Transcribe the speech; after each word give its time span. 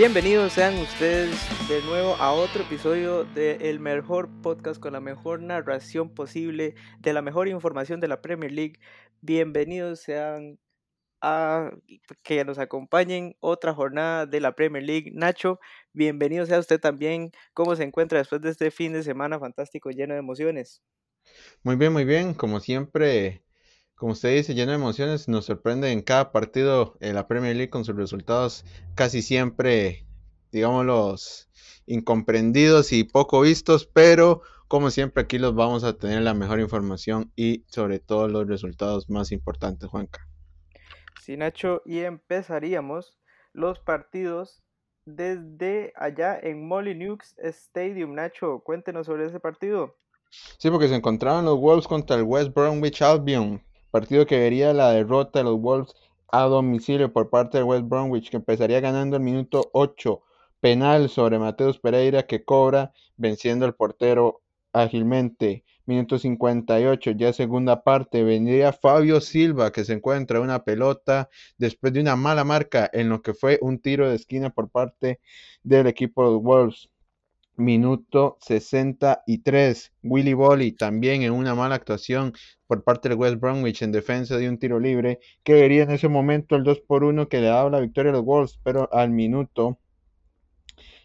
Bienvenidos 0.00 0.54
sean 0.54 0.78
ustedes 0.78 1.38
de 1.68 1.82
nuevo 1.82 2.14
a 2.14 2.32
otro 2.32 2.62
episodio 2.62 3.24
del 3.24 3.80
mejor 3.80 4.30
podcast 4.40 4.80
con 4.80 4.94
la 4.94 5.00
mejor 5.00 5.42
narración 5.42 6.14
posible, 6.14 6.74
de 7.00 7.12
la 7.12 7.20
mejor 7.20 7.48
información 7.48 8.00
de 8.00 8.08
la 8.08 8.22
Premier 8.22 8.50
League. 8.50 8.80
Bienvenidos 9.20 10.00
sean 10.00 10.58
a 11.20 11.72
que 12.22 12.46
nos 12.46 12.56
acompañen 12.56 13.36
otra 13.40 13.74
jornada 13.74 14.24
de 14.24 14.40
la 14.40 14.54
Premier 14.54 14.84
League. 14.84 15.10
Nacho, 15.12 15.60
bienvenido 15.92 16.46
sea 16.46 16.60
usted 16.60 16.80
también. 16.80 17.30
¿Cómo 17.52 17.76
se 17.76 17.82
encuentra 17.82 18.20
después 18.20 18.40
de 18.40 18.48
este 18.48 18.70
fin 18.70 18.94
de 18.94 19.02
semana 19.02 19.38
fantástico 19.38 19.90
lleno 19.90 20.14
de 20.14 20.20
emociones? 20.20 20.82
Muy 21.62 21.76
bien, 21.76 21.92
muy 21.92 22.06
bien. 22.06 22.32
Como 22.32 22.60
siempre, 22.60 23.42
como 24.00 24.12
usted 24.12 24.34
dice, 24.34 24.54
lleno 24.54 24.72
de 24.72 24.78
emociones, 24.78 25.28
nos 25.28 25.44
sorprende 25.44 25.92
en 25.92 26.00
cada 26.00 26.32
partido 26.32 26.96
en 27.00 27.14
la 27.14 27.28
Premier 27.28 27.54
League 27.54 27.68
con 27.68 27.84
sus 27.84 27.94
resultados 27.94 28.64
casi 28.94 29.20
siempre, 29.20 30.06
digamos, 30.52 30.86
los 30.86 31.50
incomprendidos 31.84 32.94
y 32.94 33.04
poco 33.04 33.42
vistos, 33.42 33.84
pero 33.84 34.40
como 34.68 34.90
siempre 34.90 35.24
aquí 35.24 35.36
los 35.36 35.54
vamos 35.54 35.84
a 35.84 35.98
tener 35.98 36.22
la 36.22 36.32
mejor 36.32 36.60
información 36.60 37.30
y 37.36 37.66
sobre 37.66 37.98
todo 37.98 38.26
los 38.26 38.48
resultados 38.48 39.10
más 39.10 39.32
importantes, 39.32 39.90
Juanca. 39.90 40.26
Sí, 41.20 41.36
Nacho, 41.36 41.82
y 41.84 41.98
empezaríamos 41.98 43.18
los 43.52 43.80
partidos 43.80 44.62
desde 45.04 45.92
allá 45.94 46.40
en 46.42 46.66
Molyneux 46.66 47.34
Stadium. 47.36 48.14
Nacho, 48.14 48.62
cuéntenos 48.64 49.04
sobre 49.04 49.26
ese 49.26 49.40
partido. 49.40 49.98
Sí, 50.56 50.70
porque 50.70 50.88
se 50.88 50.94
encontraban 50.94 51.44
los 51.44 51.58
Wolves 51.58 51.86
contra 51.86 52.16
el 52.16 52.22
West 52.22 52.54
Bromwich 52.54 53.02
Albion, 53.02 53.62
partido 53.90 54.26
que 54.26 54.38
vería 54.38 54.72
la 54.72 54.92
derrota 54.92 55.40
de 55.40 55.44
los 55.44 55.60
Wolves 55.60 55.94
a 56.32 56.44
domicilio 56.44 57.12
por 57.12 57.30
parte 57.30 57.58
del 57.58 57.66
West 57.66 57.88
Bromwich, 57.88 58.30
que 58.30 58.36
empezaría 58.36 58.80
ganando 58.80 59.16
el 59.16 59.22
minuto 59.22 59.70
8, 59.72 60.22
penal 60.60 61.08
sobre 61.08 61.38
Mateus 61.38 61.78
Pereira 61.78 62.24
que 62.24 62.44
cobra, 62.44 62.92
venciendo 63.16 63.66
al 63.66 63.74
portero 63.74 64.42
ágilmente. 64.72 65.64
Minuto 65.86 66.18
58, 66.18 67.12
ya 67.12 67.32
segunda 67.32 67.82
parte, 67.82 68.22
vendría 68.22 68.72
Fabio 68.72 69.20
Silva 69.20 69.72
que 69.72 69.84
se 69.84 69.94
encuentra 69.94 70.40
una 70.40 70.62
pelota 70.62 71.28
después 71.58 71.92
de 71.92 72.00
una 72.00 72.14
mala 72.14 72.44
marca 72.44 72.88
en 72.92 73.08
lo 73.08 73.22
que 73.22 73.34
fue 73.34 73.58
un 73.60 73.80
tiro 73.80 74.08
de 74.08 74.14
esquina 74.14 74.50
por 74.50 74.70
parte 74.70 75.20
del 75.64 75.88
equipo 75.88 76.24
de 76.24 76.30
los 76.34 76.42
Wolves. 76.42 76.89
Minuto 77.60 78.38
63. 78.40 79.92
Willy 80.02 80.32
Bolly 80.32 80.72
también 80.72 81.22
en 81.22 81.32
una 81.32 81.54
mala 81.54 81.74
actuación 81.74 82.32
por 82.66 82.82
parte 82.84 83.10
del 83.10 83.18
West 83.18 83.38
Bromwich 83.38 83.82
en 83.82 83.92
defensa 83.92 84.38
de 84.38 84.48
un 84.48 84.58
tiro 84.58 84.80
libre 84.80 85.20
que 85.44 85.52
vería 85.52 85.82
en 85.82 85.90
ese 85.90 86.08
momento 86.08 86.56
el 86.56 86.64
2 86.64 86.80
por 86.80 87.04
1 87.04 87.28
que 87.28 87.40
le 87.40 87.48
daba 87.48 87.68
la 87.68 87.80
victoria 87.80 88.10
a 88.10 88.14
los 88.14 88.24
Wolves, 88.24 88.58
pero 88.64 88.88
al 88.94 89.10
minuto 89.10 89.78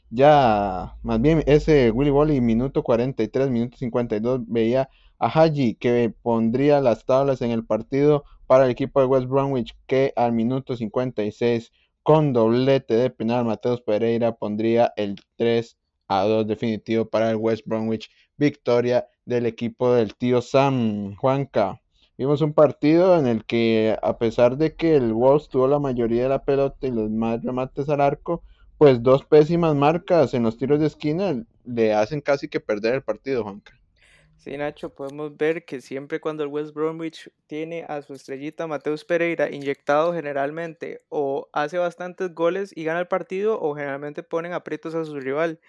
ya 0.10 0.96
más 1.04 1.20
bien 1.22 1.44
ese 1.46 1.92
Willy 1.92 2.10
Bolly 2.12 2.40
minuto 2.40 2.84
43, 2.84 3.50
minuto 3.50 3.78
52 3.78 4.42
veía 4.48 4.90
a 5.20 5.28
Haji 5.28 5.76
que 5.76 6.14
pondría 6.22 6.80
las 6.80 7.06
tablas 7.06 7.42
en 7.42 7.52
el 7.52 7.66
partido 7.66 8.24
para 8.48 8.64
el 8.66 8.72
equipo 8.72 9.02
de 9.02 9.08
West 9.08 9.28
Bromwich 9.28 9.76
que 9.88 10.14
al 10.16 10.32
minuto 10.32 10.78
56 10.78 11.74
con 12.02 12.32
doblete 12.32 12.94
de 12.94 13.10
penal 13.10 13.44
Mateus 13.44 13.82
Pereira 13.82 14.36
pondría 14.36 14.94
el 14.96 15.16
3 15.36 15.78
a 16.08 16.24
2 16.24 16.48
definitivo 16.48 17.06
para 17.06 17.30
el 17.32 17.38
West 17.38 17.66
Bromwich. 17.66 18.10
Victoria 18.38 19.08
del 19.26 19.46
equipo 19.46 19.94
del 19.94 20.16
tío 20.16 20.42
Sam 20.42 21.16
Juanca. 21.16 21.82
Vimos 22.18 22.42
un 22.42 22.54
partido 22.54 23.18
en 23.20 23.28
el 23.28 23.46
que 23.46 23.98
a 24.02 24.18
pesar 24.18 24.58
de 24.58 24.76
que 24.76 24.96
el 24.96 25.14
Wolves 25.14 25.50
tuvo 25.50 25.68
la 25.68 25.80
mayoría 25.80 26.24
de 26.24 26.30
la 26.30 26.44
pelota 26.44 26.88
y 26.88 26.92
los 26.92 27.10
más 27.10 27.44
remates 27.44 27.90
al 27.90 28.02
arco, 28.02 28.44
pues 28.78 29.02
dos 29.04 29.26
pésimas 29.26 29.76
marcas 29.76 30.34
en 30.34 30.44
los 30.44 30.58
tiros 30.58 30.80
de 30.80 30.88
esquina 30.88 31.44
le 31.66 31.94
hacen 31.94 32.22
casi 32.22 32.48
que 32.48 32.60
perder 32.60 32.96
el 32.96 33.04
partido, 33.04 33.44
Juanca. 33.44 33.74
Sí, 34.38 34.56
Nacho, 34.58 34.94
podemos 34.94 35.36
ver 35.36 35.66
que 35.66 35.82
siempre 35.82 36.20
cuando 36.20 36.44
el 36.44 36.50
West 36.50 36.74
Bromwich 36.74 37.32
tiene 37.48 37.84
a 37.88 38.02
su 38.02 38.14
estrellita 38.14 38.68
Mateus 38.68 39.04
Pereira 39.04 39.50
inyectado 39.50 40.14
generalmente 40.14 41.02
o 41.10 41.50
hace 41.52 41.80
bastantes 41.80 42.34
goles 42.36 42.72
y 42.76 42.84
gana 42.84 43.00
el 43.00 43.08
partido 43.08 43.60
o 43.60 43.74
generalmente 43.76 44.24
ponen 44.24 44.54
aprietos 44.54 44.94
a 44.94 45.04
su 45.04 45.20
rival 45.20 45.60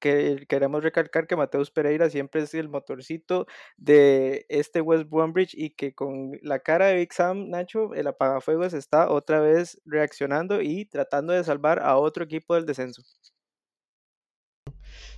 que 0.00 0.46
queremos 0.48 0.82
recalcar 0.82 1.26
que 1.26 1.36
Mateus 1.36 1.70
Pereira 1.70 2.10
siempre 2.10 2.42
es 2.42 2.54
el 2.54 2.68
motorcito 2.68 3.46
de 3.76 4.46
este 4.48 4.80
West 4.80 5.08
Bromwich 5.08 5.54
y 5.56 5.70
que 5.70 5.94
con 5.94 6.32
la 6.42 6.58
cara 6.60 6.86
de 6.86 6.96
Big 6.96 7.12
Sam, 7.12 7.48
Nacho, 7.50 7.94
el 7.94 8.08
apagafuegos 8.08 8.74
está 8.74 9.10
otra 9.10 9.40
vez 9.40 9.80
reaccionando 9.84 10.62
y 10.62 10.86
tratando 10.86 11.32
de 11.32 11.44
salvar 11.44 11.80
a 11.80 11.96
otro 11.96 12.24
equipo 12.24 12.54
del 12.54 12.66
descenso. 12.66 13.02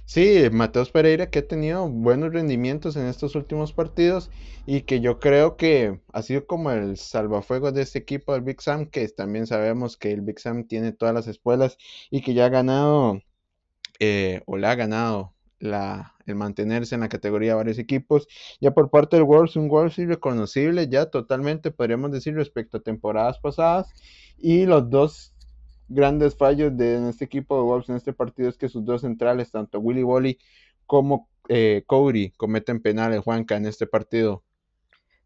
Sí, 0.04 0.48
Mateus 0.50 0.90
Pereira 0.90 1.30
que 1.30 1.38
ha 1.40 1.48
tenido 1.48 1.88
buenos 1.88 2.32
rendimientos 2.32 2.96
en 2.96 3.06
estos 3.06 3.34
últimos 3.34 3.72
partidos 3.72 4.30
y 4.66 4.82
que 4.82 5.00
yo 5.00 5.18
creo 5.20 5.56
que 5.56 6.00
ha 6.12 6.22
sido 6.22 6.46
como 6.46 6.70
el 6.70 6.96
salvafuegos 6.98 7.72
de 7.74 7.82
este 7.82 8.00
equipo 8.00 8.32
del 8.32 8.42
Big 8.42 8.60
Sam, 8.60 8.86
que 8.86 9.08
también 9.08 9.46
sabemos 9.46 9.96
que 9.96 10.12
el 10.12 10.20
Big 10.22 10.40
Sam 10.40 10.66
tiene 10.66 10.92
todas 10.92 11.14
las 11.14 11.28
espuelas 11.28 11.78
y 12.10 12.22
que 12.22 12.34
ya 12.34 12.46
ha 12.46 12.48
ganado 12.50 13.20
eh, 14.04 14.42
o 14.46 14.56
le 14.56 14.66
ha 14.66 14.74
ganado 14.74 15.32
el 15.60 16.34
mantenerse 16.34 16.96
en 16.96 17.02
la 17.02 17.08
categoría 17.08 17.52
a 17.52 17.56
varios 17.56 17.78
equipos. 17.78 18.26
Ya 18.60 18.72
por 18.72 18.90
parte 18.90 19.14
del 19.14 19.24
Wolves, 19.24 19.54
un 19.54 19.68
Wolves 19.68 19.96
irreconocible 19.96 20.88
ya 20.88 21.06
totalmente, 21.06 21.70
podríamos 21.70 22.10
decir, 22.10 22.34
respecto 22.34 22.78
a 22.78 22.80
temporadas 22.82 23.38
pasadas. 23.38 23.86
Y 24.38 24.66
los 24.66 24.90
dos 24.90 25.32
grandes 25.88 26.36
fallos 26.36 26.76
de 26.76 27.08
este 27.08 27.26
equipo 27.26 27.56
de 27.56 27.62
Wolves 27.62 27.90
en 27.90 27.94
este 27.94 28.12
partido 28.12 28.48
es 28.48 28.56
que 28.56 28.68
sus 28.68 28.84
dos 28.84 29.02
centrales, 29.02 29.52
tanto 29.52 29.78
Willy 29.78 30.02
Bolly 30.02 30.36
como 30.84 31.28
eh, 31.48 31.84
cometen 31.86 32.82
penales, 32.82 33.20
Juanca, 33.20 33.56
en 33.56 33.66
este 33.66 33.86
partido. 33.86 34.42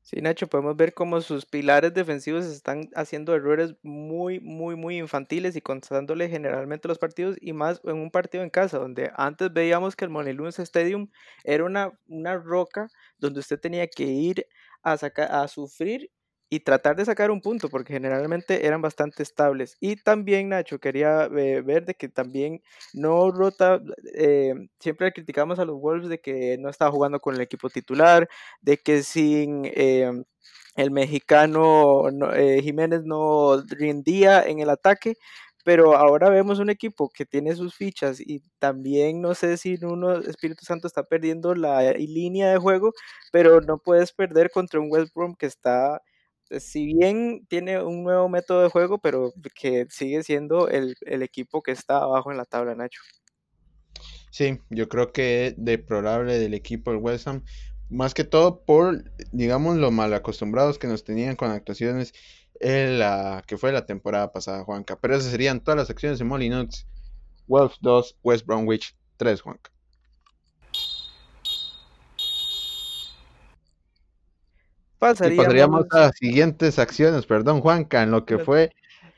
Sí, 0.09 0.21
Nacho, 0.23 0.47
podemos 0.47 0.77
ver 0.77 0.95
cómo 0.95 1.21
sus 1.21 1.47
pilares 1.47 1.93
defensivos 1.93 2.45
están 2.47 2.89
haciendo 2.95 3.35
errores 3.35 3.75
muy, 3.83 4.39
muy, 4.39 4.77
muy 4.77 4.99
infantiles 4.99 5.57
y 5.57 5.61
contándole 5.61 6.29
generalmente 6.29 6.87
los 6.87 7.01
partidos 7.01 7.37
y 7.41 7.53
más 7.53 7.81
en 7.83 7.97
un 7.97 8.13
partido 8.13 8.45
en 8.45 8.51
casa, 8.51 8.79
donde 8.79 9.11
antes 9.17 9.53
veíamos 9.53 9.97
que 9.97 10.05
el 10.05 10.13
Monelunes 10.13 10.61
Stadium 10.61 11.11
era 11.43 11.65
una, 11.65 11.91
una 12.07 12.37
roca 12.37 12.89
donde 13.19 13.41
usted 13.41 13.59
tenía 13.59 13.89
que 13.89 14.05
ir 14.05 14.47
a, 14.85 14.97
sacar, 14.97 15.29
a 15.33 15.49
sufrir 15.49 16.09
y 16.49 16.61
tratar 16.61 16.97
de 16.97 17.05
sacar 17.05 17.31
un 17.31 17.41
punto, 17.41 17.69
porque 17.69 17.93
generalmente 17.95 18.67
eran 18.67 18.81
bastante 18.83 19.23
estables. 19.23 19.77
Y 19.81 19.97
también, 19.97 20.49
Nacho, 20.51 20.79
quería 20.79 21.25
eh, 21.37 21.61
ver 21.63 21.85
de 21.87 21.95
que 21.95 22.09
también 22.09 22.63
no 22.93 23.31
rota, 23.33 23.81
eh, 24.15 24.55
siempre 24.79 25.13
criticamos 25.13 25.59
a 25.59 25.65
los 25.65 25.81
Wolves 25.81 26.09
de 26.09 26.21
que 26.21 26.57
no 26.59 26.69
estaba 26.69 26.93
jugando 26.93 27.19
con 27.21 27.35
el 27.35 27.41
equipo 27.41 27.69
titular, 27.71 28.29
de 28.61 28.79
que 28.79 29.03
sin 29.03 29.65
eh, 29.67 30.11
el 30.77 30.91
mexicano 30.91 32.05
Jiménez 32.63 33.03
no 33.05 33.63
rindía 33.69 34.43
en 34.43 34.61
el 34.61 34.71
ataque, 34.71 35.15
pero 35.65 35.97
ahora 35.97 36.29
vemos 36.31 36.59
un 36.61 36.71
equipo 36.71 37.09
que 37.13 37.27
tiene 37.27 37.57
sus 37.57 37.75
fichas 37.75 38.21
y 38.21 38.41
también 38.59 39.21
no 39.21 39.35
sé 39.35 39.57
si 39.57 39.77
uno 39.83 40.19
Espíritu 40.21 40.65
Santo 40.65 40.87
está 40.87 41.03
perdiendo 41.05 41.55
la 41.55 41.93
línea 41.95 42.51
de 42.53 42.59
juego, 42.59 42.93
pero 43.33 43.61
no 43.61 43.79
puedes 43.79 44.13
perder 44.13 44.51
contra 44.51 44.79
un 44.81 44.89
West 44.93 45.13
Brom 45.15 45.35
que 45.35 45.47
está 45.47 45.97
eh, 45.97 46.16
si 46.59 46.95
bien 46.95 47.47
tiene 47.49 47.83
un 47.83 48.05
nuevo 48.05 48.29
método 48.29 48.63
de 48.63 48.69
juego, 48.69 48.99
pero 48.99 49.33
que 49.55 49.87
sigue 49.91 50.23
siendo 50.23 50.69
el, 50.69 50.97
equipo 51.07 51.63
que 51.63 51.73
está 51.73 51.99
abajo 51.99 52.31
en 52.31 52.39
la 52.39 52.45
tabla, 52.45 52.75
Nacho. 52.75 53.01
Sí, 54.31 54.61
yo 54.71 54.89
creo 54.89 55.13
que 55.13 55.55
de 55.57 55.79
probable 55.79 56.39
del 56.39 56.55
equipo 56.55 56.91
del 56.91 57.01
West 57.01 57.27
Ham, 57.27 57.43
más 57.89 58.15
que 58.15 58.25
todo 58.25 58.65
por, 58.65 59.05
digamos, 59.33 59.77
lo 59.77 59.91
mal 59.91 60.13
acostumbrados 60.13 60.79
que 60.79 60.87
nos 60.87 61.05
tenían 61.05 61.37
con 61.37 61.51
actuaciones 61.51 62.13
en 62.61 62.99
la, 62.99 63.43
que 63.47 63.57
fue 63.57 63.73
la 63.73 63.87
temporada 63.87 64.33
pasada, 64.33 64.65
Juanca. 64.65 64.99
Pero 65.01 65.17
esas 65.17 65.31
serían 65.31 65.61
todas 65.61 65.79
las 65.79 65.91
acciones 65.91 66.19
de 66.19 66.25
Molyneux. 66.25 66.87
Wolves 67.47 67.79
2, 67.81 68.19
West 68.23 68.47
Bromwich 68.47 68.97
3, 69.17 69.41
Juanca. 69.41 69.71
Pasaríamos, 74.99 75.87
a 75.91 76.01
las 76.01 76.17
siguientes 76.17 76.79
acciones, 76.79 77.27
perdón, 77.27 77.61
Juanca, 77.61 78.03
en 78.03 78.11
lo 78.11 78.25
que 78.25 78.39
fue 78.39 78.73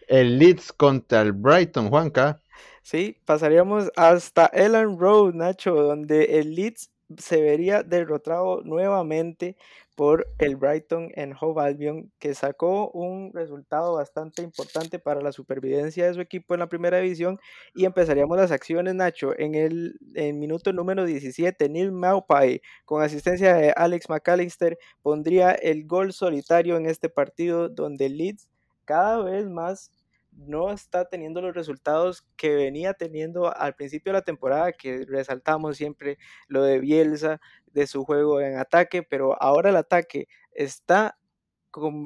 el 0.09 0.39
Leeds 0.39 0.73
contra 0.73 1.23
el 1.23 1.33
Brighton, 1.33 1.89
Juanca. 1.89 2.41
Sí, 2.83 3.19
pasaríamos 3.25 3.91
hasta 3.97 4.47
Ellen 4.47 4.99
Road, 4.99 5.35
Nacho, 5.35 5.75
donde 5.75 6.41
el 6.41 6.55
Leeds 6.55 6.91
se 7.17 7.41
vería 7.41 7.83
derrotado 7.83 8.63
nuevamente 8.65 9.57
por 9.99 10.29
el 10.39 10.55
Brighton 10.55 11.11
en 11.17 11.35
Hove 11.39 11.61
Albion, 11.61 12.13
que 12.21 12.33
sacó 12.33 12.89
un 12.91 13.33
resultado 13.33 13.95
bastante 13.95 14.43
importante 14.43 15.01
para 15.01 15.21
la 15.21 15.33
supervivencia 15.33 16.07
de 16.07 16.15
su 16.15 16.21
equipo 16.21 16.55
en 16.55 16.61
la 16.61 16.69
primera 16.69 16.99
división. 16.99 17.41
Y 17.75 17.85
empezaríamos 17.85 18.37
las 18.37 18.53
acciones, 18.53 18.95
Nacho, 18.95 19.37
en 19.37 19.57
el 19.57 19.99
minuto 20.35 20.73
número 20.73 21.05
17. 21.05 21.69
Neil 21.69 21.91
Maupay, 21.91 22.63
con 22.85 23.03
asistencia 23.03 23.57
de 23.57 23.73
Alex 23.77 24.09
McAllister, 24.09 24.79
pondría 25.03 25.51
el 25.51 25.85
gol 25.85 26.13
solitario 26.13 26.77
en 26.77 26.87
este 26.87 27.09
partido, 27.09 27.69
donde 27.69 28.09
Leeds 28.09 28.49
cada 28.85 29.21
vez 29.25 29.49
más 29.49 29.91
no 30.39 30.73
está 30.73 31.07
teniendo 31.07 31.43
los 31.43 31.55
resultados 31.55 32.27
que 32.37 32.55
venía 32.55 32.95
teniendo 32.95 33.55
al 33.57 33.75
principio 33.75 34.13
de 34.13 34.19
la 34.21 34.25
temporada, 34.25 34.73
que 34.73 35.05
resaltamos 35.07 35.77
siempre 35.77 36.19
lo 36.49 36.63
de 36.63 36.81
Bielsa, 36.81 37.41
de 37.67 37.87
su 37.87 38.05
juego 38.05 38.41
en 38.41 38.57
ataque, 38.59 39.03
pero 39.03 39.41
ahora 39.43 39.71
el 39.71 39.77
ataque 39.77 40.29
está 40.53 41.19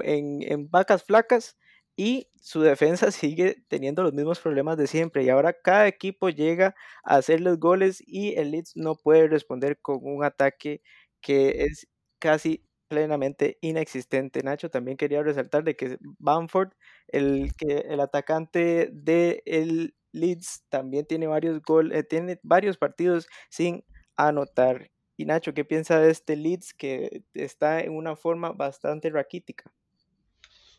en, 0.05 0.43
en 0.43 0.71
vacas 0.71 1.05
flacas 1.05 1.57
y 1.97 2.29
su 2.41 2.63
defensa 2.63 3.11
sigue 3.13 3.63
teniendo 3.69 4.03
los 4.03 4.13
mismos 4.15 4.41
problemas 4.41 4.77
de 4.77 4.87
siempre. 4.87 5.25
Y 5.25 5.29
ahora 5.31 5.53
cada 5.55 5.87
equipo 5.89 6.29
llega 6.31 6.75
a 7.05 7.17
hacer 7.17 7.41
los 7.41 7.59
goles 7.59 8.03
y 8.07 8.35
el 8.37 8.51
Leeds 8.53 8.73
no 8.77 8.95
puede 8.97 9.29
responder 9.29 9.79
con 9.81 9.99
un 10.03 10.25
ataque 10.25 10.83
que 11.21 11.65
es 11.65 11.87
casi 12.19 12.65
plenamente 12.93 13.57
inexistente. 13.63 14.43
Nacho 14.43 14.69
también 14.69 14.99
quería 14.99 15.23
resaltar 15.23 15.65
de 15.65 15.77
que 15.77 15.97
Bamford, 16.19 16.73
el 17.09 17.55
que 17.57 17.87
el 17.89 18.01
atacante 18.01 18.91
de 18.93 19.43
el 19.47 19.95
Leeds 20.13 20.67
también 20.69 21.07
tiene 21.07 21.27
varios 21.27 21.63
goles, 21.63 21.99
eh, 21.99 22.03
tiene 22.03 22.39
varios 22.43 22.77
partidos 22.77 23.27
sin 23.49 23.83
anotar. 24.15 24.91
Y 25.17 25.25
Nacho, 25.25 25.55
¿qué 25.55 25.65
piensa 25.65 26.01
de 26.01 26.11
este 26.11 26.37
Leeds 26.37 26.75
que 26.75 27.25
está 27.33 27.81
en 27.81 27.97
una 27.97 28.15
forma 28.15 28.53
bastante 28.53 29.09
raquítica? 29.09 29.73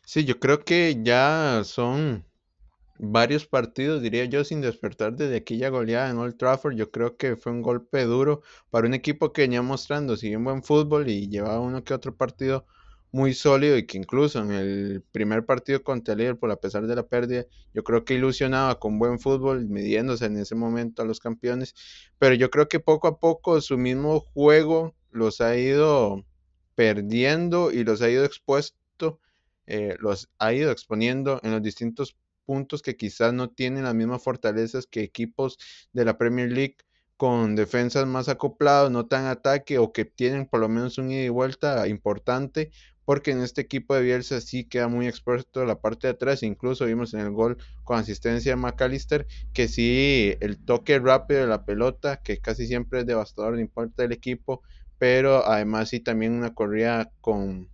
Sí, 0.04 0.24
yo 0.24 0.38
creo 0.38 0.60
que 0.60 1.00
ya 1.02 1.62
son 1.64 2.24
varios 2.98 3.46
partidos, 3.46 4.02
diría 4.02 4.24
yo, 4.26 4.44
sin 4.44 4.60
despertar 4.60 5.14
desde 5.16 5.36
aquella 5.36 5.68
goleada 5.68 6.10
en 6.10 6.18
Old 6.18 6.36
Trafford. 6.36 6.76
Yo 6.76 6.90
creo 6.90 7.16
que 7.16 7.36
fue 7.36 7.52
un 7.52 7.62
golpe 7.62 8.04
duro 8.04 8.42
para 8.70 8.86
un 8.86 8.94
equipo 8.94 9.32
que 9.32 9.42
venía 9.42 9.62
mostrando, 9.62 10.16
si 10.16 10.28
bien 10.28 10.44
buen 10.44 10.62
fútbol 10.62 11.08
y 11.08 11.28
llevaba 11.28 11.60
uno 11.60 11.84
que 11.84 11.94
otro 11.94 12.14
partido 12.14 12.66
muy 13.12 13.32
sólido 13.32 13.76
y 13.78 13.86
que 13.86 13.96
incluso 13.96 14.40
en 14.40 14.50
el 14.50 15.04
primer 15.12 15.46
partido 15.46 15.82
contra 15.84 16.14
el 16.14 16.18
Liverpool, 16.18 16.50
a 16.50 16.56
pesar 16.56 16.86
de 16.86 16.96
la 16.96 17.06
pérdida, 17.06 17.46
yo 17.72 17.84
creo 17.84 18.04
que 18.04 18.14
ilusionaba 18.14 18.80
con 18.80 18.98
buen 18.98 19.20
fútbol, 19.20 19.68
midiéndose 19.68 20.26
en 20.26 20.36
ese 20.36 20.56
momento 20.56 21.02
a 21.02 21.04
los 21.04 21.20
campeones, 21.20 21.74
pero 22.18 22.34
yo 22.34 22.50
creo 22.50 22.68
que 22.68 22.80
poco 22.80 23.06
a 23.06 23.20
poco 23.20 23.60
su 23.60 23.78
mismo 23.78 24.20
juego 24.20 24.96
los 25.12 25.40
ha 25.40 25.56
ido 25.56 26.24
perdiendo 26.74 27.70
y 27.70 27.84
los 27.84 28.02
ha 28.02 28.10
ido 28.10 28.24
expuesto 28.24 29.20
eh, 29.66 29.96
los 29.98 30.28
ha 30.38 30.52
ido 30.52 30.70
exponiendo 30.70 31.40
en 31.42 31.52
los 31.52 31.62
distintos 31.62 32.16
puntos 32.44 32.82
que 32.82 32.96
quizás 32.96 33.32
no 33.32 33.50
tienen 33.50 33.84
las 33.84 33.94
mismas 33.94 34.22
fortalezas 34.22 34.86
que 34.86 35.02
equipos 35.02 35.58
de 35.92 36.04
la 36.04 36.18
Premier 36.18 36.50
League 36.50 36.76
con 37.16 37.54
defensas 37.56 38.06
más 38.06 38.28
acoplados, 38.28 38.90
no 38.90 39.06
tan 39.06 39.26
ataque 39.26 39.78
o 39.78 39.92
que 39.92 40.04
tienen 40.04 40.46
por 40.46 40.60
lo 40.60 40.68
menos 40.68 40.98
un 40.98 41.10
ida 41.10 41.22
y 41.22 41.28
vuelta 41.28 41.86
importante, 41.86 42.70
porque 43.04 43.30
en 43.30 43.42
este 43.42 43.60
equipo 43.60 43.94
de 43.94 44.02
Bielsa 44.02 44.40
sí 44.40 44.64
queda 44.64 44.88
muy 44.88 45.06
expuesto 45.06 45.64
la 45.64 45.80
parte 45.80 46.06
de 46.06 46.14
atrás, 46.14 46.42
incluso 46.42 46.86
vimos 46.86 47.14
en 47.14 47.20
el 47.20 47.30
gol 47.30 47.58
con 47.84 47.98
asistencia 47.98 48.52
de 48.52 48.56
McAllister 48.56 49.26
que 49.52 49.68
sí 49.68 50.34
el 50.40 50.58
toque 50.58 50.98
rápido 50.98 51.42
de 51.42 51.46
la 51.46 51.64
pelota, 51.64 52.20
que 52.22 52.38
casi 52.38 52.66
siempre 52.66 53.00
es 53.00 53.06
devastador, 53.06 53.54
no 53.54 53.60
importa 53.60 54.04
el 54.04 54.12
equipo, 54.12 54.62
pero 54.98 55.46
además 55.46 55.90
sí 55.90 56.00
también 56.00 56.32
una 56.32 56.54
corrida 56.54 57.12
con, 57.20 57.68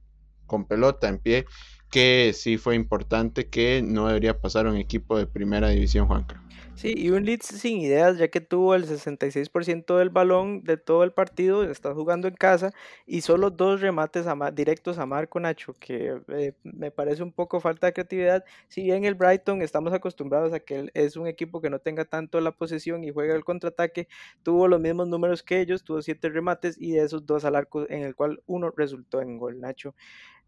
con 0.46 0.66
pelota 0.66 1.08
en 1.08 1.18
pie 1.18 1.46
que 1.90 2.32
sí 2.34 2.56
fue 2.56 2.76
importante 2.76 3.48
que 3.48 3.82
no 3.82 4.06
debería 4.06 4.40
pasar 4.40 4.66
un 4.66 4.76
equipo 4.76 5.18
de 5.18 5.26
primera 5.26 5.68
división, 5.68 6.06
Juanca. 6.06 6.42
Sí, 6.74 6.94
y 6.96 7.10
un 7.10 7.26
Leeds 7.26 7.44
sin 7.46 7.78
ideas, 7.82 8.16
ya 8.16 8.28
que 8.28 8.40
tuvo 8.40 8.74
el 8.74 8.86
66% 8.86 9.98
del 9.98 10.08
balón 10.08 10.64
de 10.64 10.78
todo 10.78 11.04
el 11.04 11.12
partido, 11.12 11.62
está 11.64 11.92
jugando 11.92 12.26
en 12.26 12.34
casa, 12.34 12.72
y 13.04 13.20
solo 13.20 13.50
dos 13.50 13.82
remates 13.82 14.24
directos 14.54 14.96
a 14.98 15.04
Marco 15.04 15.38
Nacho, 15.40 15.74
que 15.78 16.22
eh, 16.28 16.54
me 16.62 16.90
parece 16.90 17.22
un 17.22 17.32
poco 17.32 17.60
falta 17.60 17.86
de 17.86 17.92
creatividad. 17.92 18.44
Si 18.68 18.82
bien 18.82 19.04
el 19.04 19.14
Brighton 19.14 19.60
estamos 19.60 19.92
acostumbrados 19.92 20.54
a 20.54 20.60
que 20.60 20.90
es 20.94 21.16
un 21.16 21.26
equipo 21.26 21.60
que 21.60 21.68
no 21.68 21.80
tenga 21.80 22.06
tanto 22.06 22.40
la 22.40 22.52
posesión 22.52 23.04
y 23.04 23.10
juega 23.10 23.34
el 23.34 23.44
contraataque, 23.44 24.08
tuvo 24.42 24.66
los 24.66 24.80
mismos 24.80 25.06
números 25.06 25.42
que 25.42 25.60
ellos, 25.60 25.84
tuvo 25.84 26.00
siete 26.00 26.30
remates 26.30 26.76
y 26.80 26.92
de 26.92 27.04
esos 27.04 27.26
dos 27.26 27.44
al 27.44 27.56
arco, 27.56 27.90
en 27.90 28.04
el 28.04 28.14
cual 28.14 28.42
uno 28.46 28.72
resultó 28.74 29.20
en 29.20 29.36
gol, 29.36 29.60
Nacho 29.60 29.94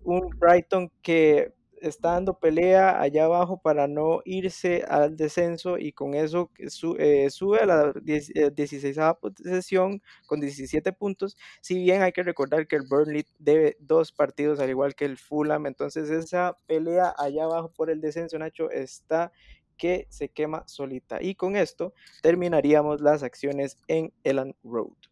un 0.05 0.31
Brighton 0.39 0.91
que 1.03 1.53
está 1.83 2.13
dando 2.13 2.39
pelea 2.39 3.01
allá 3.01 3.25
abajo 3.25 3.61
para 3.61 3.89
no 3.89 4.23
irse 4.25 4.85
al 4.89 5.17
descenso 5.17 5.79
y 5.79 5.93
con 5.93 6.15
eso 6.15 6.51
eh, 6.99 7.29
sube 7.31 7.59
a 7.59 7.67
la 7.67 7.93
16 7.93 8.97
eh, 8.97 9.15
posición 9.21 10.03
con 10.27 10.41
17 10.41 10.93
puntos. 10.93 11.37
Si 11.61 11.77
bien 11.83 12.03
hay 12.03 12.13
que 12.13 12.23
recordar 12.23 12.67
que 12.67 12.77
el 12.77 12.87
Burnley 12.89 13.27
debe 13.39 13.77
dos 13.81 14.13
partidos 14.13 14.61
al 14.61 14.71
igual 14.71 14.95
que 14.95 15.05
el 15.05 15.19
Fulham, 15.19 15.67
entonces 15.67 16.11
esa 16.11 16.57
pelea 16.67 17.15
allá 17.19 17.45
abajo 17.45 17.73
por 17.73 17.91
el 17.91 18.01
descenso, 18.01 18.39
Nacho, 18.39 18.71
está 18.71 19.33
que 19.77 20.07
se 20.11 20.29
quema 20.29 20.63
solita. 20.69 21.19
Y 21.21 21.35
con 21.35 21.57
esto 21.57 21.93
terminaríamos 22.23 23.01
las 23.01 23.23
acciones 23.23 23.79
en 23.89 24.13
Elan 24.23 24.55
Road. 24.63 25.12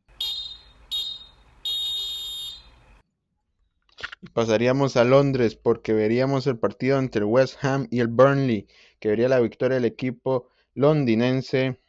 Pasaríamos 4.34 4.98
a 4.98 5.04
Londres 5.04 5.56
porque 5.56 5.94
veríamos 5.94 6.46
el 6.46 6.58
partido 6.58 6.98
entre 6.98 7.20
el 7.20 7.24
West 7.24 7.64
Ham 7.64 7.88
y 7.90 8.00
el 8.00 8.08
Burnley, 8.08 8.68
que 8.98 9.08
vería 9.08 9.30
la 9.30 9.40
victoria 9.40 9.76
del 9.76 9.86
equipo 9.86 10.50
londinense 10.74 11.80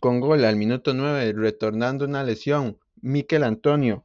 con 0.00 0.18
gol 0.18 0.44
al 0.44 0.56
minuto 0.56 0.92
9, 0.92 1.32
retornando 1.34 2.04
una 2.04 2.24
lesión. 2.24 2.78
Mikel 3.00 3.44
Antonio 3.44 4.04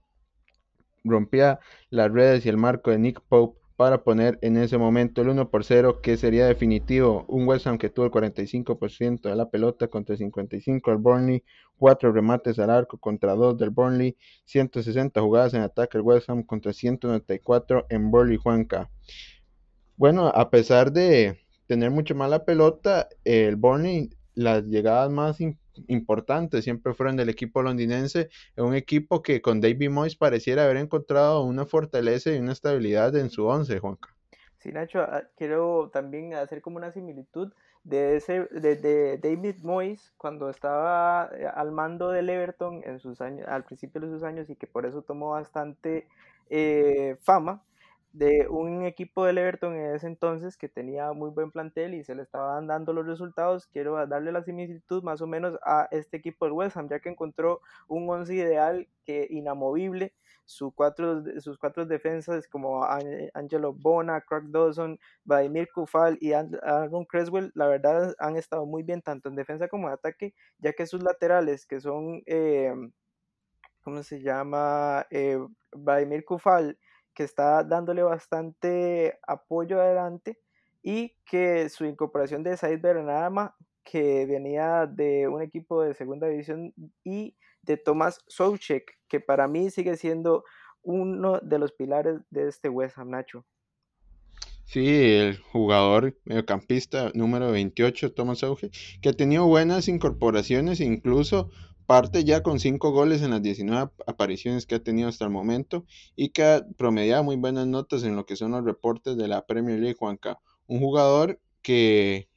rompía 1.04 1.60
las 1.90 2.12
redes 2.12 2.46
y 2.46 2.50
el 2.50 2.58
marco 2.58 2.92
de 2.92 3.00
Nick 3.00 3.22
Pope 3.22 3.60
para 3.78 4.04
poner 4.04 4.40
en 4.42 4.58
ese 4.58 4.78
momento 4.80 5.22
el 5.22 5.30
1 5.30 5.50
por 5.52 5.64
0 5.64 6.02
que 6.02 6.18
sería 6.18 6.48
definitivo. 6.48 7.26
Un 7.28 7.48
West 7.48 7.68
Ham 7.68 7.78
que 7.78 7.90
tuvo 7.90 8.06
el 8.06 8.12
45% 8.12 9.30
de 9.30 9.36
la 9.36 9.50
pelota 9.50 9.88
contra 9.88 10.14
el 10.14 10.18
55 10.18 10.92
del 10.92 11.00
Burnley, 11.00 11.44
4 11.78 12.12
remates 12.12 12.58
al 12.58 12.72
arco 12.72 12.98
contra 12.98 13.36
2 13.36 13.58
del 13.58 13.70
Burnley, 13.70 14.18
160 14.46 15.22
jugadas 15.22 15.54
en 15.54 15.62
ataque 15.62 16.00
el 16.00 16.04
West 16.04 16.28
Ham 16.30 16.42
contra 16.44 16.74
194 16.74 17.86
en 17.90 18.10
Burnley 18.10 18.38
Juanca. 18.38 18.90
Bueno, 19.96 20.28
a 20.28 20.50
pesar 20.50 20.92
de 20.92 21.40
tener 21.68 21.92
mucho 21.92 22.16
más 22.16 22.32
la 22.32 22.46
pelota, 22.46 23.08
el 23.24 23.58
Burnley 23.58 24.10
las 24.34 24.64
llegadas 24.66 25.12
más 25.12 25.40
importantes 25.40 25.67
siempre 26.62 26.94
fueron 26.94 27.16
del 27.16 27.30
equipo 27.30 27.62
londinense, 27.62 28.30
un 28.56 28.76
equipo 28.76 29.22
que 29.22 29.42
con 29.42 29.62
David 29.62 29.90
Moyes 29.90 30.16
pareciera 30.16 30.64
haber 30.64 30.78
encontrado 30.78 31.44
una 31.44 31.66
fortaleza 31.66 32.32
y 32.32 32.40
una 32.40 32.54
estabilidad 32.54 33.16
en 33.16 33.30
su 33.30 33.46
once, 33.46 33.80
Juanca. 33.80 34.10
Sí, 34.58 34.72
Nacho, 34.72 35.02
ah, 35.02 35.24
quiero 35.38 35.90
también 35.94 36.34
hacer 36.34 36.62
como 36.62 36.78
una 36.78 36.92
similitud 36.92 37.54
de 37.84 38.18
ese 38.18 38.46
de, 38.52 39.18
David 39.18 39.64
Moyes 39.64 40.14
cuando 40.18 40.50
estaba 40.50 41.30
eh, 41.34 41.46
al 41.46 41.72
mando 41.72 42.10
del 42.10 42.30
Everton 42.30 42.82
en 42.84 43.00
sus 43.00 43.22
años 43.22 43.48
al 43.48 43.64
principio 43.64 44.02
de 44.02 44.08
sus 44.08 44.24
años 44.24 44.50
y 44.50 44.58
que 44.58 44.68
por 44.68 44.86
eso 44.86 45.04
tomó 45.04 45.32
bastante 45.32 46.06
eh, 46.50 47.16
fama 47.22 47.62
de 48.14 48.48
un 48.50 48.86
equipo 48.86 49.26
del 49.26 49.38
Everton 49.38 49.76
en 49.76 49.96
ese 49.96 50.08
entonces 50.08 50.58
que 50.58 50.70
tenía 50.70 51.12
muy 51.14 51.30
buen 51.30 51.52
plantel 51.52 51.94
y 51.94 52.04
se 52.04 52.16
le 52.16 52.24
estaban 52.24 52.68
dando 52.68 52.94
los 52.94 53.06
resultados, 53.06 53.68
quiero 53.68 54.06
darle 54.08 54.32
la 54.32 54.44
similitud 54.44 55.04
más 55.04 55.22
o 55.22 55.28
menos 55.28 55.58
a 55.64 55.88
este 55.92 56.18
equipo 56.18 56.46
del 56.46 56.54
West 56.54 56.78
Ham, 56.78 56.90
ya 56.90 57.00
que 57.00 57.10
encontró 57.10 57.62
un 57.88 58.10
once 58.10 58.34
ideal 58.34 58.88
que 59.06 59.28
inamovible, 59.30 60.14
sus 60.46 60.74
cuatro, 60.74 61.24
sus 61.42 61.58
cuatro 61.58 61.86
defensas 61.86 62.48
como 62.48 62.84
Angelo 63.34 63.74
Bona, 63.74 64.22
Craig 64.22 64.46
Dawson, 64.48 64.98
Vladimir 65.26 65.68
Kufal 65.74 66.18
y 66.22 66.32
Aaron 66.32 67.06
Creswell, 67.06 67.52
la 67.54 67.68
verdad 67.68 68.16
han 68.18 68.38
estado 68.38 68.66
muy 68.66 68.82
bien 68.84 69.02
tanto 69.02 69.28
en 69.30 69.36
defensa 69.36 69.68
como 69.68 69.88
en 69.88 69.94
ataque, 69.94 70.34
ya 70.60 70.72
que 70.74 70.88
sus 70.88 71.04
laterales 71.04 71.66
que 71.66 71.82
son, 71.82 72.24
eh, 72.26 72.74
¿cómo 73.84 74.02
se 74.04 74.22
llama? 74.22 75.06
Eh, 75.10 75.38
Vladimir 75.72 76.24
Kufal 76.24 76.78
que 77.18 77.24
está 77.24 77.64
dándole 77.64 78.04
bastante 78.04 79.18
apoyo 79.26 79.82
adelante 79.82 80.38
y 80.84 81.16
que 81.26 81.68
su 81.68 81.86
incorporación 81.86 82.44
de 82.44 82.56
Said 82.56 82.80
Bernama, 82.80 83.56
que 83.84 84.28
venía 84.28 84.86
de 84.86 85.28
un 85.28 85.42
equipo 85.42 85.82
de 85.82 85.96
segunda 85.96 86.28
división, 86.28 86.76
y 87.04 87.36
de 87.64 87.78
Tomás 87.78 88.24
Soucek, 88.28 89.00
que 89.08 89.20
para 89.20 89.48
mí 89.48 89.72
sigue 89.72 89.98
siendo 89.98 90.44
uno 90.84 91.40
de 91.40 91.58
los 91.58 91.72
pilares 91.72 92.20
de 92.30 92.50
este 92.50 92.70
West 92.70 93.00
Ham 93.00 93.10
Nacho. 93.10 93.44
Sí, 94.66 94.88
el 95.16 95.40
jugador 95.40 96.20
mediocampista 96.24 97.10
número 97.16 97.50
28, 97.52 98.14
Thomas 98.14 98.40
Soucek, 98.40 98.72
que 99.02 99.10
ha 99.10 99.14
tenido 99.14 99.48
buenas 99.48 99.88
incorporaciones, 99.88 100.82
incluso 100.82 101.50
parte 101.88 102.26
ya 102.26 102.44
con 102.44 102.60
cinco 102.60 102.92
goles 102.92 103.24
en 103.24 103.32
las 103.32 103.42
19 103.42 103.92
apariciones 104.06 104.68
que 104.68 104.76
ha 104.76 104.84
tenido 104.84 105.08
hasta 105.08 105.24
el 105.24 105.32
momento 105.32 105.86
y 106.16 106.30
que 106.30 106.44
ha 106.44 106.68
promediado 106.78 107.24
muy 107.24 107.38
buenas 107.38 107.66
notas 107.66 108.04
en 108.04 108.16
lo 108.16 108.26
que 108.26 108.36
son 108.36 108.52
los 108.52 108.64
reportes 108.64 109.18
de 109.18 109.28
la 109.30 109.46
Premier 109.46 109.80
League, 109.80 109.96
Juanca. 109.98 110.38
Un 110.68 110.80
jugador 110.80 111.40
que 111.62 112.28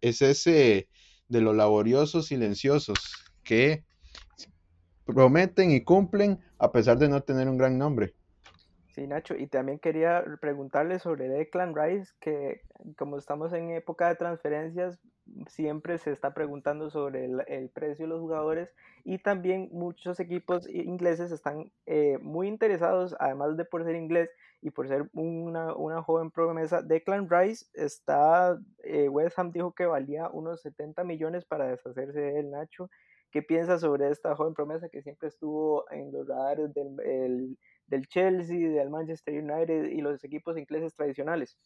es 0.00 0.20
ese 0.20 0.88
de 1.28 1.40
los 1.40 1.56
laboriosos 1.56 2.26
silenciosos 2.26 2.98
que 3.44 3.84
prometen 5.06 5.70
y 5.70 5.84
cumplen 5.84 6.40
a 6.58 6.72
pesar 6.72 6.98
de 6.98 7.08
no 7.08 7.22
tener 7.22 7.48
un 7.48 7.58
gran 7.58 7.78
nombre. 7.78 8.14
Sí, 8.94 9.06
Nacho, 9.06 9.36
y 9.36 9.46
también 9.46 9.78
quería 9.78 10.22
preguntarle 10.40 10.98
sobre 10.98 11.28
Declan 11.28 11.74
Rice, 11.74 12.12
que 12.20 12.62
como 12.98 13.16
estamos 13.16 13.52
en 13.52 13.70
época 13.70 14.08
de 14.08 14.16
transferencias, 14.16 14.98
siempre 15.48 15.98
se 15.98 16.10
está 16.12 16.34
preguntando 16.34 16.90
sobre 16.90 17.24
el, 17.24 17.70
precio 17.70 18.04
de 18.04 18.10
los 18.10 18.20
jugadores 18.20 18.70
y 19.04 19.18
también 19.18 19.68
muchos 19.72 20.20
equipos 20.20 20.68
ingleses 20.68 21.32
están 21.32 21.70
eh, 21.86 22.18
muy 22.20 22.48
interesados, 22.48 23.14
además 23.18 23.56
de 23.56 23.64
por 23.64 23.84
ser 23.84 23.96
inglés 23.96 24.30
y 24.60 24.70
por 24.70 24.88
ser 24.88 25.08
una, 25.12 25.74
una 25.74 26.02
joven 26.02 26.30
promesa. 26.30 26.82
Declan 26.82 27.28
Rice 27.28 27.66
está, 27.74 28.58
eh, 28.84 29.08
West 29.08 29.38
Ham 29.38 29.52
dijo 29.52 29.72
que 29.72 29.86
valía 29.86 30.28
unos 30.28 30.62
70 30.62 31.04
millones 31.04 31.44
para 31.44 31.68
deshacerse 31.68 32.20
de 32.20 32.40
él, 32.40 32.50
Nacho. 32.50 32.90
¿Qué 33.30 33.42
piensas 33.42 33.80
sobre 33.80 34.10
esta 34.10 34.36
joven 34.36 34.54
promesa 34.54 34.88
que 34.90 35.02
siempre 35.02 35.28
estuvo 35.28 35.90
en 35.90 36.12
los 36.12 36.28
radares 36.28 36.74
del 36.74 37.56
del 37.92 38.08
Chelsea, 38.08 38.70
del 38.70 38.90
Manchester 38.90 39.34
United 39.42 39.90
y 39.90 40.00
los 40.00 40.24
equipos 40.24 40.56
ingleses 40.56 40.94
tradicionales. 40.94 41.56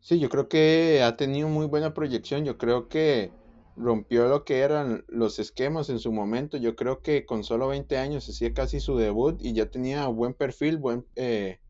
Sí, 0.00 0.18
yo 0.18 0.28
creo 0.30 0.48
que 0.48 1.02
ha 1.02 1.16
tenido 1.16 1.48
muy 1.48 1.66
buena 1.66 1.92
proyección. 1.94 2.44
Yo 2.44 2.56
creo 2.58 2.88
que 2.88 3.32
rompió 3.76 4.28
lo 4.28 4.44
que 4.44 4.60
eran 4.60 5.04
los 5.08 5.38
esquemas 5.38 5.90
en 5.90 5.98
su 5.98 6.10
momento. 6.12 6.56
Yo 6.56 6.74
creo 6.74 7.02
que 7.02 7.26
con 7.26 7.44
solo 7.44 7.68
20 7.68 7.98
años 7.98 8.28
hacía 8.28 8.54
casi 8.54 8.80
su 8.80 8.96
debut 8.96 9.38
y 9.40 9.52
ya 9.52 9.66
tenía 9.70 10.06
buen 10.06 10.34
perfil, 10.34 10.78
buen, 10.78 11.06
eh, 11.16 11.60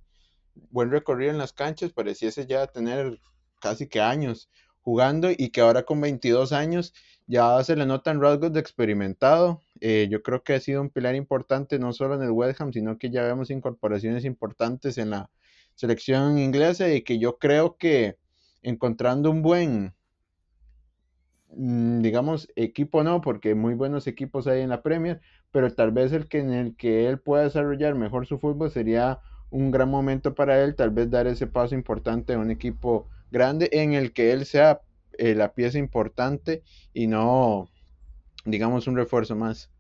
buen 0.71 0.91
recorrido 0.91 1.33
en 1.33 1.39
las 1.39 1.53
canchas. 1.53 1.93
Pareciese 1.93 2.47
ya 2.47 2.67
tener 2.69 3.21
casi 3.61 3.89
que 3.89 4.01
años 4.01 4.49
jugando 4.83 5.31
y 5.31 5.51
que 5.51 5.61
ahora 5.61 5.83
con 5.85 6.01
22 6.01 6.53
años 6.53 6.95
ya 7.27 7.63
se 7.65 7.77
le 7.77 7.85
notan 7.85 8.21
rasgos 8.21 8.53
de 8.53 8.61
experimentado. 8.61 9.61
Eh, 9.81 10.09
yo 10.11 10.23
creo 10.23 10.43
que 10.45 10.55
ha 10.55 10.61
sido 10.61 10.83
un 10.83 10.91
pilar 10.91 11.17
importante 11.17 11.79
no 11.81 11.93
solo 11.93 12.15
en 12.15 12.23
el 12.23 12.31
West 12.31 12.61
Ham, 12.61 12.73
sino 12.73 12.97
que 12.97 13.11
ya 13.11 13.25
vemos 13.25 13.51
incorporaciones 13.51 14.25
importantes 14.25 14.99
en 14.99 15.11
la 15.11 15.31
selección 15.75 16.39
inglesa 16.39 16.93
y 16.93 17.03
que 17.03 17.19
yo 17.19 17.39
creo 17.39 17.77
que 17.77 18.20
encontrando 18.63 19.31
un 19.31 19.43
buen, 19.43 19.95
mm, 21.51 22.01
digamos, 22.03 22.49
equipo 22.57 23.03
no, 23.03 23.21
porque 23.21 23.55
muy 23.55 23.75
buenos 23.75 24.07
equipos 24.07 24.47
hay 24.47 24.61
en 24.63 24.71
la 24.71 24.83
Premier, 24.83 25.21
pero 25.51 25.73
tal 25.75 25.93
vez 25.93 26.13
el 26.13 26.29
que 26.29 26.39
en 26.39 26.53
el 26.53 26.77
que 26.77 27.09
él 27.09 27.19
pueda 27.19 27.45
desarrollar 27.45 27.95
mejor 27.95 28.27
su 28.27 28.39
fútbol 28.39 28.71
sería 28.71 29.21
un 29.51 29.71
gran 29.71 29.91
momento 29.91 30.35
para 30.35 30.63
él, 30.63 30.75
tal 30.77 30.91
vez 30.91 31.11
dar 31.11 31.27
ese 31.27 31.47
paso 31.47 31.75
importante 31.75 32.35
a 32.35 32.39
un 32.39 32.51
equipo 32.51 33.09
grande 33.31 33.69
en 33.73 33.95
el 33.95 34.13
que 34.13 34.33
él 34.33 34.47
sea 34.47 34.81
eh, 35.19 35.35
la 35.35 35.53
pieza 35.53 35.79
importante 35.79 36.63
y 36.95 37.07
no, 37.07 37.69
digamos, 38.45 38.87
un 38.87 38.97
refuerzo 38.97 39.37
más. 39.37 39.71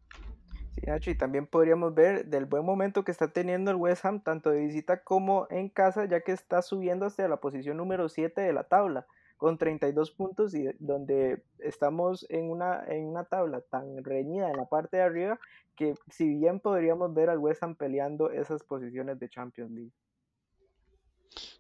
Sí, 0.72 0.82
Nacho, 0.86 1.10
y 1.10 1.14
también 1.16 1.46
podríamos 1.46 1.94
ver 1.94 2.26
del 2.26 2.46
buen 2.46 2.64
momento 2.64 3.04
que 3.04 3.10
está 3.10 3.32
teniendo 3.32 3.70
el 3.70 3.76
West 3.76 4.04
Ham, 4.04 4.22
tanto 4.22 4.50
de 4.50 4.60
visita 4.60 5.02
como 5.02 5.46
en 5.50 5.68
casa, 5.68 6.04
ya 6.04 6.20
que 6.20 6.32
está 6.32 6.62
subiendo 6.62 7.06
hasta 7.06 7.26
la 7.26 7.38
posición 7.38 7.76
número 7.76 8.08
7 8.08 8.40
de 8.40 8.52
la 8.52 8.64
tabla, 8.64 9.06
con 9.36 9.58
32 9.58 10.12
puntos, 10.12 10.54
y 10.54 10.68
donde 10.78 11.42
estamos 11.58 12.26
en 12.28 12.50
una, 12.50 12.84
en 12.86 13.06
una 13.06 13.24
tabla 13.24 13.62
tan 13.62 14.04
reñida 14.04 14.50
en 14.50 14.56
la 14.56 14.66
parte 14.66 14.98
de 14.98 15.02
arriba, 15.02 15.40
que 15.74 15.94
si 16.10 16.28
bien 16.28 16.60
podríamos 16.60 17.12
ver 17.14 17.30
al 17.30 17.38
West 17.38 17.62
Ham 17.62 17.74
peleando 17.74 18.30
esas 18.30 18.62
posiciones 18.62 19.18
de 19.18 19.28
Champions 19.28 19.72
League. 19.72 19.92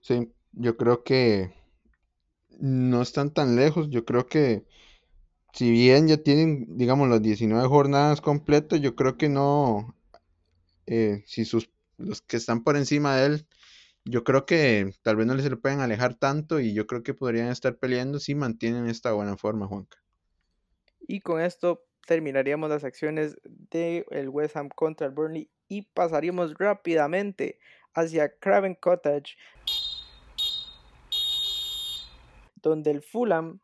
Sí, 0.00 0.32
yo 0.52 0.76
creo 0.76 1.02
que 1.02 1.52
no 2.58 3.02
están 3.02 3.30
tan 3.30 3.56
lejos. 3.56 3.88
Yo 3.90 4.04
creo 4.04 4.26
que 4.26 4.64
si 5.52 5.70
bien 5.70 6.08
ya 6.08 6.16
tienen, 6.18 6.76
digamos, 6.76 7.08
las 7.08 7.22
19 7.22 7.66
jornadas 7.68 8.20
completas, 8.20 8.80
yo 8.80 8.94
creo 8.94 9.16
que 9.16 9.28
no, 9.28 9.94
eh, 10.86 11.22
si 11.26 11.44
sus, 11.44 11.70
los 11.98 12.22
que 12.22 12.36
están 12.36 12.62
por 12.62 12.76
encima 12.76 13.16
de 13.16 13.26
él, 13.26 13.46
yo 14.04 14.24
creo 14.24 14.46
que 14.46 14.92
tal 15.02 15.16
vez 15.16 15.26
no 15.26 15.34
les 15.34 15.44
se 15.44 15.56
pueden 15.56 15.80
alejar 15.80 16.14
tanto 16.14 16.60
y 16.60 16.72
yo 16.72 16.86
creo 16.86 17.02
que 17.02 17.14
podrían 17.14 17.48
estar 17.48 17.76
peleando 17.76 18.18
si 18.18 18.34
mantienen 18.34 18.86
esta 18.86 19.12
buena 19.12 19.36
forma, 19.36 19.66
Juanca. 19.66 19.98
Y 21.06 21.20
con 21.20 21.40
esto 21.40 21.84
terminaríamos 22.06 22.70
las 22.70 22.84
acciones 22.84 23.36
del 23.44 24.04
el 24.10 24.28
West 24.28 24.56
Ham 24.56 24.68
contra 24.68 25.06
el 25.06 25.12
Burnley 25.12 25.50
y 25.68 25.82
pasaríamos 25.82 26.54
rápidamente 26.58 27.58
hacia 27.94 28.36
Craven 28.38 28.74
Cottage 28.74 29.36
donde 32.62 32.90
el 32.90 33.02
Fulham 33.02 33.60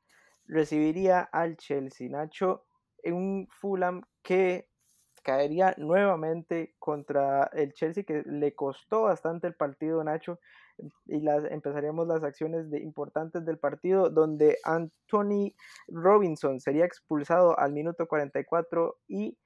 recibiría 0.47 1.21
al 1.21 1.57
Chelsea. 1.57 2.09
Nacho, 2.09 2.65
en 3.03 3.15
un 3.15 3.49
Fulham 3.51 4.03
que 4.23 4.69
caería 5.23 5.75
nuevamente 5.77 6.77
contra 6.79 7.51
el 7.53 7.73
Chelsea, 7.73 8.05
que 8.05 8.23
le 8.27 8.55
costó 8.55 9.03
bastante 9.03 9.49
el 9.49 9.55
partido, 9.55 10.03
Nacho. 10.05 10.39
Y 11.07 11.21
las, 11.21 11.45
empezaríamos 11.51 12.07
las 12.07 12.23
acciones 12.23 12.71
de, 12.71 12.81
importantes 12.81 13.45
del 13.45 13.59
partido, 13.59 14.11
donde 14.11 14.59
Anthony 14.63 15.55
Robinson 15.89 16.61
sería 16.61 16.85
expulsado 16.85 17.59
al 17.59 17.73
minuto 17.73 18.07
44 18.07 18.99
y 19.09 19.37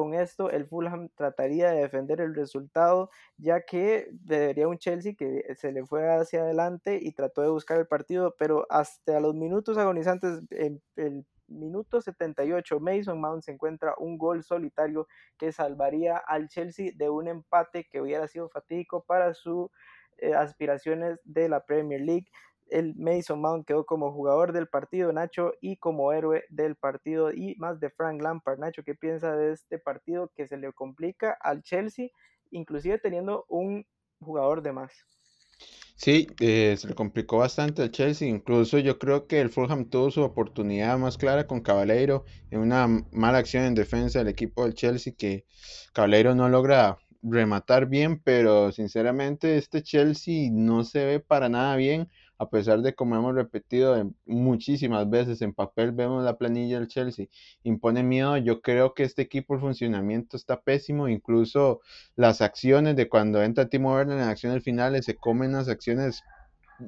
con 0.00 0.14
esto 0.14 0.48
el 0.48 0.66
Fulham 0.66 1.10
trataría 1.14 1.72
de 1.72 1.82
defender 1.82 2.22
el 2.22 2.34
resultado, 2.34 3.10
ya 3.36 3.66
que 3.66 4.08
debería 4.12 4.66
un 4.66 4.78
Chelsea 4.78 5.12
que 5.14 5.44
se 5.56 5.72
le 5.72 5.84
fue 5.84 6.10
hacia 6.10 6.40
adelante 6.40 6.98
y 7.02 7.12
trató 7.12 7.42
de 7.42 7.50
buscar 7.50 7.78
el 7.78 7.86
partido, 7.86 8.34
pero 8.38 8.66
hasta 8.70 9.20
los 9.20 9.34
minutos 9.34 9.76
agonizantes, 9.76 10.40
en 10.52 10.80
el 10.96 11.26
minuto 11.48 12.00
78, 12.00 12.80
Mason 12.80 13.20
Mount 13.20 13.42
se 13.42 13.52
encuentra 13.52 13.94
un 13.98 14.16
gol 14.16 14.42
solitario 14.42 15.06
que 15.36 15.52
salvaría 15.52 16.16
al 16.16 16.48
Chelsea 16.48 16.92
de 16.94 17.10
un 17.10 17.28
empate 17.28 17.86
que 17.86 18.00
hubiera 18.00 18.26
sido 18.26 18.48
fatídico 18.48 19.04
para 19.04 19.34
sus 19.34 19.68
eh, 20.16 20.32
aspiraciones 20.32 21.20
de 21.24 21.50
la 21.50 21.66
Premier 21.66 22.00
League 22.00 22.30
el 22.70 22.94
Mason 22.96 23.40
Mount 23.40 23.66
quedó 23.66 23.84
como 23.84 24.12
jugador 24.12 24.52
del 24.52 24.68
partido, 24.68 25.12
Nacho, 25.12 25.52
y 25.60 25.76
como 25.76 26.12
héroe 26.12 26.44
del 26.48 26.76
partido, 26.76 27.32
y 27.32 27.54
más 27.56 27.80
de 27.80 27.90
Frank 27.90 28.22
Lampard. 28.22 28.58
Nacho, 28.58 28.82
¿qué 28.84 28.94
piensa 28.94 29.36
de 29.36 29.52
este 29.52 29.78
partido 29.78 30.30
que 30.36 30.46
se 30.46 30.56
le 30.56 30.72
complica 30.72 31.36
al 31.40 31.62
Chelsea, 31.62 32.08
inclusive 32.50 32.98
teniendo 32.98 33.44
un 33.48 33.86
jugador 34.20 34.62
de 34.62 34.72
más? 34.72 34.92
Sí, 36.00 36.28
eh, 36.40 36.76
se 36.78 36.88
le 36.88 36.94
complicó 36.94 37.36
bastante 37.38 37.82
al 37.82 37.90
Chelsea. 37.90 38.26
Incluso 38.26 38.78
yo 38.78 38.98
creo 38.98 39.26
que 39.26 39.40
el 39.40 39.50
Fulham 39.50 39.90
tuvo 39.90 40.10
su 40.10 40.22
oportunidad 40.22 40.96
más 40.98 41.18
clara 41.18 41.46
con 41.46 41.60
Caballero 41.60 42.24
en 42.50 42.60
una 42.60 42.88
mala 43.12 43.36
acción 43.36 43.64
en 43.64 43.74
defensa 43.74 44.20
del 44.20 44.28
equipo 44.28 44.64
del 44.64 44.72
Chelsea 44.72 45.12
que 45.16 45.44
Caballero 45.92 46.34
no 46.34 46.48
logra 46.48 46.96
rematar 47.22 47.86
bien, 47.86 48.18
pero 48.18 48.72
sinceramente 48.72 49.58
este 49.58 49.82
Chelsea 49.82 50.48
no 50.50 50.84
se 50.84 51.04
ve 51.04 51.20
para 51.20 51.50
nada 51.50 51.76
bien 51.76 52.08
a 52.40 52.48
pesar 52.48 52.80
de 52.80 52.94
como 52.94 53.16
hemos 53.16 53.34
repetido 53.34 54.02
muchísimas 54.24 55.10
veces 55.10 55.42
en 55.42 55.52
papel 55.52 55.92
vemos 55.92 56.24
la 56.24 56.38
planilla 56.38 56.78
del 56.78 56.88
Chelsea, 56.88 57.26
impone 57.64 58.02
miedo, 58.02 58.38
yo 58.38 58.62
creo 58.62 58.94
que 58.94 59.02
este 59.02 59.20
equipo 59.20 59.52
el 59.54 59.60
funcionamiento 59.60 60.38
está 60.38 60.58
pésimo, 60.58 61.06
incluso 61.06 61.82
las 62.16 62.40
acciones 62.40 62.96
de 62.96 63.10
cuando 63.10 63.42
entra 63.42 63.68
Timo 63.68 63.92
Werner 63.92 64.16
en 64.16 64.24
acciones 64.24 64.64
finales 64.64 65.04
se 65.04 65.16
comen 65.16 65.52
las 65.52 65.68
acciones 65.68 66.22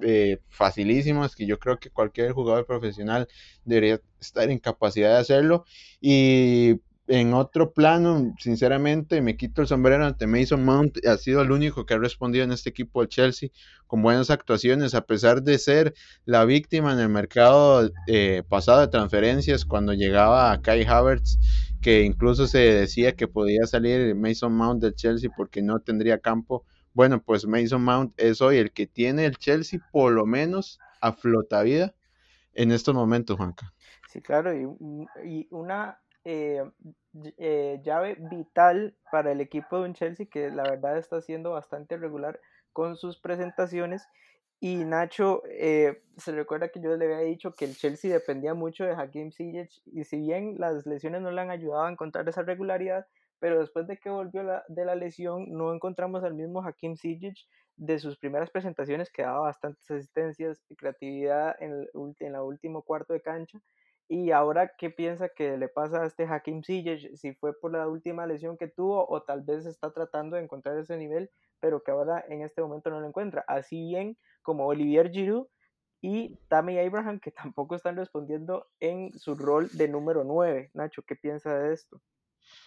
eh, 0.01 0.39
facilísimas 0.49 1.37
que 1.37 1.45
yo 1.45 1.59
creo 1.59 1.79
que 1.79 1.91
cualquier 1.91 2.33
jugador 2.33 2.65
profesional 2.65 3.29
debería 3.67 4.01
estar 4.19 4.51
en 4.51 4.59
capacidad 4.59 5.11
de 5.11 5.19
hacerlo 5.19 5.67
y 6.01 6.81
en 7.09 7.35
otro 7.35 7.73
plano, 7.73 8.33
sinceramente, 8.39 9.21
me 9.23 9.37
quito 9.37 9.61
el 9.61 9.69
sombrero 9.69 10.05
ante 10.05 10.27
Mason 10.27 10.65
Mount. 10.65 11.05
Ha 11.05 11.17
sido 11.17 11.43
el 11.43 11.51
único 11.51 11.85
que 11.85 11.95
ha 11.95 11.99
respondido 11.99 12.45
en 12.45 12.53
este 12.53 12.71
equipo 12.71 13.01
del 13.01 13.09
Chelsea 13.09 13.51
con 13.87 14.03
buenas 14.03 14.31
actuaciones, 14.31 14.95
a 14.95 15.05
pesar 15.05 15.43
de 15.43 15.59
ser 15.59 15.95
la 16.25 16.45
víctima 16.45 16.93
en 16.93 17.01
el 17.01 17.09
mercado 17.09 17.91
eh, 18.07 18.45
pasado 18.49 18.81
de 18.81 18.89
transferencias 18.89 19.65
cuando 19.65 19.93
llegaba 19.95 20.53
a 20.53 20.63
Kai 20.63 20.85
Havertz, 20.85 21.39
que 21.81 22.03
incluso 22.03 22.47
se 22.47 22.59
decía 22.59 23.17
que 23.17 23.27
podía 23.27 23.67
salir 23.67 24.15
Mason 24.15 24.53
Mount 24.53 24.81
del 24.81 24.95
Chelsea 24.95 25.31
porque 25.37 25.61
no 25.61 25.81
tendría 25.81 26.19
campo. 26.19 26.65
Bueno, 26.95 27.21
pues 27.21 27.47
Mason 27.47 27.83
Mount 27.83 28.15
es 28.17 28.41
hoy 28.41 28.59
el 28.59 28.71
que 28.71 28.87
tiene 28.87 29.25
el 29.27 29.37
Chelsea 29.39 29.81
por 29.91 30.13
lo 30.13 30.25
menos 30.25 30.79
a 31.01 31.13
flota 31.13 31.63
vida 31.63 31.95
en 32.55 32.71
estos 32.71 32.95
momentos, 32.95 33.37
Juanca. 33.37 33.73
Sí, 34.09 34.21
claro, 34.21 34.55
y, 34.55 34.67
y 35.25 35.49
una 35.51 35.99
eh, 36.25 36.63
eh, 37.39 37.81
llave 37.83 38.17
vital 38.19 38.97
para 39.11 39.33
el 39.33 39.41
equipo 39.41 39.79
de 39.79 39.89
un 39.89 39.95
Chelsea 39.95 40.27
que 40.31 40.51
la 40.51 40.63
verdad 40.63 40.99
está 40.99 41.21
siendo 41.21 41.53
bastante 41.53 41.97
regular 41.97 42.41
con 42.73 42.97
sus 42.97 43.19
presentaciones. 43.19 44.07
Y 44.61 44.85
Nacho, 44.85 45.43
eh, 45.47 46.03
se 46.17 46.33
recuerda 46.33 46.69
que 46.69 46.81
yo 46.81 46.97
le 46.97 47.05
había 47.07 47.27
dicho 47.27 47.53
que 47.53 47.65
el 47.65 47.77
Chelsea 47.77 48.13
dependía 48.13 48.55
mucho 48.55 48.85
de 48.85 48.93
Hakim 48.93 49.33
Ziyech 49.33 49.83
y 49.87 50.05
si 50.05 50.21
bien 50.21 50.57
las 50.59 50.87
lesiones 50.87 51.21
no 51.23 51.33
le 51.33 51.41
han 51.41 51.51
ayudado 51.51 51.85
a 51.85 51.91
encontrar 51.91 52.29
esa 52.29 52.43
regularidad, 52.43 53.07
pero 53.41 53.59
después 53.59 53.89
de 53.89 53.97
que 53.97 54.09
volvió 54.09 54.45
de 54.69 54.85
la 54.85 54.95
lesión 54.95 55.47
no 55.51 55.75
encontramos 55.75 56.23
al 56.23 56.35
mismo 56.35 56.65
Hakim 56.65 56.97
Ziyech 56.97 57.37
de 57.77 57.99
sus 57.99 58.17
primeras 58.17 58.51
presentaciones 58.51 59.11
que 59.11 59.23
daba 59.23 59.41
bastantes 59.41 59.91
asistencias 59.91 60.63
y 60.69 60.77
creatividad 60.77 61.57
en 61.61 61.73
el, 61.73 61.91
en 62.21 62.33
la 62.33 62.45
último 62.45 62.83
cuarto 62.83 63.13
de 63.13 63.21
cancha 63.21 63.59
y 64.13 64.31
ahora, 64.31 64.75
¿qué 64.77 64.91
piensa 64.91 65.31
que 65.31 65.57
le 65.57 65.69
pasa 65.69 66.03
a 66.03 66.07
este 66.07 66.27
Hakim 66.27 66.63
Ziyech? 66.63 67.17
Si 67.17 67.33
fue 67.33 67.59
por 67.59 67.73
la 67.73 67.89
última 67.89 68.27
lesión 68.27 68.59
que 68.59 68.69
tuvo 68.69 69.09
o 69.09 69.23
tal 69.23 69.41
vez 69.41 69.65
está 69.65 69.91
tratando 69.91 70.37
de 70.37 70.43
encontrar 70.43 70.77
ese 70.77 70.99
nivel, 70.99 71.31
pero 71.61 71.83
que 71.83 71.93
ahora 71.93 72.23
en 72.29 72.43
este 72.43 72.61
momento 72.61 72.91
no 72.91 73.01
lo 73.01 73.09
encuentra. 73.09 73.43
Así 73.49 73.89
bien 73.89 74.19
como 74.43 74.67
Olivier 74.67 75.11
Giroud 75.11 75.47
y 76.03 76.37
Tammy 76.49 76.79
Abraham, 76.79 77.21
que 77.21 77.31
tampoco 77.55 77.75
están 77.75 77.97
respondiendo 77.97 78.67
en 78.81 79.19
su 79.19 79.35
rol 79.35 79.71
de 79.73 79.89
número 79.89 80.25
9. 80.25 80.73
Nacho, 80.75 81.03
¿qué 81.07 81.17
piensa 81.17 81.59
de 81.59 81.73
esto? 81.73 81.99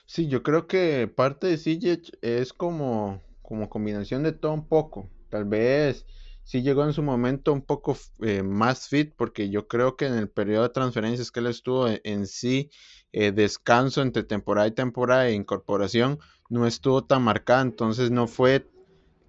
Sí, 0.07 0.27
yo 0.27 0.41
creo 0.41 0.65
que 0.65 1.07
parte 1.07 1.45
de 1.45 1.59
Ziyech 1.59 2.17
es 2.23 2.53
como, 2.53 3.21
como 3.43 3.69
combinación 3.69 4.23
de 4.23 4.31
todo 4.31 4.51
un 4.51 4.67
poco. 4.67 5.11
Tal 5.29 5.45
vez 5.45 6.07
sí 6.45 6.61
llegó 6.61 6.85
en 6.85 6.93
su 6.93 7.03
momento 7.03 7.51
un 7.51 7.63
poco 7.63 7.97
eh, 8.21 8.43
más 8.43 8.87
fit, 8.87 9.13
porque 9.17 9.49
yo 9.49 9.67
creo 9.67 9.97
que 9.97 10.05
en 10.05 10.13
el 10.13 10.29
periodo 10.29 10.63
de 10.63 10.69
transferencias 10.69 11.31
que 11.31 11.41
él 11.41 11.47
estuvo 11.47 11.87
e, 11.89 12.01
en, 12.05 12.27
sí, 12.27 12.69
eh, 13.11 13.31
descanso 13.31 14.01
entre 14.01 14.23
temporada 14.23 14.67
y 14.67 14.71
temporada 14.71 15.27
e 15.27 15.33
incorporación, 15.33 16.19
no 16.49 16.67
estuvo 16.67 17.03
tan 17.03 17.23
marcado, 17.23 17.63
entonces 17.63 18.11
no 18.11 18.27
fue 18.27 18.67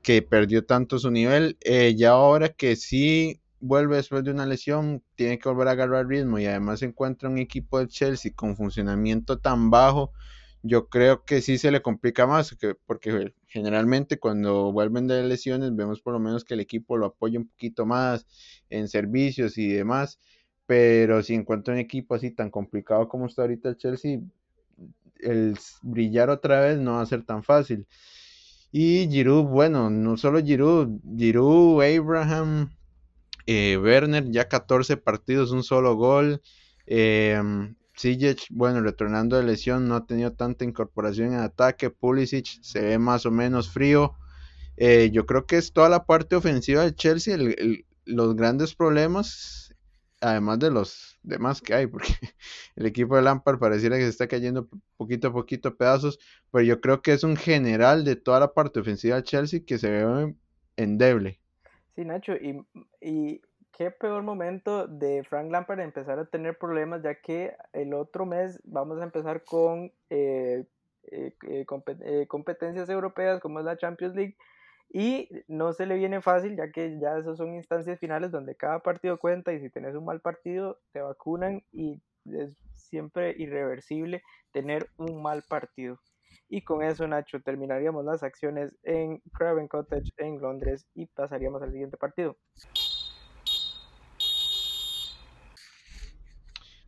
que 0.02 0.22
perdió 0.22 0.64
tanto 0.66 0.98
su 0.98 1.10
nivel. 1.10 1.56
Eh, 1.62 1.94
ya 1.96 2.10
ahora 2.10 2.50
que 2.50 2.76
sí 2.76 3.40
vuelve 3.60 3.96
después 3.96 4.22
de 4.22 4.30
una 4.32 4.46
lesión, 4.46 5.02
tiene 5.16 5.38
que 5.38 5.48
volver 5.48 5.68
a 5.68 5.72
agarrar 5.72 6.06
ritmo 6.06 6.38
y 6.38 6.46
además 6.46 6.82
encuentra 6.82 7.30
un 7.30 7.38
equipo 7.38 7.78
de 7.78 7.88
Chelsea 7.88 8.32
con 8.36 8.56
funcionamiento 8.56 9.38
tan 9.38 9.70
bajo 9.70 10.12
yo 10.66 10.88
creo 10.88 11.24
que 11.24 11.40
sí 11.42 11.58
se 11.58 11.70
le 11.70 11.82
complica 11.82 12.26
más, 12.26 12.54
que, 12.54 12.74
porque 12.74 13.32
generalmente 13.56 14.18
cuando 14.18 14.70
vuelven 14.70 15.06
de 15.06 15.22
lesiones 15.24 15.74
vemos 15.74 16.02
por 16.02 16.12
lo 16.12 16.20
menos 16.20 16.44
que 16.44 16.52
el 16.52 16.60
equipo 16.60 16.98
lo 16.98 17.06
apoya 17.06 17.38
un 17.38 17.48
poquito 17.48 17.86
más 17.86 18.26
en 18.68 18.86
servicios 18.86 19.56
y 19.56 19.68
demás, 19.68 20.18
pero 20.66 21.22
si 21.22 21.32
encuentra 21.32 21.72
un 21.72 21.80
equipo 21.80 22.14
así 22.14 22.30
tan 22.30 22.50
complicado 22.50 23.08
como 23.08 23.24
está 23.26 23.42
ahorita 23.42 23.70
el 23.70 23.76
Chelsea, 23.78 24.20
el 25.20 25.56
brillar 25.82 26.28
otra 26.28 26.60
vez 26.60 26.78
no 26.78 26.92
va 26.94 27.00
a 27.00 27.06
ser 27.06 27.24
tan 27.24 27.42
fácil. 27.42 27.86
Y 28.72 29.08
Giroud, 29.08 29.44
bueno, 29.44 29.88
no 29.88 30.18
solo 30.18 30.44
Giroud, 30.44 31.00
Giroud, 31.16 31.82
Abraham, 31.82 32.76
eh, 33.46 33.78
Werner, 33.78 34.30
ya 34.30 34.48
14 34.48 34.98
partidos, 34.98 35.50
un 35.52 35.62
solo 35.62 35.96
gol. 35.96 36.42
Eh, 36.86 37.40
Sijic, 37.96 38.46
bueno, 38.50 38.80
retornando 38.82 39.36
de 39.36 39.42
lesión, 39.44 39.88
no 39.88 39.96
ha 39.96 40.06
tenido 40.06 40.32
tanta 40.32 40.64
incorporación 40.64 41.32
en 41.32 41.40
ataque. 41.40 41.90
Pulisic 41.90 42.62
se 42.62 42.80
ve 42.82 42.98
más 42.98 43.26
o 43.26 43.30
menos 43.30 43.70
frío. 43.70 44.14
Eh, 44.76 45.10
yo 45.12 45.24
creo 45.24 45.46
que 45.46 45.56
es 45.56 45.72
toda 45.72 45.88
la 45.88 46.04
parte 46.04 46.36
ofensiva 46.36 46.82
del 46.82 46.94
Chelsea 46.94 47.36
los 48.04 48.36
grandes 48.36 48.74
problemas, 48.74 49.74
además 50.20 50.58
de 50.58 50.70
los 50.70 51.18
demás 51.22 51.60
que 51.60 51.74
hay, 51.74 51.86
porque 51.88 52.14
el 52.76 52.86
equipo 52.86 53.16
de 53.16 53.22
Lampard 53.22 53.58
pareciera 53.58 53.96
que 53.96 54.04
se 54.04 54.10
está 54.10 54.28
cayendo 54.28 54.68
poquito 54.96 55.28
a 55.28 55.32
poquito 55.32 55.76
pedazos, 55.76 56.18
pero 56.50 56.64
yo 56.64 56.80
creo 56.80 57.02
que 57.02 57.12
es 57.12 57.24
un 57.24 57.36
general 57.36 58.04
de 58.04 58.16
toda 58.16 58.40
la 58.40 58.54
parte 58.54 58.80
ofensiva 58.80 59.16
del 59.16 59.24
Chelsea 59.24 59.60
que 59.66 59.78
se 59.78 59.90
ve 59.90 60.34
endeble. 60.76 61.40
Sí, 61.94 62.04
Nacho, 62.04 62.34
y, 62.34 62.62
y 63.00 63.40
qué 63.76 63.90
peor 63.90 64.22
momento 64.22 64.86
de 64.86 65.22
Frank 65.24 65.50
Lampard 65.50 65.80
empezar 65.80 66.18
a 66.18 66.24
tener 66.24 66.56
problemas, 66.56 67.02
ya 67.02 67.14
que 67.20 67.54
el 67.74 67.92
otro 67.92 68.24
mes 68.24 68.58
vamos 68.64 68.98
a 68.98 69.04
empezar 69.04 69.44
con 69.44 69.92
eh, 70.08 70.64
eh, 71.12 71.32
eh, 71.42 72.26
competencias 72.26 72.88
europeas 72.88 73.40
como 73.40 73.60
es 73.60 73.66
la 73.66 73.76
Champions 73.76 74.16
League 74.16 74.36
y 74.88 75.28
no 75.46 75.74
se 75.74 75.84
le 75.84 75.96
viene 75.96 76.22
fácil, 76.22 76.56
ya 76.56 76.70
que 76.70 76.98
ya 76.98 77.18
esas 77.18 77.36
son 77.36 77.54
instancias 77.54 78.00
finales 78.00 78.30
donde 78.30 78.54
cada 78.54 78.78
partido 78.78 79.18
cuenta 79.18 79.52
y 79.52 79.60
si 79.60 79.68
tenés 79.68 79.94
un 79.94 80.06
mal 80.06 80.20
partido 80.20 80.78
te 80.92 81.02
vacunan 81.02 81.62
y 81.70 82.00
es 82.24 82.56
siempre 82.74 83.34
irreversible 83.36 84.22
tener 84.52 84.88
un 84.96 85.22
mal 85.22 85.42
partido. 85.46 85.98
Y 86.48 86.62
con 86.62 86.82
eso, 86.82 87.06
Nacho, 87.06 87.40
terminaríamos 87.40 88.04
las 88.04 88.22
acciones 88.22 88.74
en 88.84 89.20
Craven 89.32 89.68
Cottage 89.68 90.12
en 90.16 90.40
Londres 90.40 90.86
y 90.94 91.06
pasaríamos 91.06 91.60
al 91.62 91.72
siguiente 91.72 91.96
partido. 91.96 92.36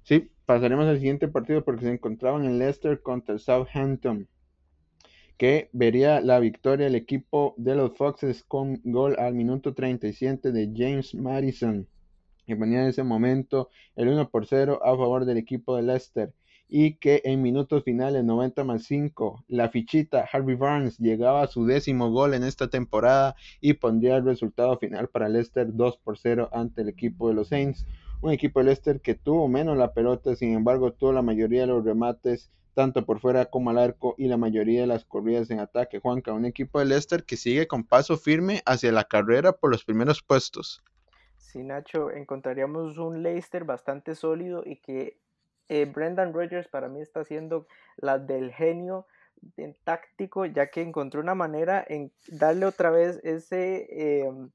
Sí, 0.09 0.31
pasaremos 0.47 0.87
al 0.87 0.97
siguiente 0.97 1.29
partido 1.29 1.63
porque 1.63 1.85
se 1.85 1.93
encontraban 1.93 2.47
en 2.47 2.59
Leicester 2.59 3.03
contra 3.03 3.35
el 3.35 3.41
Southampton, 3.41 4.27
que 5.37 5.69
vería 5.75 6.23
la 6.23 6.39
victoria 6.39 6.87
del 6.87 6.95
equipo 6.95 7.53
de 7.59 7.75
los 7.75 7.93
Foxes 7.95 8.43
con 8.43 8.81
gol 8.85 9.17
al 9.19 9.35
minuto 9.35 9.75
37 9.75 10.51
de 10.51 10.73
James 10.75 11.15
Madison, 11.15 11.87
que 12.47 12.57
ponía 12.57 12.81
en 12.81 12.89
ese 12.89 13.03
momento 13.03 13.69
el 13.97 14.09
1 14.09 14.31
por 14.31 14.47
0 14.47 14.81
a 14.83 14.97
favor 14.97 15.27
del 15.27 15.37
equipo 15.37 15.77
de 15.77 15.83
Leicester 15.83 16.33
y 16.71 16.95
que 16.95 17.21
en 17.27 17.43
minutos 17.43 17.85
finales 17.85 18.25
90 18.25 18.65
más 18.65 18.85
5 18.85 19.45
la 19.49 19.69
fichita 19.69 20.27
Harvey 20.33 20.57
Barnes 20.57 20.99
llegaba 20.99 21.43
a 21.43 21.49
su 21.49 21.67
décimo 21.67 22.11
gol 22.11 22.33
en 22.33 22.45
esta 22.45 22.69
temporada 22.69 23.37
y 23.61 23.75
pondría 23.75 24.17
el 24.17 24.25
resultado 24.25 24.79
final 24.79 25.09
para 25.09 25.29
Leicester 25.29 25.67
2 25.71 25.99
por 25.99 26.17
0 26.17 26.49
ante 26.51 26.81
el 26.81 26.89
equipo 26.89 27.29
de 27.29 27.35
los 27.35 27.49
Saints 27.49 27.85
un 28.21 28.33
equipo 28.33 28.61
de 28.61 28.67
Leicester 28.67 29.01
que 29.01 29.15
tuvo 29.15 29.49
menos 29.49 29.77
la 29.77 29.93
pelota, 29.93 30.35
sin 30.35 30.55
embargo 30.55 30.93
tuvo 30.93 31.13
la 31.13 31.23
mayoría 31.23 31.63
de 31.63 31.69
los 31.69 31.85
remates 31.85 32.51
tanto 32.75 33.05
por 33.05 33.19
fuera 33.19 33.47
como 33.47 33.71
al 33.71 33.79
arco 33.79 34.15
y 34.19 34.29
la 34.29 34.37
mayoría 34.37 34.83
de 34.83 34.87
las 34.87 35.05
corridas 35.05 35.51
en 35.51 35.59
ataque. 35.59 35.99
Juanca, 35.99 36.33
un 36.33 36.45
equipo 36.45 36.79
de 36.79 36.85
Leicester 36.85 37.25
que 37.25 37.37
sigue 37.37 37.67
con 37.67 37.83
paso 37.83 38.17
firme 38.17 38.63
hacia 38.67 38.93
la 38.93 39.03
carrera 39.03 39.53
por 39.53 39.73
los 39.73 39.85
primeros 39.85 40.23
puestos. 40.23 40.81
Sí, 41.39 41.65
Nacho, 41.65 42.13
encontraríamos 42.13 42.99
un 42.99 43.23
Leicester 43.25 43.65
bastante 43.65 44.15
sólido 44.15 44.63
y 44.65 44.77
que 44.77 45.19
eh, 45.69 45.87
Brendan 45.87 46.33
Rodgers 46.33 46.69
para 46.69 46.89
mí 46.89 47.01
está 47.01 47.21
haciendo 47.21 47.67
la 47.97 48.19
del 48.19 48.53
genio 48.53 49.07
táctico, 49.83 50.47
ya 50.47 50.69
que 50.69 50.81
encontró 50.83 51.21
una 51.21 51.35
manera 51.35 51.85
en 51.89 52.13
darle 52.29 52.67
otra 52.67 52.91
vez 52.91 53.19
ese... 53.25 53.87
Em, 54.21 54.51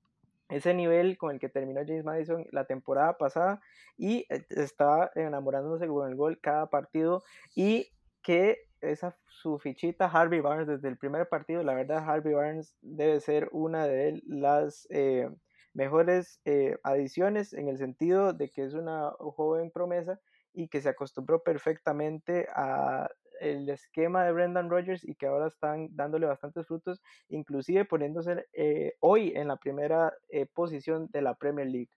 ese 0.53 0.73
nivel 0.73 1.17
con 1.17 1.31
el 1.31 1.39
que 1.39 1.49
terminó 1.49 1.81
James 1.85 2.03
Madison 2.03 2.45
la 2.51 2.65
temporada 2.65 3.17
pasada 3.17 3.61
y 3.97 4.25
eh, 4.29 4.45
está 4.49 5.11
enamorándose 5.15 5.87
con 5.87 6.09
el 6.09 6.15
gol 6.15 6.39
cada 6.41 6.67
partido 6.69 7.23
y 7.55 7.87
que 8.21 8.57
esa 8.81 9.17
su 9.27 9.59
fichita 9.59 10.05
Harvey 10.05 10.41
Barnes 10.41 10.67
desde 10.67 10.87
el 10.87 10.97
primer 10.97 11.27
partido, 11.27 11.63
la 11.63 11.73
verdad 11.73 12.03
Harvey 12.07 12.33
Barnes 12.33 12.75
debe 12.81 13.19
ser 13.19 13.49
una 13.51 13.87
de 13.87 14.21
las 14.25 14.87
eh, 14.89 15.29
mejores 15.73 16.39
eh, 16.45 16.77
adiciones 16.83 17.53
en 17.53 17.67
el 17.67 17.77
sentido 17.77 18.33
de 18.33 18.49
que 18.49 18.63
es 18.63 18.73
una 18.73 19.11
joven 19.17 19.71
promesa 19.71 20.19
y 20.53 20.67
que 20.67 20.81
se 20.81 20.89
acostumbró 20.89 21.41
perfectamente 21.43 22.47
a 22.53 23.09
el 23.43 23.69
esquema 23.69 24.23
de 24.23 24.32
Brendan 24.32 24.69
Rodgers 24.69 25.03
y 25.03 25.15
que 25.15 25.27
ahora 25.27 25.47
están 25.47 25.89
dándole 25.91 26.25
bastantes 26.25 26.65
frutos, 26.65 27.01
inclusive 27.29 27.86
poniéndose 27.86 28.45
eh, 28.53 28.93
hoy 28.99 29.34
en 29.36 29.49
la 29.49 29.58
primera 29.58 30.13
eh, 30.29 30.45
posición 30.45 31.10
de 31.12 31.21
la 31.21 31.36
Premier 31.36 31.67
League. 31.67 31.91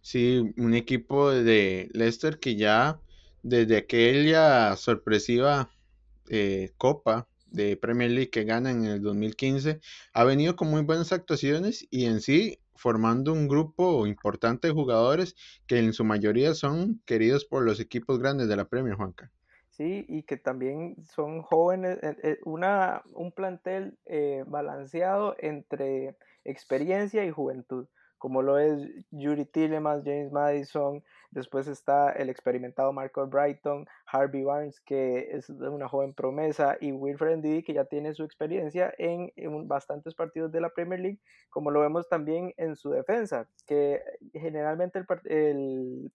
Sí, 0.00 0.52
un 0.56 0.74
equipo 0.74 1.30
de 1.30 1.88
Leicester 1.92 2.38
que 2.38 2.56
ya 2.56 3.00
desde 3.42 3.76
aquella 3.76 4.76
sorpresiva 4.76 5.70
eh, 6.28 6.72
Copa 6.76 7.28
de 7.46 7.76
Premier 7.76 8.10
League 8.10 8.30
que 8.30 8.44
gana 8.44 8.70
en 8.70 8.84
el 8.84 9.02
2015 9.02 9.80
ha 10.12 10.24
venido 10.24 10.56
con 10.56 10.68
muy 10.68 10.82
buenas 10.82 11.12
actuaciones 11.12 11.86
y 11.90 12.04
en 12.04 12.20
sí 12.20 12.58
formando 12.74 13.32
un 13.32 13.48
grupo 13.48 14.06
importante 14.06 14.68
de 14.68 14.74
jugadores 14.74 15.34
que 15.66 15.78
en 15.78 15.92
su 15.92 16.04
mayoría 16.04 16.54
son 16.54 17.02
queridos 17.06 17.44
por 17.44 17.64
los 17.64 17.80
equipos 17.80 18.18
grandes 18.18 18.48
de 18.48 18.56
la 18.56 18.68
Premier, 18.68 18.94
Juanca. 18.94 19.32
¿Sí? 19.78 20.04
Y 20.08 20.24
que 20.24 20.36
también 20.36 20.96
son 21.04 21.40
jóvenes, 21.42 21.98
eh, 22.02 22.16
eh, 22.22 22.38
una, 22.44 23.02
un 23.14 23.32
plantel 23.32 23.96
eh, 24.06 24.44
balanceado 24.46 25.36
entre 25.38 26.16
experiencia 26.44 27.24
y 27.24 27.30
juventud, 27.30 27.86
como 28.18 28.42
lo 28.42 28.58
es 28.58 28.90
Yuri 29.12 29.44
Tillemans, 29.44 30.02
James 30.04 30.32
Madison, 30.32 31.04
después 31.30 31.68
está 31.68 32.10
el 32.10 32.28
experimentado 32.28 32.92
Marco 32.92 33.24
Brighton, 33.28 33.86
Harvey 34.06 34.42
Barnes, 34.42 34.80
que 34.80 35.28
es 35.30 35.48
una 35.50 35.88
joven 35.88 36.12
promesa, 36.12 36.76
y 36.80 36.90
Wilfred 36.90 37.36
Ndidi, 37.36 37.62
que 37.62 37.74
ya 37.74 37.84
tiene 37.84 38.14
su 38.14 38.24
experiencia 38.24 38.92
en, 38.98 39.30
bastantes 39.68 40.16
partidos 40.16 40.50
de 40.50 40.60
la 40.60 40.70
Premier 40.70 40.98
League, 40.98 41.20
como 41.50 41.70
lo 41.70 41.80
vemos 41.80 42.08
también 42.08 42.52
en 42.56 42.74
su 42.74 42.90
defensa, 42.90 43.46
que 43.66 44.02
generalmente 44.32 44.98
el, 44.98 45.06
el 45.26 46.12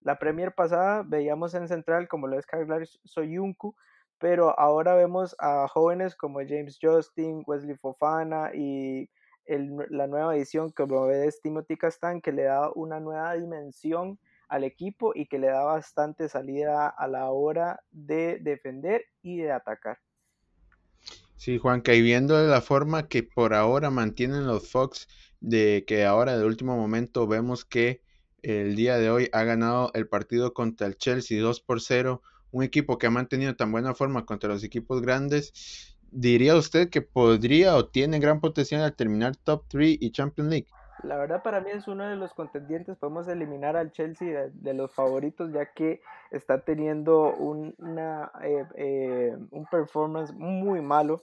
la 0.00 0.18
Premier 0.18 0.54
pasada 0.54 1.02
veíamos 1.06 1.54
en 1.54 1.68
central 1.68 2.08
como 2.08 2.26
lo 2.26 2.38
es 2.38 2.46
Kaglar 2.46 2.86
Soyuncu, 3.04 3.74
pero 4.18 4.58
ahora 4.58 4.94
vemos 4.94 5.34
a 5.38 5.68
jóvenes 5.68 6.16
como 6.16 6.40
James 6.40 6.78
Justin, 6.80 7.42
Wesley 7.46 7.76
Fofana 7.76 8.50
y 8.54 9.10
la 9.46 10.06
nueva 10.06 10.36
edición 10.36 10.72
lo 10.76 11.10
es 11.10 11.40
Timothy 11.40 11.76
Castan, 11.76 12.20
que 12.20 12.32
le 12.32 12.44
da 12.44 12.70
una 12.74 13.00
nueva 13.00 13.34
dimensión 13.34 14.18
al 14.48 14.64
equipo 14.64 15.12
y 15.14 15.26
que 15.26 15.38
le 15.38 15.48
da 15.48 15.64
bastante 15.64 16.28
salida 16.28 16.88
a 16.88 17.08
la 17.08 17.30
hora 17.30 17.80
de 17.90 18.38
defender 18.40 19.04
y 19.22 19.38
de 19.38 19.52
atacar. 19.52 19.98
Sí, 21.36 21.58
Juan, 21.58 21.82
que 21.82 22.00
viendo 22.00 22.42
la 22.42 22.60
forma 22.60 23.08
que 23.08 23.22
por 23.22 23.54
ahora 23.54 23.90
mantienen 23.90 24.46
los 24.46 24.70
Fox, 24.70 25.06
de 25.40 25.84
que 25.86 26.04
ahora 26.04 26.36
de 26.36 26.44
último 26.44 26.76
momento 26.76 27.26
vemos 27.26 27.64
que 27.64 28.02
el 28.42 28.76
día 28.76 28.96
de 28.98 29.10
hoy 29.10 29.28
ha 29.32 29.42
ganado 29.44 29.90
el 29.94 30.08
partido 30.08 30.54
contra 30.54 30.86
el 30.86 30.96
Chelsea 30.96 31.40
2 31.40 31.60
por 31.60 31.80
0, 31.80 32.22
un 32.50 32.62
equipo 32.62 32.98
que 32.98 33.06
ha 33.06 33.10
mantenido 33.10 33.56
tan 33.56 33.72
buena 33.72 33.94
forma 33.94 34.24
contra 34.24 34.48
los 34.48 34.64
equipos 34.64 35.02
grandes, 35.02 35.96
¿diría 36.10 36.56
usted 36.56 36.90
que 36.90 37.02
podría 37.02 37.76
o 37.76 37.86
tiene 37.86 38.18
gran 38.18 38.40
potencial 38.40 38.82
al 38.82 38.94
terminar 38.94 39.36
top 39.36 39.64
3 39.68 39.98
y 40.00 40.10
Champions 40.10 40.50
League? 40.50 40.68
La 41.02 41.16
verdad 41.16 41.42
para 41.42 41.60
mí 41.60 41.70
es 41.70 41.86
uno 41.86 42.08
de 42.08 42.16
los 42.16 42.34
contendientes, 42.34 42.96
podemos 42.96 43.28
eliminar 43.28 43.76
al 43.76 43.92
Chelsea 43.92 44.48
de, 44.52 44.74
los 44.74 44.92
favoritos 44.92 45.52
ya 45.52 45.66
que 45.72 46.00
está 46.32 46.64
teniendo 46.64 47.34
un, 47.34 47.74
una, 47.78 48.32
eh, 48.42 48.64
eh, 48.74 49.36
un 49.50 49.66
performance 49.66 50.32
muy 50.32 50.80
malo, 50.80 51.22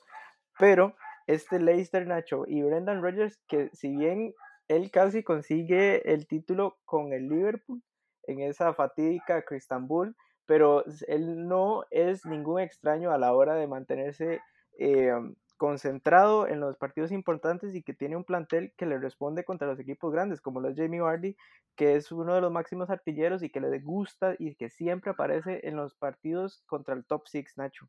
pero 0.58 0.95
este 1.28 1.60
Leicester 1.60 2.08
Nacho 2.08 2.45
y 2.47 2.62
Brendan 2.62 3.01
Rodgers 3.01 3.38
que 3.47 3.69
si 3.73 3.97
bien 3.97 4.34
él 4.67 4.91
casi 4.91 5.23
consigue 5.23 6.12
el 6.12 6.28
título 6.28 6.78
con 6.86 7.13
el 7.13 7.28
Liverpool 7.28 7.82
en 8.23 8.41
esa 8.41 8.73
fatídica 8.73 9.43
Cristambul, 9.43 10.15
pero 10.45 10.84
él 11.08 11.47
no 11.47 11.86
es 11.91 12.25
ningún 12.25 12.60
extraño 12.60 13.12
a 13.12 13.17
la 13.17 13.34
hora 13.34 13.56
de 13.56 13.67
mantenerse 13.67 14.41
eh, 14.78 15.12
concentrado 15.58 16.47
en 16.47 16.60
los 16.60 16.78
partidos 16.78 17.12
importantes 17.12 17.75
y 17.75 17.82
que 17.82 17.93
tiene 17.93 18.17
un 18.17 18.23
plantel 18.23 18.73
que 18.78 18.86
le 18.86 18.99
responde 18.99 19.45
contra 19.45 19.67
los 19.67 19.80
equipos 19.80 20.12
grandes, 20.12 20.41
como 20.41 20.60
lo 20.60 20.69
es 20.69 20.75
Jamie 20.75 20.99
Vardy, 20.99 21.36
que 21.75 21.95
es 21.95 22.12
uno 22.12 22.36
de 22.36 22.41
los 22.41 22.51
máximos 22.51 22.89
artilleros 22.89 23.41
y 23.43 23.49
que 23.49 23.62
le 23.62 23.80
gusta 23.80 24.36
y 24.38 24.56
que 24.56 24.69
siempre 24.69 25.12
aparece 25.12 25.62
en 25.63 25.75
los 25.75 25.95
partidos 25.95 26.63
contra 26.65 26.93
el 26.93 27.06
top 27.06 27.23
6, 27.28 27.54
Nacho. 27.58 27.88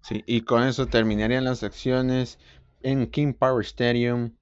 Sí, 0.00 0.22
y 0.26 0.42
con 0.42 0.62
eso 0.64 0.86
terminarían 0.86 1.44
las 1.44 1.62
acciones 1.62 2.38
en 2.82 3.10
King 3.10 3.32
Power 3.32 3.64
Stadium. 3.64 4.32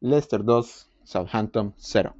Leicester 0.00 0.44
2, 0.44 0.90
Southampton 1.04 1.74
0. 1.76 2.14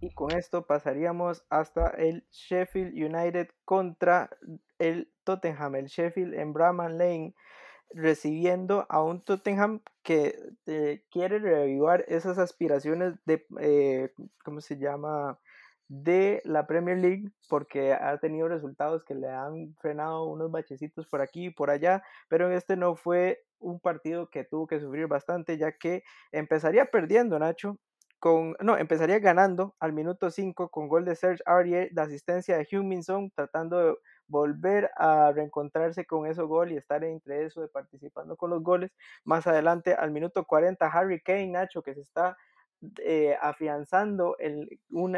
Y 0.00 0.10
con 0.10 0.32
esto 0.32 0.66
pasaríamos 0.66 1.44
hasta 1.48 1.88
el 1.88 2.24
Sheffield 2.30 2.92
United 2.92 3.48
contra 3.64 4.30
el 4.78 5.10
Tottenham. 5.24 5.76
El 5.76 5.86
Sheffield 5.86 6.34
en 6.34 6.52
Bramall 6.52 6.98
Lane 6.98 7.34
recibiendo 7.90 8.86
a 8.90 9.02
un 9.02 9.22
Tottenham 9.22 9.80
que 10.02 10.38
eh, 10.66 11.04
quiere 11.10 11.38
reavivar 11.38 12.04
esas 12.06 12.38
aspiraciones 12.38 13.14
de, 13.24 13.46
eh, 13.60 14.12
¿cómo 14.44 14.60
se 14.60 14.76
llama? 14.76 15.38
de 15.88 16.40
la 16.44 16.66
Premier 16.66 16.98
League 16.98 17.30
porque 17.48 17.92
ha 17.92 18.18
tenido 18.18 18.48
resultados 18.48 19.04
que 19.04 19.14
le 19.14 19.28
han 19.28 19.74
frenado 19.80 20.24
unos 20.24 20.50
bachecitos 20.50 21.06
por 21.06 21.20
aquí 21.20 21.46
y 21.46 21.50
por 21.50 21.70
allá, 21.70 22.02
pero 22.28 22.46
en 22.46 22.56
este 22.56 22.76
no 22.76 22.96
fue 22.96 23.44
un 23.64 23.80
partido 23.80 24.30
que 24.30 24.44
tuvo 24.44 24.66
que 24.66 24.80
sufrir 24.80 25.06
bastante 25.08 25.58
ya 25.58 25.72
que 25.72 26.04
empezaría 26.32 26.86
perdiendo 26.86 27.38
Nacho 27.38 27.78
no, 28.60 28.78
empezaría 28.78 29.18
ganando 29.18 29.74
al 29.80 29.92
minuto 29.92 30.30
5 30.30 30.70
con 30.70 30.88
gol 30.88 31.04
de 31.04 31.14
Serge 31.14 31.42
Aurier, 31.46 31.90
de 31.92 32.00
asistencia 32.00 32.56
de 32.56 32.66
Huminson, 32.72 33.30
tratando 33.30 33.78
de 33.78 33.94
volver 34.26 34.90
a 34.96 35.30
reencontrarse 35.32 36.06
con 36.06 36.26
ese 36.26 36.42
gol 36.42 36.72
y 36.72 36.76
estar 36.78 37.04
entre 37.04 37.44
eso 37.44 37.60
de 37.60 37.68
participando 37.68 38.36
con 38.36 38.50
los 38.50 38.62
goles. 38.62 38.92
Más 39.24 39.46
adelante, 39.46 39.94
al 39.94 40.10
minuto 40.10 40.44
40, 40.44 40.86
Harry 40.86 41.20
Kane, 41.20 41.48
Nacho, 41.48 41.82
que 41.82 41.94
se 41.94 42.00
está 42.00 42.36
eh, 43.02 43.36
afianzando 43.40 44.36
en, 44.38 44.68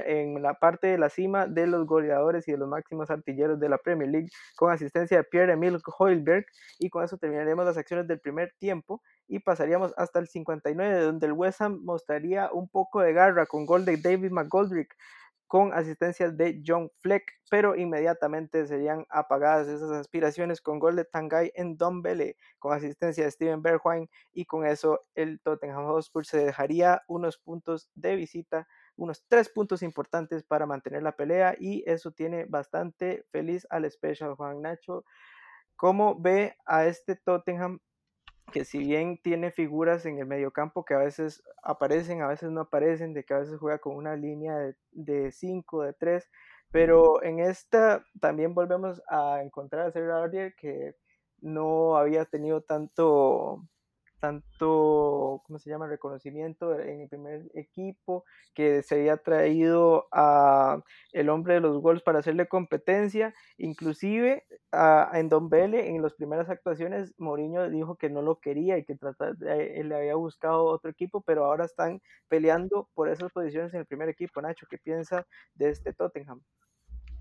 en 0.07 0.42
la 0.42 0.55
parte 0.55 0.88
de 0.88 0.98
la 0.98 1.09
cima 1.09 1.46
de 1.46 1.66
los 1.66 1.87
goleadores 1.87 2.46
y 2.48 2.52
de 2.52 2.59
los 2.59 2.68
máximos 2.68 3.11
artilleros 3.11 3.59
de 3.61 3.68
la 3.68 3.79
Premier 3.79 4.11
League 4.11 4.29
con 4.57 4.72
asistencia 4.72 5.18
de 5.18 5.24
Pierre-Emile 5.24 5.79
Hoilberg 5.98 6.46
y 6.79 6.90
con 6.90 7.05
eso 7.05 7.18
terminaremos 7.18 7.64
las 7.64 7.76
acciones 7.76 8.07
del 8.07 8.20
primer 8.20 8.52
tiempo 8.59 9.02
y 9.29 9.40
pasaríamos 9.40 9.92
hasta 9.96 10.18
el 10.18 10.29
59 10.29 11.00
donde 11.00 11.26
el 11.26 11.33
West 11.33 11.61
Ham 11.61 11.81
mostraría 11.85 12.50
un 12.52 12.68
poco 12.68 13.00
de 13.00 13.12
garra 13.12 13.46
con 13.46 13.66
gol 13.66 13.85
de 13.85 13.96
David 13.96 14.31
McGoldrick 14.31 14.94
con 15.47 15.73
asistencias 15.73 16.37
de 16.37 16.63
John 16.67 16.91
Fleck, 16.99 17.41
pero 17.51 17.77
inmediatamente 17.77 18.67
serían 18.67 19.07
apagadas 19.11 19.69
esas 19.69 19.93
aspiraciones 19.93 20.61
con 20.61 20.79
gol 20.79 20.97
de 20.97 21.05
Tanguy 21.05 21.53
en 21.55 21.77
Dombele, 21.77 22.37
con 22.59 22.73
asistencia 22.77 23.25
de 23.25 23.31
Steven 23.31 23.63
Bergwijn, 23.63 24.11
y 24.33 24.45
con 24.47 24.67
eso 24.67 25.07
el 25.15 25.41
Tottenham 25.41 25.87
Hotspur 25.87 26.27
se 26.27 26.39
dejaría 26.39 27.03
unos 27.07 27.39
puntos 27.39 27.91
de 27.95 28.17
visita, 28.17 28.67
unos 28.97 29.25
tres 29.29 29.49
puntos 29.49 29.83
importantes 29.83 30.43
para 30.43 30.67
mantener 30.67 31.03
la 31.03 31.17
pelea, 31.17 31.55
y 31.59 31.85
eso 31.87 32.11
tiene 32.11 32.47
bastante 32.47 33.25
feliz 33.31 33.67
al 33.71 33.89
Special 33.91 34.35
Juan 34.35 34.63
Nacho. 34.63 35.05
¿Cómo 35.77 36.19
ve 36.19 36.57
a 36.65 36.87
este 36.87 37.17
Tottenham 37.17 37.81
que 38.53 38.65
si 38.65 38.79
bien 38.79 39.19
tiene 39.23 39.51
figuras 39.51 40.07
en 40.07 40.19
el 40.19 40.27
mediocampo 40.27 40.85
que 40.85 40.95
a 40.95 40.99
veces 40.99 41.43
aparecen, 41.63 42.23
a 42.23 42.29
veces 42.29 42.51
no 42.51 42.63
aparecen, 42.63 43.13
de 43.13 43.25
que 43.25 43.35
a 43.35 43.39
veces 43.39 43.59
juega 43.59 43.79
con 43.79 43.97
una 43.97 44.17
línea 44.17 44.75
de 44.93 45.33
5, 45.33 45.83
de 45.83 45.93
3, 45.93 46.29
pero 46.71 47.23
en 47.23 47.41
esta 47.41 48.05
también 48.21 48.55
volvemos 48.55 49.03
a 49.09 49.43
encontrar 49.43 49.87
a 49.87 49.93
Sergio 49.93 50.53
que 50.57 50.97
no 51.41 51.97
había 51.97 52.25
tenido 52.25 52.63
tanto 52.63 53.63
tanto, 54.20 55.42
¿cómo 55.46 55.59
se 55.59 55.70
llama?, 55.70 55.87
reconocimiento 55.87 56.79
en 56.79 57.02
el 57.02 57.09
primer 57.09 57.50
equipo, 57.55 58.24
que 58.55 58.83
se 58.83 58.96
había 58.96 59.16
traído 59.18 60.09
a 60.12 60.83
el 61.12 61.29
hombre 61.29 61.55
de 61.55 61.61
los 61.61 61.81
gols 61.81 62.02
para 62.02 62.20
hacerle 62.20 62.48
competencia, 62.48 63.35
inclusive 63.59 64.44
a, 64.72 65.11
en 65.14 65.29
Don 65.29 65.48
Bele, 65.48 65.88
en 65.88 66.02
las 66.02 66.14
primeras 66.14 66.48
actuaciones, 66.48 67.14
Mourinho 67.18 67.68
dijo 67.70 67.96
que 67.96 68.11
no 68.11 68.22
lo 68.22 68.40
quería 68.40 68.79
y 68.79 68.85
que 68.85 68.96
él 69.46 69.88
le 69.88 69.96
había 69.96 70.14
buscado 70.14 70.64
otro 70.64 70.90
equipo, 70.90 71.20
pero 71.20 71.44
ahora 71.44 71.64
están 71.64 72.00
peleando 72.29 72.88
por 72.94 73.09
esas 73.09 73.33
posiciones 73.33 73.72
en 73.74 73.81
el 73.81 73.87
primer 73.87 74.09
equipo. 74.09 74.40
Nacho, 74.40 74.66
¿qué 74.68 74.79
piensa 74.79 75.26
de 75.55 75.70
este 75.70 75.92
Tottenham? 75.92 76.40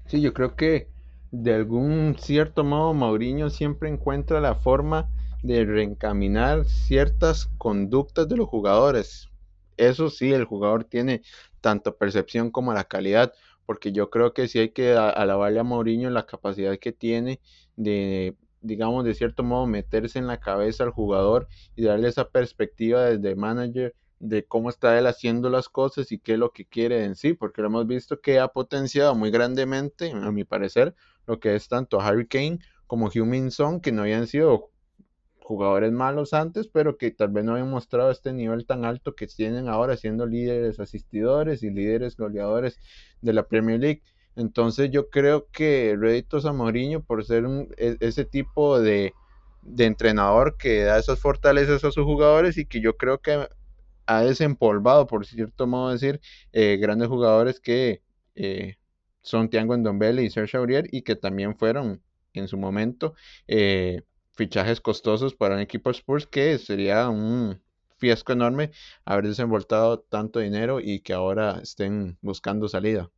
Sí, 0.05 0.21
yo 0.21 0.33
creo 0.33 0.55
que 0.55 0.89
de 1.31 1.53
algún 1.53 2.15
cierto 2.17 2.63
modo 2.63 2.93
Mourinho 2.93 3.49
siempre 3.49 3.89
encuentra 3.89 4.39
la 4.39 4.55
forma 4.55 5.09
de 5.43 5.65
reencaminar 5.65 6.65
ciertas 6.65 7.47
conductas 7.57 8.27
de 8.27 8.37
los 8.37 8.47
jugadores. 8.47 9.29
Eso 9.77 10.09
sí, 10.09 10.31
el 10.31 10.45
jugador 10.45 10.85
tiene 10.85 11.21
tanto 11.61 11.97
percepción 11.97 12.51
como 12.51 12.73
la 12.73 12.85
calidad, 12.85 13.33
porque 13.65 13.91
yo 13.91 14.09
creo 14.09 14.33
que 14.33 14.47
sí 14.47 14.59
hay 14.59 14.69
que 14.69 14.93
alabarle 14.93 15.59
a 15.59 15.63
Mourinho 15.63 16.09
la 16.09 16.25
capacidad 16.25 16.77
que 16.77 16.91
tiene 16.91 17.39
de, 17.75 18.35
digamos, 18.61 19.03
de 19.05 19.13
cierto 19.13 19.43
modo 19.43 19.67
meterse 19.67 20.19
en 20.19 20.27
la 20.27 20.39
cabeza 20.39 20.83
al 20.83 20.91
jugador 20.91 21.47
y 21.75 21.83
darle 21.83 22.07
esa 22.07 22.29
perspectiva 22.29 23.05
desde 23.05 23.35
manager 23.35 23.95
de 24.19 24.45
cómo 24.45 24.69
está 24.69 24.97
él 24.97 25.07
haciendo 25.07 25.49
las 25.49 25.69
cosas 25.69 26.11
y 26.11 26.19
qué 26.19 26.33
es 26.33 26.39
lo 26.39 26.51
que 26.51 26.65
quiere 26.65 27.03
en 27.03 27.15
sí, 27.15 27.33
porque 27.33 27.61
lo 27.61 27.67
hemos 27.67 27.87
visto 27.87 28.21
que 28.21 28.39
ha 28.39 28.47
potenciado 28.47 29.13
muy 29.15 29.29
grandemente, 29.29 30.11
a 30.11 30.31
mi 30.31 30.43
parecer, 30.43 30.95
lo 31.27 31.39
que 31.39 31.55
es 31.55 31.67
tanto 31.67 31.99
Harry 31.99 32.27
Kane 32.27 32.59
como 32.87 33.09
Song, 33.49 33.81
que 33.81 33.91
no 33.91 34.03
habían 34.03 34.27
sido 34.27 34.69
jugadores 35.45 35.91
malos 35.91 36.33
antes, 36.33 36.67
pero 36.67 36.97
que 36.97 37.11
tal 37.11 37.29
vez 37.29 37.45
no 37.45 37.51
habían 37.51 37.69
mostrado 37.69 38.09
este 38.09 38.33
nivel 38.33 38.65
tan 38.65 38.83
alto 38.83 39.13
que 39.13 39.27
tienen 39.27 39.69
ahora 39.69 39.95
siendo 39.95 40.25
líderes 40.25 40.79
asistidores 40.79 41.61
y 41.61 41.69
líderes 41.69 42.17
goleadores 42.17 42.79
de 43.21 43.33
la 43.33 43.47
Premier 43.47 43.79
League. 43.79 44.01
Entonces 44.35 44.89
yo 44.89 45.09
creo 45.11 45.47
que 45.51 45.95
Redito 45.99 46.41
Mourinho 46.51 47.03
por 47.03 47.23
ser 47.23 47.45
un, 47.45 47.69
e, 47.77 47.95
ese 47.99 48.25
tipo 48.25 48.79
de, 48.81 49.13
entrenador 49.77 50.57
que 50.57 50.81
da 50.83 50.97
esas 50.97 51.19
fortalezas 51.19 51.83
a 51.83 51.91
sus 51.91 52.05
jugadores 52.05 52.57
y 52.57 52.65
que 52.65 52.81
yo 52.81 52.97
creo 52.97 53.19
que 53.19 53.47
ha 54.07 54.21
desempolvado, 54.21 55.05
por 55.05 55.27
cierto 55.27 55.67
modo 55.67 55.91
decir, 55.91 56.21
eh, 56.53 56.77
grandes 56.77 57.07
jugadores 57.07 57.59
que 57.59 58.01
eh, 58.33 58.77
son 59.21 59.49
Tiago 59.49 59.77
Ndombele 59.77 60.23
y 60.23 60.29
Serge 60.31 60.57
Aurier 60.57 60.87
y 60.91 61.03
que 61.03 61.15
también 61.15 61.55
fueron 61.55 62.01
en 62.33 62.47
su 62.47 62.57
momento 62.57 63.13
eh, 63.47 64.01
fichajes 64.35 64.81
costosos 64.81 65.33
para 65.33 65.55
un 65.55 65.61
equipo 65.61 65.89
Spurs 65.89 66.27
que 66.27 66.57
sería 66.57 67.09
un 67.09 67.61
fiasco 67.97 68.33
enorme 68.33 68.71
haber 69.05 69.25
desembolsado 69.27 69.99
tanto 69.99 70.39
dinero 70.39 70.79
y 70.79 70.99
que 70.99 71.13
ahora 71.13 71.59
estén 71.61 72.17
buscando 72.21 72.67
salida. 72.67 73.09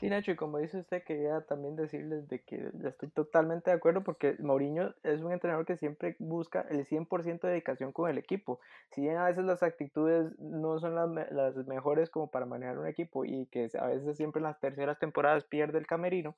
Sí, 0.00 0.10
Nacho, 0.10 0.32
y 0.32 0.36
como 0.36 0.58
dice 0.58 0.78
usted, 0.78 1.04
quería 1.04 1.42
también 1.42 1.76
decirles 1.76 2.28
de 2.28 2.42
que 2.42 2.68
estoy 2.84 3.08
totalmente 3.10 3.70
de 3.70 3.76
acuerdo 3.76 4.02
porque 4.02 4.36
Mourinho 4.40 4.92
es 5.04 5.22
un 5.22 5.32
entrenador 5.32 5.64
que 5.64 5.76
siempre 5.76 6.16
busca 6.18 6.66
el 6.68 6.84
100% 6.84 7.46
de 7.46 7.52
dedicación 7.52 7.92
con 7.92 8.10
el 8.10 8.18
equipo. 8.18 8.58
Si 8.90 9.02
bien 9.02 9.16
a 9.16 9.26
veces 9.26 9.44
las 9.44 9.62
actitudes 9.62 10.36
no 10.40 10.80
son 10.80 10.96
las, 10.96 11.32
las 11.32 11.54
mejores 11.68 12.10
como 12.10 12.28
para 12.28 12.44
manejar 12.44 12.78
un 12.78 12.88
equipo 12.88 13.24
y 13.24 13.46
que 13.46 13.70
a 13.78 13.86
veces 13.86 14.16
siempre 14.16 14.40
en 14.40 14.44
las 14.44 14.58
terceras 14.58 14.98
temporadas 14.98 15.44
pierde 15.44 15.78
el 15.78 15.86
camerino, 15.86 16.36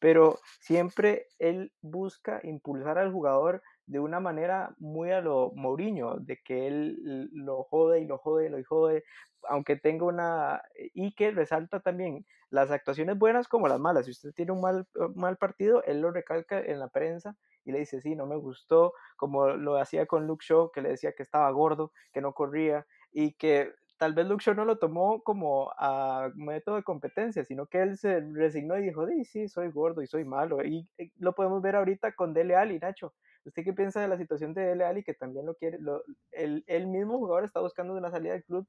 pero 0.00 0.40
siempre 0.60 1.28
él 1.38 1.72
busca 1.82 2.40
impulsar 2.42 2.98
al 2.98 3.12
jugador 3.12 3.62
de 3.86 4.00
una 4.00 4.18
manera 4.18 4.74
muy 4.78 5.10
a 5.10 5.20
lo 5.20 5.52
Mourinho, 5.54 6.16
de 6.16 6.38
que 6.42 6.66
él 6.66 7.28
lo 7.32 7.64
jode 7.64 8.00
y 8.00 8.06
lo 8.06 8.18
jode 8.18 8.46
y 8.46 8.48
lo 8.48 8.64
jode, 8.64 9.04
aunque 9.48 9.76
tenga 9.76 10.06
una... 10.06 10.62
y 10.94 11.14
que 11.14 11.30
resalta 11.30 11.80
también 11.80 12.24
las 12.50 12.70
actuaciones 12.70 13.18
buenas 13.18 13.46
como 13.46 13.68
las 13.68 13.78
malas. 13.78 14.06
Si 14.06 14.12
usted 14.12 14.32
tiene 14.32 14.52
un 14.52 14.60
mal, 14.60 14.86
mal 15.14 15.36
partido, 15.36 15.82
él 15.84 16.00
lo 16.00 16.10
recalca 16.10 16.60
en 16.60 16.78
la 16.78 16.88
prensa 16.88 17.36
y 17.64 17.72
le 17.72 17.80
dice, 17.80 18.00
sí, 18.00 18.16
no 18.16 18.26
me 18.26 18.36
gustó, 18.36 18.94
como 19.16 19.48
lo 19.48 19.76
hacía 19.76 20.06
con 20.06 20.26
Luke 20.26 20.44
Shaw, 20.48 20.70
que 20.70 20.82
le 20.82 20.90
decía 20.90 21.12
que 21.12 21.22
estaba 21.22 21.50
gordo, 21.50 21.92
que 22.12 22.20
no 22.20 22.32
corría 22.32 22.86
y 23.12 23.32
que 23.34 23.74
tal 24.00 24.14
vez 24.14 24.26
Luke 24.26 24.42
Shaw 24.42 24.54
no 24.54 24.64
lo 24.64 24.78
tomó 24.78 25.22
como 25.22 25.74
a 25.76 26.30
método 26.34 26.76
de 26.76 26.82
competencia, 26.82 27.44
sino 27.44 27.66
que 27.66 27.82
él 27.82 27.98
se 27.98 28.20
resignó 28.32 28.78
y 28.78 28.82
dijo, 28.82 29.06
sí, 29.06 29.26
sí, 29.26 29.46
soy 29.46 29.68
gordo 29.70 30.00
y 30.00 30.06
soy 30.06 30.24
malo. 30.24 30.64
Y 30.64 30.88
lo 31.18 31.34
podemos 31.34 31.60
ver 31.60 31.76
ahorita 31.76 32.12
con 32.12 32.32
Dele 32.32 32.56
Alli, 32.56 32.78
Nacho. 32.78 33.12
¿Usted 33.44 33.62
qué 33.62 33.74
piensa 33.74 34.00
de 34.00 34.08
la 34.08 34.16
situación 34.16 34.54
de 34.54 34.62
Dele 34.62 34.86
Alli, 34.86 35.04
que 35.04 35.12
también 35.12 35.44
lo 35.44 35.54
quiere, 35.54 35.78
lo, 35.78 36.02
el, 36.30 36.64
el, 36.66 36.86
mismo 36.86 37.18
jugador 37.18 37.44
está 37.44 37.60
buscando 37.60 37.92
una 37.92 38.10
salida 38.10 38.32
del 38.32 38.44
club 38.44 38.66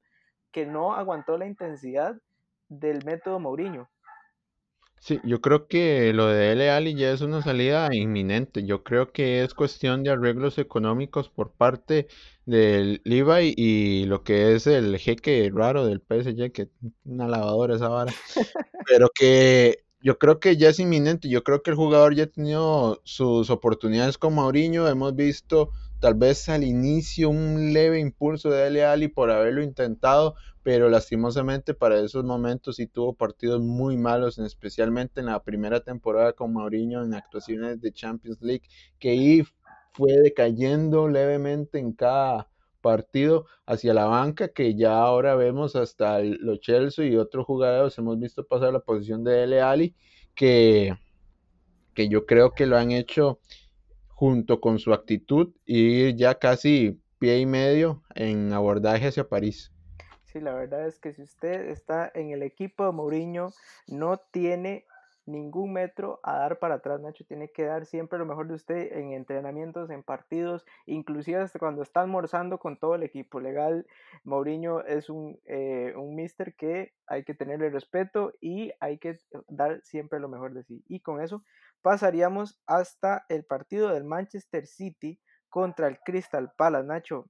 que 0.50 0.66
no 0.66 0.94
aguantó 0.94 1.38
la 1.38 1.46
intensidad 1.46 2.14
del 2.68 3.02
método 3.02 3.40
Mourinho? 3.40 3.88
Sí, 5.04 5.18
yo 5.24 5.40
creo 5.40 5.66
que 5.66 6.12
lo 6.12 6.28
de 6.28 6.36
Dele 6.36 6.70
Alli 6.70 6.94
ya 6.94 7.10
es 7.10 7.22
una 7.22 7.42
salida 7.42 7.92
inminente. 7.92 8.64
Yo 8.64 8.84
creo 8.84 9.10
que 9.10 9.42
es 9.42 9.52
cuestión 9.52 10.04
de 10.04 10.10
arreglos 10.10 10.58
económicos 10.58 11.28
por 11.28 11.50
parte 11.50 12.06
del 12.46 13.00
Levi 13.04 13.52
y 13.56 14.04
lo 14.04 14.22
que 14.22 14.54
es 14.54 14.68
el 14.68 14.96
jeque 14.98 15.50
raro 15.52 15.86
del 15.86 16.00
PSG, 16.00 16.52
que 16.52 16.68
una 17.04 17.26
lavadora 17.26 17.74
esa 17.74 17.88
vara. 17.88 18.12
Pero 18.86 19.08
que 19.12 19.84
yo 20.00 20.18
creo 20.18 20.38
que 20.38 20.56
ya 20.56 20.68
es 20.68 20.78
inminente. 20.78 21.28
Yo 21.28 21.42
creo 21.42 21.64
que 21.64 21.70
el 21.70 21.76
jugador 21.76 22.14
ya 22.14 22.24
ha 22.24 22.26
tenido 22.28 23.00
sus 23.02 23.50
oportunidades 23.50 24.18
con 24.18 24.34
Mourinho. 24.34 24.86
Hemos 24.86 25.16
visto 25.16 25.72
tal 26.02 26.14
vez 26.14 26.48
al 26.48 26.64
inicio 26.64 27.30
un 27.30 27.72
leve 27.72 28.00
impulso 28.00 28.50
de 28.50 28.64
Dele 28.64 28.84
Alli 28.84 29.06
por 29.06 29.30
haberlo 29.30 29.62
intentado, 29.62 30.34
pero 30.64 30.90
lastimosamente 30.90 31.74
para 31.74 32.00
esos 32.00 32.24
momentos 32.24 32.74
sí 32.76 32.88
tuvo 32.88 33.14
partidos 33.14 33.60
muy 33.62 33.96
malos, 33.96 34.36
especialmente 34.40 35.20
en 35.20 35.26
la 35.26 35.44
primera 35.44 35.78
temporada 35.78 36.32
con 36.32 36.52
Mourinho 36.52 37.04
en 37.04 37.14
actuaciones 37.14 37.80
de 37.80 37.92
Champions 37.92 38.42
League, 38.42 38.64
que 38.98 39.10
ahí 39.10 39.44
fue 39.92 40.14
decayendo 40.14 41.06
levemente 41.06 41.78
en 41.78 41.92
cada 41.92 42.50
partido 42.80 43.46
hacia 43.64 43.94
la 43.94 44.06
banca, 44.06 44.48
que 44.48 44.74
ya 44.74 44.98
ahora 44.98 45.36
vemos 45.36 45.76
hasta 45.76 46.18
los 46.18 46.58
Chelsea 46.58 47.06
y 47.06 47.16
otros 47.16 47.46
jugadores, 47.46 47.96
hemos 47.96 48.18
visto 48.18 48.44
pasar 48.44 48.72
la 48.72 48.80
posición 48.80 49.22
de 49.22 49.34
Dele 49.34 49.60
Alli, 49.60 49.94
que, 50.34 50.96
que 51.94 52.08
yo 52.08 52.26
creo 52.26 52.54
que 52.54 52.66
lo 52.66 52.76
han 52.76 52.90
hecho 52.90 53.38
junto 54.22 54.60
con 54.60 54.78
su 54.78 54.92
actitud 54.92 55.52
y 55.66 56.14
ya 56.14 56.38
casi 56.38 57.02
pie 57.18 57.40
y 57.40 57.44
medio 57.44 58.04
en 58.14 58.52
abordaje 58.52 59.08
hacia 59.08 59.28
París. 59.28 59.72
Sí, 60.22 60.38
la 60.38 60.54
verdad 60.54 60.86
es 60.86 61.00
que 61.00 61.12
si 61.12 61.22
usted 61.22 61.70
está 61.70 62.08
en 62.14 62.30
el 62.30 62.44
equipo 62.44 62.86
de 62.86 62.92
Mourinho, 62.92 63.50
no 63.88 64.18
tiene 64.30 64.86
ningún 65.26 65.72
metro 65.72 66.20
a 66.22 66.36
dar 66.38 66.58
para 66.58 66.76
atrás, 66.76 67.00
Nacho. 67.00 67.24
Tiene 67.24 67.50
que 67.50 67.64
dar 67.64 67.86
siempre 67.86 68.18
lo 68.18 68.26
mejor 68.26 68.48
de 68.48 68.54
usted 68.54 68.92
en 68.92 69.12
entrenamientos, 69.12 69.90
en 69.90 70.02
partidos, 70.02 70.64
inclusive 70.86 71.40
hasta 71.40 71.58
cuando 71.58 71.82
está 71.82 72.00
almorzando 72.00 72.58
con 72.58 72.78
todo 72.78 72.94
el 72.94 73.02
equipo 73.02 73.40
legal. 73.40 73.86
Mourinho 74.24 74.84
es 74.84 75.08
un, 75.10 75.40
eh, 75.44 75.94
un 75.96 76.14
mister 76.14 76.54
que 76.54 76.92
hay 77.06 77.24
que 77.24 77.34
tenerle 77.34 77.70
respeto 77.70 78.32
y 78.40 78.72
hay 78.80 78.98
que 78.98 79.18
dar 79.48 79.80
siempre 79.82 80.20
lo 80.20 80.28
mejor 80.28 80.54
de 80.54 80.64
sí. 80.64 80.84
Y 80.88 81.00
con 81.00 81.20
eso 81.20 81.44
pasaríamos 81.82 82.60
hasta 82.66 83.24
el 83.28 83.44
partido 83.44 83.88
del 83.88 84.04
Manchester 84.04 84.66
City 84.66 85.20
contra 85.48 85.88
el 85.88 85.98
Crystal 86.00 86.52
Palace, 86.56 86.86
Nacho. 86.86 87.28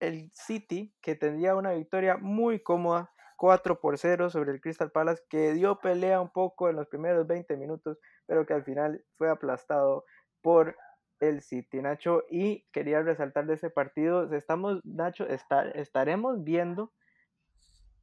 el 0.00 0.30
City, 0.32 0.94
que 1.00 1.14
tendría 1.14 1.54
una 1.54 1.72
victoria 1.72 2.16
muy 2.16 2.60
cómoda, 2.60 3.12
4 3.40 3.80
por 3.80 3.96
0 3.96 4.28
sobre 4.28 4.52
el 4.52 4.60
Crystal 4.60 4.90
Palace, 4.90 5.22
que 5.30 5.54
dio 5.54 5.78
pelea 5.78 6.20
un 6.20 6.28
poco 6.28 6.68
en 6.68 6.76
los 6.76 6.88
primeros 6.88 7.26
20 7.26 7.56
minutos, 7.56 7.98
pero 8.26 8.44
que 8.44 8.52
al 8.52 8.64
final 8.64 9.02
fue 9.16 9.30
aplastado 9.30 10.04
por 10.42 10.76
el 11.20 11.40
City, 11.40 11.80
Nacho. 11.80 12.22
Y 12.28 12.66
quería 12.70 13.00
resaltar 13.00 13.46
de 13.46 13.54
ese 13.54 13.70
partido, 13.70 14.30
estamos, 14.34 14.84
Nacho, 14.84 15.26
estaremos 15.26 16.44
viendo 16.44 16.92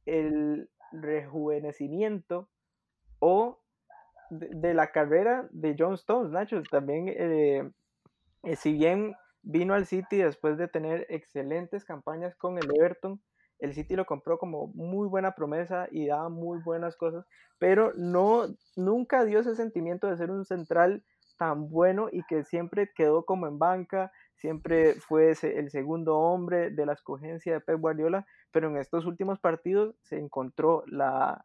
el 0.06 0.68
rejuvenecimiento 0.90 2.48
o 3.20 3.60
de, 4.30 4.74
la 4.74 4.90
carrera 4.90 5.48
de 5.52 5.76
John 5.78 5.94
Stones, 5.94 6.32
Nacho. 6.32 6.64
También, 6.68 7.10
eh, 7.10 7.70
eh, 8.42 8.56
si 8.56 8.72
bien 8.72 9.14
vino 9.42 9.74
al 9.74 9.86
City 9.86 10.16
después 10.16 10.58
de 10.58 10.66
tener 10.66 11.06
excelentes 11.08 11.84
campañas 11.84 12.34
con 12.34 12.58
el 12.58 12.68
Everton. 12.74 13.22
El 13.58 13.74
City 13.74 13.96
lo 13.96 14.06
compró 14.06 14.38
como 14.38 14.68
muy 14.68 15.08
buena 15.08 15.34
promesa 15.34 15.88
y 15.90 16.06
daba 16.06 16.28
muy 16.28 16.60
buenas 16.60 16.96
cosas, 16.96 17.26
pero 17.58 17.92
no 17.96 18.46
nunca 18.76 19.24
dio 19.24 19.40
ese 19.40 19.54
sentimiento 19.54 20.06
de 20.06 20.16
ser 20.16 20.30
un 20.30 20.44
central 20.44 21.02
tan 21.38 21.68
bueno 21.68 22.08
y 22.10 22.22
que 22.24 22.44
siempre 22.44 22.90
quedó 22.94 23.24
como 23.24 23.46
en 23.46 23.58
banca, 23.58 24.12
siempre 24.36 24.94
fue 24.94 25.34
el 25.42 25.70
segundo 25.70 26.18
hombre 26.18 26.70
de 26.70 26.86
la 26.86 26.92
escogencia 26.92 27.52
de 27.52 27.60
Pep 27.60 27.80
Guardiola, 27.80 28.26
pero 28.50 28.68
en 28.68 28.76
estos 28.76 29.06
últimos 29.06 29.38
partidos 29.38 29.94
se 30.02 30.18
encontró 30.18 30.84
la 30.86 31.44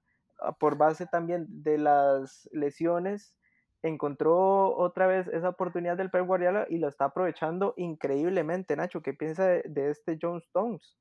por 0.60 0.78
base 0.78 1.06
también 1.06 1.46
de 1.48 1.78
las 1.78 2.50
lesiones 2.52 3.36
encontró 3.84 4.76
otra 4.76 5.08
vez 5.08 5.28
esa 5.28 5.50
oportunidad 5.50 5.98
del 5.98 6.10
Pep 6.10 6.26
Guardiola 6.26 6.66
y 6.70 6.78
lo 6.78 6.88
está 6.88 7.06
aprovechando 7.06 7.74
increíblemente, 7.78 8.76
Nacho. 8.76 9.02
¿Qué 9.02 9.14
piensa 9.14 9.46
de, 9.46 9.90
este 9.90 10.18
John 10.20 10.38
Stones? 10.38 10.98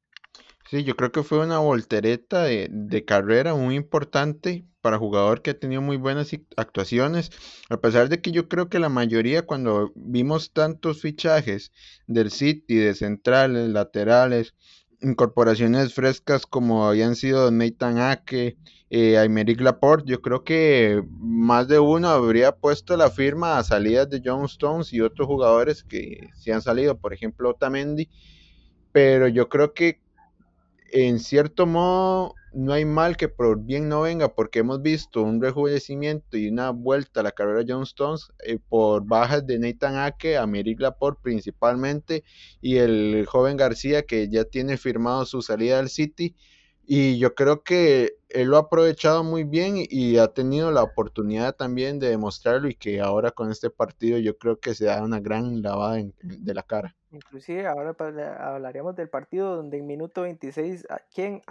Sí, 0.72 0.84
yo 0.84 0.96
creo 0.96 1.12
que 1.12 1.22
fue 1.22 1.38
una 1.38 1.58
voltereta 1.58 2.44
de, 2.44 3.04
carrera 3.06 3.54
muy 3.54 3.74
importante 3.74 4.64
para 4.80 4.96
jugador 4.96 5.42
que 5.42 5.50
ha 5.50 5.58
tenido 5.58 5.82
muy 5.82 5.98
buenas 5.98 6.30
actuaciones, 6.56 7.30
a 7.68 7.76
pesar 7.76 8.08
de 8.08 8.22
que 8.22 8.32
yo 8.32 8.48
creo 8.48 8.70
que 8.70 8.78
la 8.78 8.88
mayoría 8.88 9.44
cuando 9.44 9.92
vimos 9.94 10.52
tantos 10.54 11.02
fichajes 11.02 11.72
del 12.06 12.30
City, 12.30 12.76
de 12.76 12.94
centrales, 12.94 13.68
laterales, 13.68 14.54
incorporaciones 15.02 15.92
frescas 15.92 16.46
como 16.46 16.86
habían 16.86 17.16
sido 17.16 17.50
Nathan 17.50 17.98
Ake, 17.98 18.56
eh, 18.88 19.18
Aymeric 19.18 19.60
Laporte, 19.60 20.10
yo 20.10 20.22
creo 20.22 20.42
que 20.42 21.02
más 21.18 21.68
de 21.68 21.80
uno 21.80 22.08
habría 22.08 22.52
puesto 22.52 22.96
la 22.96 23.10
firma 23.10 23.58
a 23.58 23.64
salidas 23.64 24.08
de 24.08 24.22
John 24.24 24.46
Stones 24.46 24.90
y 24.94 25.02
otros 25.02 25.26
jugadores 25.26 25.84
que 25.84 26.30
se 26.34 26.50
han 26.50 26.62
salido, 26.62 26.98
por 26.98 27.12
ejemplo 27.12 27.50
Otamendi, 27.50 28.08
pero 28.90 29.28
yo 29.28 29.50
creo 29.50 29.74
que 29.74 30.00
en 30.92 31.18
cierto 31.18 31.66
modo 31.66 32.34
no 32.52 32.74
hay 32.74 32.84
mal 32.84 33.16
que 33.16 33.28
por 33.28 33.64
bien 33.64 33.88
no 33.88 34.02
venga, 34.02 34.34
porque 34.34 34.58
hemos 34.58 34.82
visto 34.82 35.22
un 35.22 35.40
rejuvenecimiento 35.40 36.36
y 36.36 36.48
una 36.48 36.70
vuelta 36.70 37.20
a 37.20 37.22
la 37.22 37.32
carrera 37.32 37.64
de 37.64 37.72
John 37.72 37.84
Stones 37.84 38.28
eh, 38.44 38.58
por 38.68 39.06
bajas 39.06 39.46
de 39.46 39.58
Nathan 39.58 39.96
Ake, 39.96 40.36
Americ 40.36 40.80
Laporte 40.80 41.20
principalmente, 41.22 42.24
y 42.60 42.76
el 42.76 43.24
joven 43.26 43.56
García 43.56 44.02
que 44.02 44.28
ya 44.28 44.44
tiene 44.44 44.76
firmado 44.76 45.24
su 45.24 45.40
salida 45.40 45.78
al 45.78 45.88
City. 45.88 46.36
Y 46.84 47.18
yo 47.18 47.34
creo 47.34 47.62
que 47.62 48.16
él 48.28 48.48
lo 48.48 48.56
ha 48.56 48.60
aprovechado 48.60 49.22
muy 49.22 49.44
bien 49.44 49.74
y 49.76 50.18
ha 50.18 50.28
tenido 50.28 50.70
la 50.70 50.82
oportunidad 50.82 51.54
también 51.54 51.98
de 51.98 52.08
demostrarlo 52.08 52.68
y 52.68 52.74
que 52.74 53.00
ahora 53.00 53.30
con 53.30 53.50
este 53.50 53.70
partido 53.70 54.18
yo 54.18 54.36
creo 54.36 54.58
que 54.58 54.74
se 54.74 54.86
da 54.86 55.02
una 55.02 55.20
gran 55.20 55.62
lavada 55.62 56.02
de 56.22 56.54
la 56.54 56.62
cara. 56.62 56.96
Inclusive 57.12 57.66
ahora 57.66 57.94
hablaríamos 58.40 58.96
del 58.96 59.10
partido 59.10 59.56
donde 59.56 59.78
en 59.78 59.86
minuto 59.86 60.22
26, 60.22 60.86
quien 61.14 61.42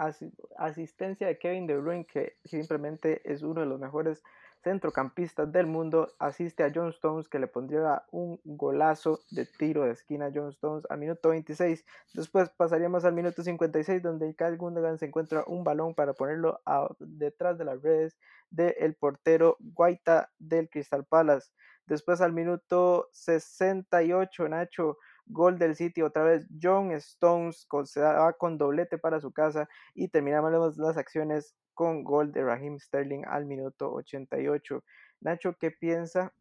asistencia 0.56 1.28
de 1.28 1.38
Kevin 1.38 1.66
De 1.66 1.76
Bruyne, 1.76 2.04
que 2.04 2.36
simplemente 2.44 3.22
es 3.24 3.42
uno 3.42 3.60
de 3.60 3.66
los 3.66 3.78
mejores 3.78 4.22
centrocampistas 4.62 5.50
del 5.50 5.66
mundo, 5.66 6.12
asiste 6.18 6.62
a 6.62 6.72
John 6.74 6.90
Stones 6.90 7.28
que 7.28 7.38
le 7.38 7.46
pondría 7.46 8.04
un 8.10 8.40
golazo 8.44 9.20
de 9.30 9.46
tiro 9.46 9.84
de 9.84 9.92
esquina 9.92 10.26
a 10.26 10.32
John 10.34 10.50
Stones 10.50 10.84
al 10.88 10.98
minuto 10.98 11.30
26. 11.30 11.84
Después 12.14 12.48
pasaríamos 12.50 13.04
al 13.04 13.14
minuto 13.14 13.42
56 13.42 14.02
donde 14.02 14.34
Kyle 14.34 14.56
Gundogan 14.56 14.98
se 14.98 15.06
encuentra 15.06 15.44
un 15.46 15.64
balón 15.64 15.94
para 15.94 16.12
ponerlo 16.14 16.60
detrás 17.00 17.58
de 17.58 17.64
las 17.64 17.82
redes 17.82 18.16
del 18.50 18.94
portero 18.94 19.56
Guaita 19.60 20.30
del 20.38 20.68
Crystal 20.68 21.04
Palace. 21.04 21.50
Después 21.86 22.20
al 22.20 22.32
minuto 22.32 23.08
68 23.12 24.48
Nacho 24.48 24.98
Gol 25.26 25.58
del 25.58 25.76
City 25.76 26.02
otra 26.02 26.24
vez. 26.24 26.46
John 26.60 26.92
Stones 26.92 27.66
va 27.96 28.32
con 28.34 28.58
doblete 28.58 28.98
para 28.98 29.20
su 29.20 29.32
casa 29.32 29.68
y 29.94 30.08
terminamos 30.08 30.76
las 30.78 30.96
acciones 30.96 31.54
con 31.74 32.04
gol 32.04 32.32
de 32.32 32.44
Raheem 32.44 32.78
Sterling 32.78 33.24
al 33.26 33.46
minuto 33.46 33.92
88. 33.92 34.84
Nacho, 35.20 35.56
¿qué 35.58 35.70
piensa 35.70 36.32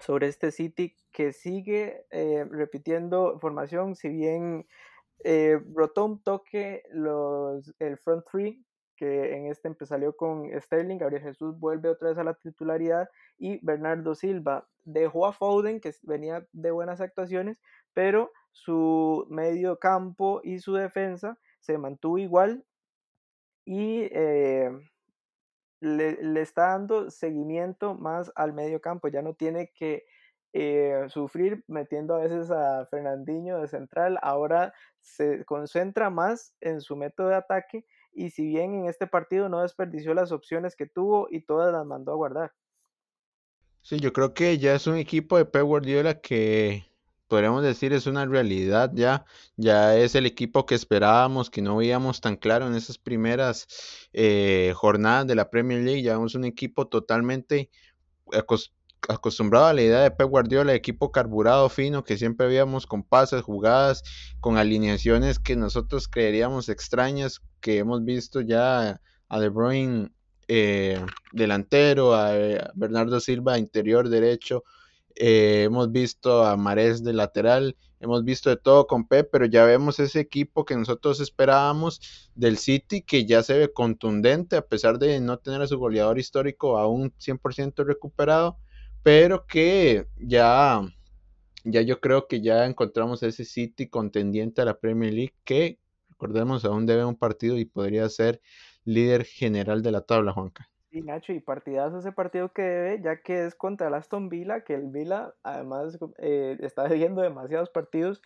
sobre 0.00 0.28
este 0.28 0.50
City 0.52 0.94
que 1.12 1.32
sigue 1.32 2.06
eh, 2.10 2.44
repitiendo 2.50 3.38
formación? 3.40 3.96
Si 3.96 4.08
bien 4.08 4.66
eh, 5.24 5.58
rotó 5.74 6.04
un 6.04 6.22
toque 6.22 6.82
los, 6.92 7.74
el 7.78 7.98
front 7.98 8.24
three 8.30 8.64
que 8.98 9.36
en 9.36 9.46
este 9.46 9.72
salió 9.86 10.16
con 10.16 10.50
Sterling, 10.60 10.98
Gabriel 10.98 11.22
Jesús 11.22 11.58
vuelve 11.58 11.88
otra 11.88 12.08
vez 12.08 12.18
a 12.18 12.24
la 12.24 12.34
titularidad 12.34 13.08
y 13.38 13.64
Bernardo 13.64 14.16
Silva 14.16 14.66
dejó 14.84 15.26
a 15.26 15.32
Foden, 15.32 15.80
que 15.80 15.94
venía 16.02 16.44
de 16.52 16.72
buenas 16.72 17.00
actuaciones, 17.00 17.60
pero 17.94 18.32
su 18.50 19.24
medio 19.30 19.78
campo 19.78 20.40
y 20.42 20.58
su 20.58 20.74
defensa 20.74 21.38
se 21.60 21.78
mantuvo 21.78 22.18
igual 22.18 22.64
y 23.68 24.08
eh, 24.12 24.70
le, 25.80 26.40
está 26.40 26.68
dando 26.68 27.10
seguimiento 27.10 27.94
más 27.94 28.32
al 28.34 28.54
medio 28.54 28.80
campo, 28.80 29.08
ya 29.08 29.20
no 29.20 29.34
tiene 29.34 29.72
que 29.74 30.06
eh, 30.54 31.04
sufrir 31.08 31.62
metiendo 31.68 32.14
a 32.14 32.20
veces 32.20 32.50
a 32.50 32.86
Fernandinho 32.86 33.60
de 33.60 33.68
central, 33.68 34.18
ahora 34.22 34.72
se 35.02 35.44
concentra 35.44 36.08
más 36.08 36.54
en 36.62 36.80
su 36.80 36.96
método 36.96 37.28
de 37.28 37.34
ataque 37.34 37.84
y 38.14 38.30
si 38.30 38.46
bien 38.46 38.74
en 38.74 38.86
este 38.86 39.06
partido 39.06 39.50
no 39.50 39.60
desperdició 39.60 40.14
las 40.14 40.32
opciones 40.32 40.74
que 40.74 40.86
tuvo 40.86 41.28
y 41.30 41.42
todas 41.42 41.70
las 41.70 41.84
mandó 41.84 42.12
a 42.12 42.16
guardar. 42.16 42.52
Sí, 43.82 44.00
yo 44.00 44.14
creo 44.14 44.32
que 44.32 44.56
ya 44.56 44.76
es 44.76 44.86
un 44.86 44.96
equipo 44.96 45.36
de 45.36 45.44
Pep 45.44 45.64
Guardiola 45.64 46.22
que 46.22 46.86
podríamos 47.28 47.62
decir 47.62 47.92
es 47.92 48.06
una 48.06 48.26
realidad 48.26 48.90
ya, 48.94 49.24
ya 49.56 49.96
es 49.96 50.14
el 50.14 50.26
equipo 50.26 50.66
que 50.66 50.74
esperábamos, 50.74 51.50
que 51.50 51.62
no 51.62 51.76
veíamos 51.76 52.20
tan 52.20 52.36
claro 52.36 52.66
en 52.66 52.74
esas 52.74 52.98
primeras 52.98 53.68
eh, 54.12 54.72
jornadas 54.74 55.26
de 55.26 55.34
la 55.34 55.50
Premier 55.50 55.80
League, 55.80 56.02
ya 56.02 56.18
es 56.24 56.34
un 56.34 56.44
equipo 56.44 56.88
totalmente 56.88 57.70
acostumbrado 59.08 59.66
a 59.66 59.72
la 59.74 59.82
idea 59.82 60.00
de 60.00 60.10
Pep 60.10 60.28
Guardiola, 60.28 60.74
equipo 60.74 61.12
carburado 61.12 61.68
fino 61.68 62.02
que 62.02 62.18
siempre 62.18 62.46
veíamos 62.46 62.86
con 62.86 63.04
pases, 63.04 63.42
jugadas, 63.42 64.02
con 64.40 64.56
alineaciones 64.56 65.38
que 65.38 65.54
nosotros 65.54 66.08
creeríamos 66.08 66.68
extrañas, 66.68 67.40
que 67.60 67.78
hemos 67.78 68.04
visto 68.04 68.40
ya 68.40 69.00
a 69.28 69.40
De 69.40 69.48
Bruyne 69.50 70.10
eh, 70.48 71.04
delantero, 71.32 72.14
a 72.14 72.32
Bernardo 72.74 73.20
Silva 73.20 73.58
interior 73.58 74.08
derecho, 74.08 74.64
eh, 75.16 75.64
hemos 75.64 75.90
visto 75.90 76.44
a 76.44 76.56
Marés 76.56 77.02
de 77.02 77.12
lateral, 77.12 77.76
hemos 78.00 78.24
visto 78.24 78.50
de 78.50 78.56
todo 78.56 78.86
con 78.86 79.06
Pep, 79.06 79.28
pero 79.32 79.46
ya 79.46 79.64
vemos 79.64 79.98
ese 80.00 80.20
equipo 80.20 80.64
que 80.64 80.76
nosotros 80.76 81.20
esperábamos 81.20 82.30
del 82.34 82.58
City, 82.58 83.02
que 83.02 83.26
ya 83.26 83.42
se 83.42 83.58
ve 83.58 83.72
contundente, 83.72 84.56
a 84.56 84.66
pesar 84.66 84.98
de 84.98 85.20
no 85.20 85.38
tener 85.38 85.62
a 85.62 85.66
su 85.66 85.78
goleador 85.78 86.18
histórico 86.18 86.78
aún 86.78 87.12
100% 87.18 87.84
recuperado, 87.84 88.58
pero 89.02 89.46
que 89.46 90.06
ya, 90.18 90.82
ya 91.64 91.82
yo 91.82 92.00
creo 92.00 92.28
que 92.28 92.40
ya 92.40 92.66
encontramos 92.66 93.22
ese 93.22 93.44
City 93.44 93.88
contendiente 93.88 94.62
a 94.62 94.66
la 94.66 94.78
Premier 94.78 95.12
League, 95.12 95.34
que 95.44 95.78
recordemos 96.08 96.64
aún 96.64 96.86
debe 96.86 97.04
un 97.04 97.16
partido 97.16 97.58
y 97.58 97.64
podría 97.64 98.08
ser 98.08 98.40
líder 98.84 99.24
general 99.24 99.82
de 99.82 99.92
la 99.92 100.00
tabla, 100.02 100.32
Juanca. 100.32 100.68
Sí, 100.90 101.02
Nacho, 101.02 101.34
y 101.34 101.40
partidazo 101.40 101.98
ese 101.98 102.12
partido 102.12 102.50
que 102.50 102.62
debe, 102.62 103.02
ya 103.02 103.20
que 103.20 103.44
es 103.44 103.54
contra 103.54 103.88
el 103.88 103.94
Aston 103.94 104.30
Villa, 104.30 104.62
que 104.64 104.74
el 104.74 104.86
Villa 104.88 105.34
además 105.42 105.98
eh, 106.18 106.56
está 106.60 106.84
viendo 106.88 107.20
demasiados 107.20 107.68
partidos 107.70 108.22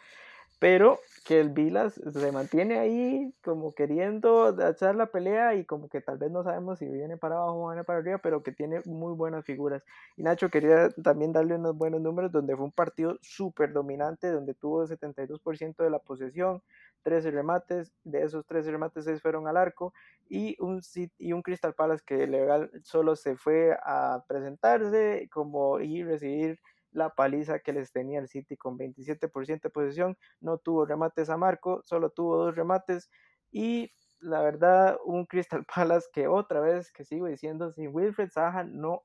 pero 0.61 1.01
que 1.27 1.41
el 1.41 1.51
Vilas 1.51 1.95
se 1.95 2.33
mantiene 2.33 2.79
ahí 2.81 3.35
como 3.45 3.75
queriendo 3.75 4.57
echar 4.71 4.97
la 4.97 5.07
pelea 5.07 5.55
y 5.57 5.67
como 5.67 5.89
que 5.89 6.01
tal 6.01 6.19
vez 6.19 6.31
no 6.33 6.45
sabemos 6.45 6.79
si 6.81 6.89
viene 6.89 7.17
para 7.19 7.37
abajo 7.37 7.65
o 7.67 7.69
viene 7.71 7.85
para 7.85 8.01
arriba, 8.01 8.19
pero 8.19 8.43
que 8.43 8.53
tiene 8.53 8.81
muy 8.87 9.15
buenas 9.15 9.45
figuras. 9.45 9.85
Y 10.17 10.23
Nacho 10.25 10.51
quería 10.51 10.89
también 11.05 11.33
darle 11.33 11.57
unos 11.57 11.77
buenos 11.77 12.01
números 12.01 12.33
donde 12.33 12.57
fue 12.57 12.65
un 12.67 12.73
partido 12.73 13.19
súper 13.23 13.73
dominante, 13.73 14.29
donde 14.31 14.55
tuvo 14.55 14.87
72% 14.87 15.85
de 15.85 15.91
la 15.91 15.99
posesión, 16.01 16.63
13 17.03 17.31
remates, 17.31 17.93
de 18.05 18.23
esos 18.23 18.47
13 18.47 18.71
remates 18.71 19.05
6 19.05 19.21
fueron 19.21 19.49
al 19.49 19.57
arco 19.57 19.93
y 20.29 20.57
un, 20.61 20.81
y 21.19 21.33
un 21.33 21.43
Crystal 21.43 21.75
Palace 21.75 22.03
que 22.07 22.27
legal 22.27 22.71
solo 22.85 23.17
se 23.17 23.37
fue 23.37 23.77
a 23.85 24.25
presentarse 24.29 25.29
como 25.31 25.81
y 25.81 26.03
recibir 26.03 26.59
la 26.93 27.11
paliza 27.11 27.59
que 27.59 27.73
les 27.73 27.91
tenía 27.91 28.21
el 28.21 28.29
City 28.29 28.57
con 28.57 28.79
27% 28.79 29.63
de 29.63 29.71
posesión, 29.71 30.17
no 30.41 30.59
tuvo 30.59 30.85
remates 30.85 31.31
a 31.31 31.37
Marco, 31.37 31.83
solo 31.85 32.11
tuvo 32.11 32.37
dos 32.37 32.55
remates 32.55 33.11
y 33.51 33.91
la 34.21 34.41
verdad 34.41 34.97
un 35.05 35.27
Crystal 35.27 35.65
Palace 35.75 36.09
que 36.13 36.29
otra 36.29 36.61
vez, 36.61 36.93
que 36.93 37.05
sigo 37.05 37.27
diciendo, 37.27 37.73
sin 37.73 37.95
Wilfred 37.95 38.31
Zaha 38.31 38.65
no 38.65 39.03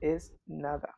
es 0.00 0.34
nada. 0.46 0.96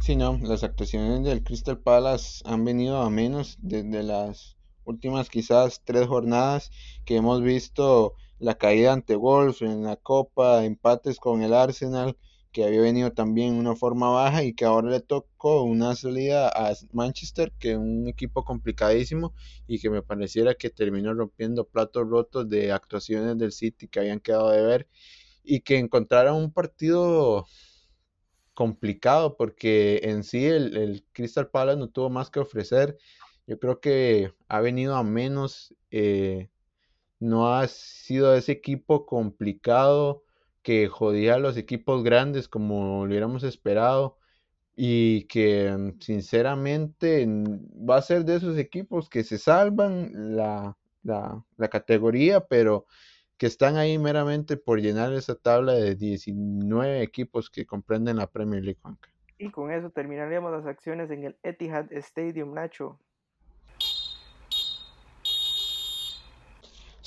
Sí, 0.00 0.16
no, 0.16 0.38
las 0.42 0.62
actuaciones 0.62 1.24
del 1.24 1.42
Crystal 1.42 1.78
Palace 1.78 2.42
han 2.46 2.64
venido 2.64 2.98
a 2.98 3.10
menos 3.10 3.58
desde 3.60 4.02
las 4.02 4.55
últimas 4.86 5.28
quizás 5.28 5.82
tres 5.84 6.06
jornadas 6.06 6.70
que 7.04 7.16
hemos 7.16 7.42
visto 7.42 8.14
la 8.38 8.56
caída 8.56 8.92
ante 8.92 9.16
Wolf 9.16 9.62
en 9.62 9.82
la 9.84 9.96
Copa, 9.96 10.64
empates 10.64 11.18
con 11.18 11.42
el 11.42 11.54
Arsenal, 11.54 12.16
que 12.52 12.64
había 12.64 12.80
venido 12.80 13.12
también 13.12 13.54
en 13.54 13.60
una 13.60 13.76
forma 13.76 14.08
baja 14.10 14.42
y 14.42 14.54
que 14.54 14.64
ahora 14.64 14.90
le 14.90 15.00
tocó 15.00 15.62
una 15.62 15.94
salida 15.94 16.48
a 16.48 16.74
Manchester, 16.92 17.52
que 17.58 17.72
es 17.72 17.76
un 17.76 18.08
equipo 18.08 18.44
complicadísimo 18.44 19.34
y 19.66 19.78
que 19.78 19.90
me 19.90 20.02
pareciera 20.02 20.54
que 20.54 20.70
terminó 20.70 21.12
rompiendo 21.12 21.66
platos 21.68 22.08
rotos 22.08 22.48
de 22.48 22.72
actuaciones 22.72 23.36
del 23.36 23.52
City 23.52 23.88
que 23.88 24.00
habían 24.00 24.20
quedado 24.20 24.50
de 24.50 24.62
ver 24.62 24.88
y 25.44 25.60
que 25.60 25.76
encontraron 25.78 26.36
un 26.36 26.52
partido 26.52 27.46
complicado 28.54 29.36
porque 29.36 30.00
en 30.04 30.24
sí 30.24 30.46
el, 30.46 30.76
el 30.78 31.04
Crystal 31.12 31.50
Palace 31.50 31.78
no 31.78 31.88
tuvo 31.90 32.08
más 32.08 32.30
que 32.30 32.40
ofrecer. 32.40 32.96
Yo 33.46 33.58
creo 33.58 33.80
que 33.80 34.32
ha 34.48 34.60
venido 34.60 34.96
a 34.96 35.04
menos, 35.04 35.74
eh, 35.90 36.50
no 37.20 37.54
ha 37.54 37.68
sido 37.68 38.34
ese 38.34 38.52
equipo 38.52 39.06
complicado 39.06 40.24
que 40.62 40.88
jodía 40.88 41.34
a 41.34 41.38
los 41.38 41.56
equipos 41.56 42.02
grandes 42.02 42.48
como 42.48 42.98
lo 42.98 43.08
hubiéramos 43.08 43.44
esperado 43.44 44.18
y 44.76 45.24
que 45.28 45.70
mm, 45.70 46.00
sinceramente 46.00 47.26
va 47.28 47.96
a 47.96 48.02
ser 48.02 48.24
de 48.24 48.36
esos 48.36 48.58
equipos 48.58 49.08
que 49.08 49.24
se 49.24 49.38
salvan 49.38 50.36
la, 50.36 50.76
categoría, 51.70 52.40
pero 52.40 52.86
que 53.38 53.46
están 53.46 53.76
ahí 53.76 53.98
meramente 53.98 54.56
por 54.56 54.80
llenar 54.80 55.12
esa 55.12 55.34
tabla 55.34 55.72
de 55.74 55.94
19 55.94 57.02
equipos 57.02 57.48
que 57.48 57.64
comprenden 57.64 58.16
la 58.16 58.26
Premier 58.26 58.64
League. 58.64 58.80
Y 59.38 59.50
con 59.50 59.70
eso 59.70 59.90
terminaríamos 59.90 60.50
las 60.50 60.66
acciones 60.66 61.10
en 61.10 61.24
el 61.24 61.36
Etihad 61.42 61.92
Stadium, 61.92 62.54
Nacho. 62.54 62.98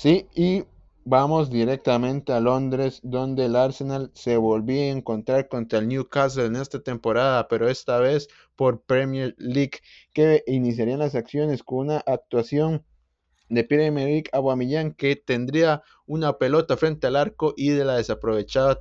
Sí, 0.02 0.26
y 0.34 0.64
Vamos 1.04 1.50
directamente 1.50 2.32
a 2.32 2.40
Londres, 2.40 3.00
donde 3.02 3.46
el 3.46 3.56
Arsenal 3.56 4.10
se 4.14 4.38
volvió 4.38 4.80
a 4.80 4.96
encontrar 4.96 5.48
contra 5.48 5.78
el 5.78 5.88
Newcastle 5.88 6.46
en 6.46 6.56
esta 6.56 6.80
temporada, 6.80 7.48
pero 7.48 7.68
esta 7.68 7.98
vez 7.98 8.28
por 8.56 8.82
Premier 8.82 9.34
League, 9.38 9.80
que 10.14 10.42
iniciarían 10.46 11.00
las 11.00 11.14
acciones 11.14 11.62
con 11.62 11.88
una 11.88 11.98
actuación 12.06 12.84
de 13.50 13.64
Pierre-Emerick 13.64 14.30
Aubameyang 14.32 14.94
que 14.94 15.16
tendría 15.16 15.82
una 16.06 16.38
pelota 16.38 16.78
frente 16.78 17.08
al 17.08 17.16
arco 17.16 17.52
y 17.56 17.70
de 17.70 17.84
la 17.84 17.96
desaprovechada 17.96 18.80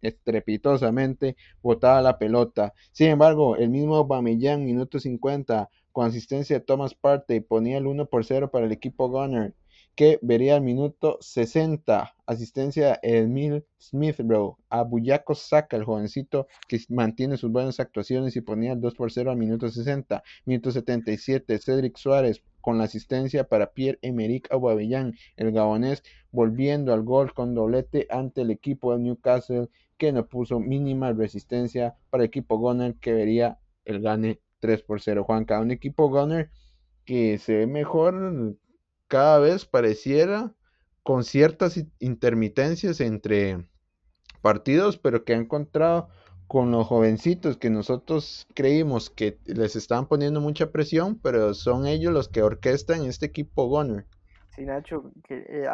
estrepitosamente 0.00 1.36
botaba 1.62 2.02
la 2.02 2.18
pelota. 2.18 2.72
Sin 2.92 3.08
embargo, 3.08 3.56
el 3.56 3.70
mismo 3.70 3.96
Aubameyang 3.96 4.64
minuto 4.64 4.98
50 4.98 5.68
con 5.92 6.06
asistencia 6.06 6.58
de 6.58 6.64
Thomas 6.64 6.94
Partey 6.94 7.40
ponía 7.40 7.78
el 7.78 7.86
1 7.86 8.06
por 8.06 8.24
0 8.24 8.50
para 8.50 8.66
el 8.66 8.72
equipo 8.72 9.08
Gunner 9.08 9.54
que 9.94 10.18
vería 10.22 10.56
al 10.56 10.62
minuto 10.62 11.18
60 11.20 12.14
asistencia 12.26 12.98
de 13.02 13.18
Emil 13.18 13.64
Smithrow 13.78 14.56
a 14.70 14.82
Buyaco 14.82 15.34
Saka, 15.34 15.76
el 15.76 15.84
jovencito 15.84 16.46
que 16.66 16.80
mantiene 16.88 17.36
sus 17.36 17.50
buenas 17.50 17.78
actuaciones 17.78 18.34
y 18.36 18.40
ponía 18.40 18.72
el 18.72 18.80
2 18.80 18.94
por 18.94 19.12
0 19.12 19.30
al 19.30 19.36
minuto 19.36 19.68
60. 19.68 20.22
Minuto 20.46 20.70
77, 20.70 21.58
Cedric 21.58 21.96
Suárez 21.96 22.42
con 22.60 22.78
la 22.78 22.84
asistencia 22.84 23.44
para 23.44 23.72
Pierre-Emerick 23.72 24.50
Aubameyang, 24.52 25.14
el 25.36 25.52
gabonés, 25.52 26.02
volviendo 26.30 26.94
al 26.94 27.02
gol 27.02 27.34
con 27.34 27.54
doblete 27.54 28.06
ante 28.08 28.42
el 28.42 28.50
equipo 28.50 28.92
de 28.92 29.00
Newcastle 29.00 29.68
que 29.98 30.12
no 30.12 30.26
puso 30.26 30.58
mínima 30.58 31.12
resistencia 31.12 31.96
para 32.08 32.22
el 32.22 32.28
equipo 32.28 32.58
Gunner 32.58 32.94
que 32.94 33.12
vería 33.12 33.58
el 33.84 34.00
gane 34.00 34.40
3 34.60 34.82
por 34.82 35.00
0. 35.00 35.24
Juanca, 35.24 35.60
un 35.60 35.70
equipo 35.70 36.08
Gunner 36.08 36.50
que 37.04 37.38
se 37.38 37.56
ve 37.56 37.66
mejor 37.66 38.56
cada 39.12 39.40
vez 39.40 39.66
pareciera 39.66 40.54
con 41.02 41.22
ciertas 41.22 41.78
intermitencias 41.98 42.98
entre 43.02 43.68
partidos, 44.40 44.96
pero 44.96 45.22
que 45.22 45.34
ha 45.34 45.36
encontrado 45.36 46.08
con 46.46 46.70
los 46.70 46.86
jovencitos 46.86 47.58
que 47.58 47.68
nosotros 47.68 48.46
creímos 48.54 49.10
que 49.10 49.38
les 49.44 49.76
estaban 49.76 50.06
poniendo 50.06 50.40
mucha 50.40 50.72
presión, 50.72 51.20
pero 51.22 51.52
son 51.52 51.86
ellos 51.86 52.10
los 52.10 52.30
que 52.30 52.42
orquestan 52.42 53.04
este 53.04 53.26
equipo 53.26 53.66
Gunner. 53.66 54.06
Sí, 54.56 54.64
Nacho, 54.64 55.12
eh, 55.28 55.66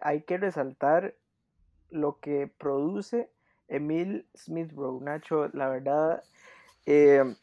hay, 0.00 0.22
que 0.22 0.38
resaltar 0.38 1.14
lo 1.90 2.18
que 2.18 2.50
produce 2.56 3.28
Emil 3.68 4.26
Smithrow. 4.34 5.02
Nacho, 5.02 5.48
la 5.52 5.68
verdad, 5.68 6.22
eh, 6.86 7.36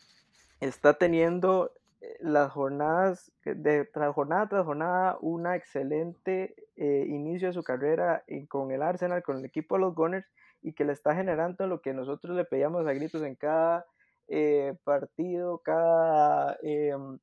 está 0.61 0.95
teniendo 0.95 1.76
las 2.19 2.51
jornadas, 2.51 3.31
de, 3.43 3.85
tras 3.85 4.13
jornada 4.13 4.47
tras 4.47 4.65
jornada, 4.65 5.17
una 5.21 5.55
excelente 5.55 6.55
eh, 6.75 7.05
inicio 7.07 7.47
de 7.47 7.53
su 7.53 7.63
carrera 7.63 8.23
con 8.49 8.71
el 8.71 8.81
Arsenal, 8.81 9.23
con 9.23 9.37
el 9.37 9.45
equipo 9.45 9.75
de 9.75 9.81
los 9.81 9.95
Gunners, 9.95 10.27
y 10.61 10.73
que 10.73 10.85
le 10.85 10.93
está 10.93 11.15
generando 11.15 11.67
lo 11.67 11.81
que 11.81 11.93
nosotros 11.93 12.35
le 12.35 12.45
pedíamos 12.45 12.85
a 12.87 12.93
gritos 12.93 13.21
en 13.23 13.35
cada 13.35 13.85
eh, 14.27 14.75
partido, 14.83 15.59
cada, 15.59 16.57
em, 16.61 17.19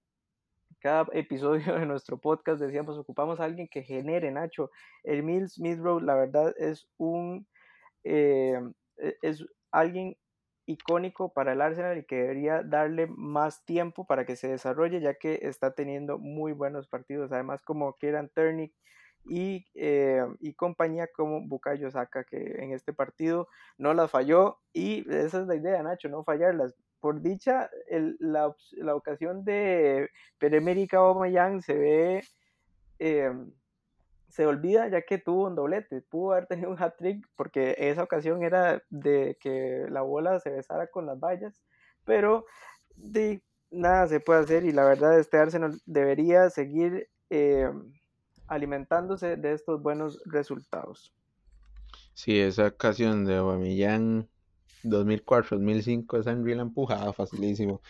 cada 0.81 1.07
episodio 1.13 1.75
de 1.79 1.87
nuestro 1.87 2.19
podcast. 2.19 2.61
Decíamos, 2.61 2.99
ocupamos 2.99 3.41
a 3.41 3.45
alguien 3.45 3.69
que 3.69 3.83
genere, 3.83 4.31
Nacho. 4.31 4.71
El 5.03 5.23
Mills 5.23 5.55
Smithrow, 5.55 6.01
la 6.01 6.15
verdad, 6.15 6.55
es 6.59 6.89
un... 6.97 7.47
Em, 8.05 8.73
e, 8.99 9.17
es 9.23 9.45
alguien 9.71 10.17
icónico 10.67 11.33
para 11.33 11.53
el 11.53 11.61
Arsenal 11.61 11.99
y 11.99 12.05
que 12.05 12.17
debería 12.17 12.63
darle 12.63 13.07
más 13.07 13.65
tiempo 13.65 14.07
para 14.07 14.25
que 14.25 14.37
se 14.37 14.49
desarrolle, 14.49 15.01
ya 15.01 15.15
que 15.15 15.41
está 15.43 15.75
teniendo 15.75 16.19
muy 16.19 16.53
buenos 16.53 16.89
partidos. 16.89 17.33
Además, 17.33 17.63
como 17.63 17.95
Kieran 17.95 18.31
Turnick 18.35 18.75
y, 19.27 19.67
eh, 19.75 20.25
y 20.41 20.55
compañía 20.55 21.09
como 21.15 21.47
Bukayo 21.47 21.91
Saka, 21.91 22.25
que 22.25 22.63
en 22.63 22.73
este 22.73 22.93
partido 22.93 23.49
no 23.79 23.95
las 23.95 24.11
falló. 24.11 24.59
Y 24.73 25.09
esa 25.13 25.41
es 25.41 25.47
la 25.47 25.57
idea, 25.57 25.83
Nacho, 25.83 26.09
no 26.09 26.25
fallarlas. 26.25 26.75
Por 27.01 27.21
dicha, 27.21 27.71
el, 27.89 28.17
la, 28.19 28.55
la, 28.73 28.95
ocasión 28.95 29.45
de 29.45 30.09
Peremérica 30.39 30.99
Aubameyang 30.99 31.61
se 31.61 31.75
ve. 31.75 32.25
Eh, 32.99 33.31
se 34.35 34.47
olvida 34.47 34.89
ya 34.89 35.03
que 35.03 35.19
tuvo 35.19 35.47
un 35.47 35.55
doblete, 35.55 36.03
pudo 36.03 36.33
haber 36.33 36.47
tenido 36.47 36.69
un 36.69 36.83
hat-trick 36.83 37.25
porque 37.37 37.77
esa 37.79 38.03
ocasión 38.03 38.43
era 38.43 38.83
de 38.91 39.39
que 39.41 39.87
la 39.89 40.03
bola 40.03 40.41
se 40.41 40.51
besara 40.51 40.89
con 40.89 41.07
las 41.07 41.21
vallas, 41.21 41.63
pero 42.05 42.45
de 42.97 43.45
nada 43.71 44.09
se 44.09 44.19
puede 44.19 44.41
hacer 44.41 44.65
y 44.65 44.73
la 44.73 44.83
verdad 44.83 45.21
este 45.21 45.39
Arsenal 45.39 45.81
debería 45.87 46.51
seguir 46.51 47.09
eh, 47.31 47.71
alimentándose 48.49 49.37
de 49.37 49.53
estos 49.53 49.81
buenos 49.81 50.21
resultados. 50.25 51.15
Sí, 52.15 52.41
esa 52.41 52.67
ocasión 52.67 53.25
de 53.25 53.37
Aubameyang 53.37 54.27
2004-2005 54.83 56.19
esa 56.19 56.33
en 56.33 56.57
la 56.57 56.63
empujada 56.63 57.13
facilísimo. 57.13 57.81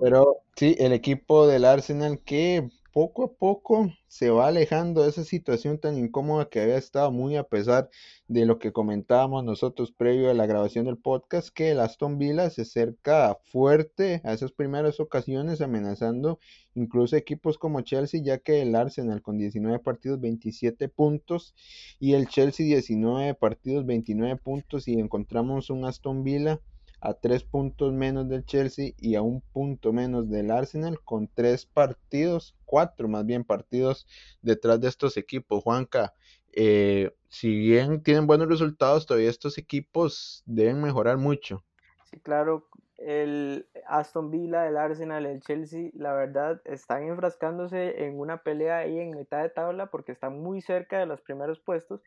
Pero 0.00 0.38
sí, 0.56 0.74
el 0.80 0.92
equipo 0.92 1.46
del 1.46 1.64
Arsenal 1.64 2.18
que 2.18 2.68
poco 2.94 3.24
a 3.24 3.32
poco 3.32 3.92
se 4.06 4.30
va 4.30 4.46
alejando 4.46 5.02
de 5.02 5.10
esa 5.10 5.24
situación 5.24 5.80
tan 5.80 5.98
incómoda 5.98 6.48
que 6.48 6.60
había 6.60 6.76
estado 6.76 7.10
muy 7.10 7.34
a 7.34 7.42
pesar 7.42 7.90
de 8.28 8.46
lo 8.46 8.60
que 8.60 8.72
comentábamos 8.72 9.42
nosotros 9.42 9.90
previo 9.90 10.30
a 10.30 10.34
la 10.34 10.46
grabación 10.46 10.84
del 10.84 10.96
podcast, 10.96 11.48
que 11.48 11.72
el 11.72 11.80
Aston 11.80 12.18
Villa 12.18 12.48
se 12.50 12.62
acerca 12.62 13.36
fuerte 13.46 14.20
a 14.22 14.32
esas 14.32 14.52
primeras 14.52 15.00
ocasiones 15.00 15.60
amenazando 15.60 16.38
incluso 16.76 17.16
equipos 17.16 17.58
como 17.58 17.80
Chelsea, 17.80 18.22
ya 18.22 18.38
que 18.38 18.62
el 18.62 18.76
Arsenal 18.76 19.22
con 19.22 19.38
19 19.38 19.80
partidos 19.80 20.20
27 20.20 20.88
puntos 20.88 21.56
y 21.98 22.12
el 22.12 22.28
Chelsea 22.28 22.64
19 22.64 23.34
partidos 23.34 23.86
29 23.86 24.36
puntos 24.36 24.86
y 24.86 25.00
encontramos 25.00 25.68
un 25.68 25.84
Aston 25.84 26.22
Villa 26.22 26.60
a 27.04 27.12
tres 27.12 27.44
puntos 27.44 27.92
menos 27.92 28.30
del 28.30 28.46
Chelsea 28.46 28.92
y 28.96 29.14
a 29.14 29.20
un 29.20 29.42
punto 29.52 29.92
menos 29.92 30.30
del 30.30 30.50
Arsenal 30.50 30.98
con 31.04 31.28
tres 31.28 31.66
partidos, 31.66 32.56
cuatro 32.64 33.08
más 33.08 33.26
bien 33.26 33.44
partidos 33.44 34.06
detrás 34.40 34.80
de 34.80 34.88
estos 34.88 35.18
equipos. 35.18 35.62
Juanca, 35.62 36.14
eh, 36.54 37.14
si 37.28 37.54
bien 37.54 38.02
tienen 38.02 38.26
buenos 38.26 38.48
resultados, 38.48 39.04
todavía 39.04 39.28
estos 39.28 39.58
equipos 39.58 40.42
deben 40.46 40.80
mejorar 40.80 41.18
mucho. 41.18 41.62
Sí, 42.04 42.18
claro, 42.20 42.68
el 42.96 43.66
Aston 43.86 44.30
Villa, 44.30 44.66
el 44.66 44.78
Arsenal, 44.78 45.26
el 45.26 45.42
Chelsea, 45.42 45.90
la 45.92 46.14
verdad 46.14 46.62
están 46.64 47.02
enfrascándose 47.02 48.06
en 48.06 48.18
una 48.18 48.38
pelea 48.38 48.78
ahí 48.78 48.98
en 48.98 49.10
mitad 49.10 49.42
de 49.42 49.50
tabla 49.50 49.90
porque 49.90 50.12
están 50.12 50.40
muy 50.40 50.62
cerca 50.62 50.98
de 50.98 51.04
los 51.04 51.20
primeros 51.20 51.60
puestos 51.60 52.00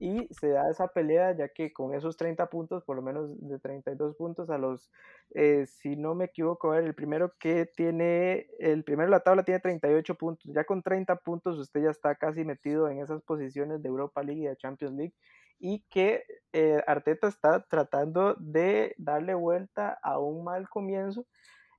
y 0.00 0.26
se 0.32 0.48
da 0.48 0.70
esa 0.70 0.88
pelea 0.88 1.36
ya 1.36 1.48
que 1.48 1.74
con 1.74 1.94
esos 1.94 2.16
30 2.16 2.48
puntos, 2.48 2.82
por 2.84 2.96
lo 2.96 3.02
menos 3.02 3.38
de 3.38 3.58
32 3.58 4.16
puntos 4.16 4.48
a 4.48 4.56
los, 4.56 4.90
eh, 5.34 5.66
si 5.66 5.94
no 5.94 6.14
me 6.14 6.24
equivoco, 6.24 6.74
el 6.74 6.94
primero 6.94 7.34
que 7.38 7.66
tiene, 7.66 8.48
el 8.58 8.82
primero 8.82 9.08
de 9.08 9.10
la 9.10 9.20
tabla 9.20 9.44
tiene 9.44 9.60
38 9.60 10.14
puntos, 10.14 10.50
ya 10.52 10.64
con 10.64 10.82
30 10.82 11.16
puntos 11.16 11.58
usted 11.58 11.82
ya 11.82 11.90
está 11.90 12.14
casi 12.14 12.44
metido 12.44 12.88
en 12.88 13.00
esas 13.00 13.20
posiciones 13.22 13.82
de 13.82 13.88
Europa 13.90 14.22
League 14.22 14.40
y 14.40 14.46
de 14.46 14.56
Champions 14.56 14.94
League 14.96 15.14
y 15.58 15.84
que 15.90 16.24
eh, 16.54 16.82
Arteta 16.86 17.28
está 17.28 17.66
tratando 17.68 18.34
de 18.38 18.94
darle 18.96 19.34
vuelta 19.34 19.98
a 20.02 20.18
un 20.18 20.44
mal 20.44 20.66
comienzo, 20.70 21.26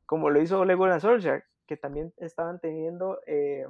como 0.05 0.29
lo 0.29 0.39
hizo 0.39 0.59
Ole 0.59 0.75
Gunnar 0.75 1.01
que 1.65 1.77
también 1.77 2.13
estaban 2.17 2.59
teniendo 2.59 3.19
eh, 3.25 3.65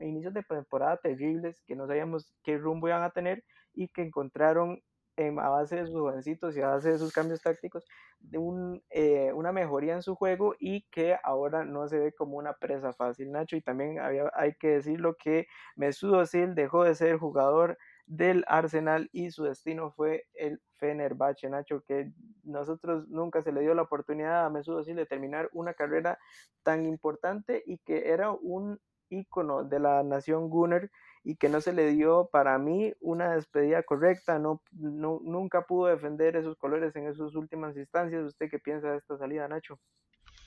inicios 0.00 0.34
de 0.34 0.42
temporada 0.42 0.96
terribles, 0.98 1.60
que 1.66 1.76
no 1.76 1.86
sabíamos 1.86 2.32
qué 2.42 2.58
rumbo 2.58 2.88
iban 2.88 3.02
a 3.02 3.10
tener, 3.10 3.44
y 3.74 3.88
que 3.88 4.02
encontraron 4.02 4.80
en, 5.16 5.38
a 5.38 5.48
base 5.48 5.76
de 5.76 5.86
sus 5.86 5.94
jovencitos 5.94 6.56
y 6.56 6.60
a 6.60 6.68
base 6.68 6.92
de 6.92 6.98
sus 6.98 7.12
cambios 7.12 7.40
tácticos 7.40 7.84
un, 8.32 8.82
eh, 8.90 9.32
una 9.32 9.52
mejoría 9.52 9.94
en 9.94 10.02
su 10.02 10.14
juego 10.14 10.54
y 10.58 10.82
que 10.90 11.16
ahora 11.22 11.64
no 11.64 11.86
se 11.88 11.98
ve 11.98 12.12
como 12.12 12.36
una 12.36 12.54
presa 12.54 12.92
fácil, 12.92 13.30
Nacho. 13.30 13.56
Y 13.56 13.60
también 13.60 14.00
había, 14.00 14.30
hay 14.34 14.54
que 14.54 14.68
decirlo 14.68 15.16
que 15.16 15.46
Mesut 15.76 16.14
Özil 16.14 16.54
dejó 16.54 16.84
de 16.84 16.94
ser 16.94 17.18
jugador 17.18 17.78
del 18.06 18.44
Arsenal 18.48 19.08
y 19.12 19.30
su 19.30 19.44
destino 19.44 19.90
fue 19.92 20.24
el 20.34 20.60
Fenerbahce, 20.74 21.48
Nacho, 21.48 21.82
que 21.86 22.12
nosotros 22.42 23.08
nunca 23.08 23.42
se 23.42 23.52
le 23.52 23.60
dio 23.60 23.74
la 23.74 23.82
oportunidad 23.82 24.46
a 24.46 24.50
Mesut 24.50 24.80
Özil 24.80 24.96
de 24.96 25.06
terminar 25.06 25.48
una 25.52 25.74
carrera 25.74 26.18
tan 26.62 26.86
importante 26.86 27.62
y 27.66 27.78
que 27.78 28.10
era 28.10 28.30
un 28.30 28.80
ícono 29.14 29.64
de 29.64 29.80
la 29.80 30.02
nación 30.02 30.50
Gunner 30.50 30.90
y 31.22 31.36
que 31.36 31.48
no 31.48 31.60
se 31.60 31.72
le 31.72 31.90
dio 31.92 32.28
para 32.30 32.58
mí 32.58 32.92
una 33.00 33.34
despedida 33.34 33.82
correcta, 33.82 34.38
no, 34.38 34.60
nunca 34.72 35.62
pudo 35.62 35.86
defender 35.86 36.36
esos 36.36 36.56
colores 36.56 36.94
en 36.96 37.06
esas 37.06 37.34
últimas 37.34 37.76
instancias. 37.76 38.26
¿Usted 38.26 38.50
qué 38.50 38.58
piensa 38.58 38.90
de 38.90 38.98
esta 38.98 39.16
salida, 39.16 39.48
Nacho? 39.48 39.78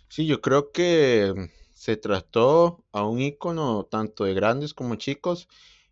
Sí, 0.08 0.28
yo 0.28 0.40
creo 0.40 0.72
que 0.72 1.34
se 1.72 1.98
trató 1.98 2.84
a 2.92 3.06
un 3.06 3.20
ícono 3.20 3.86
tanto 3.86 4.24
de 4.24 4.34
grandes 4.34 4.74
como 4.74 4.96
chicos 4.96 5.48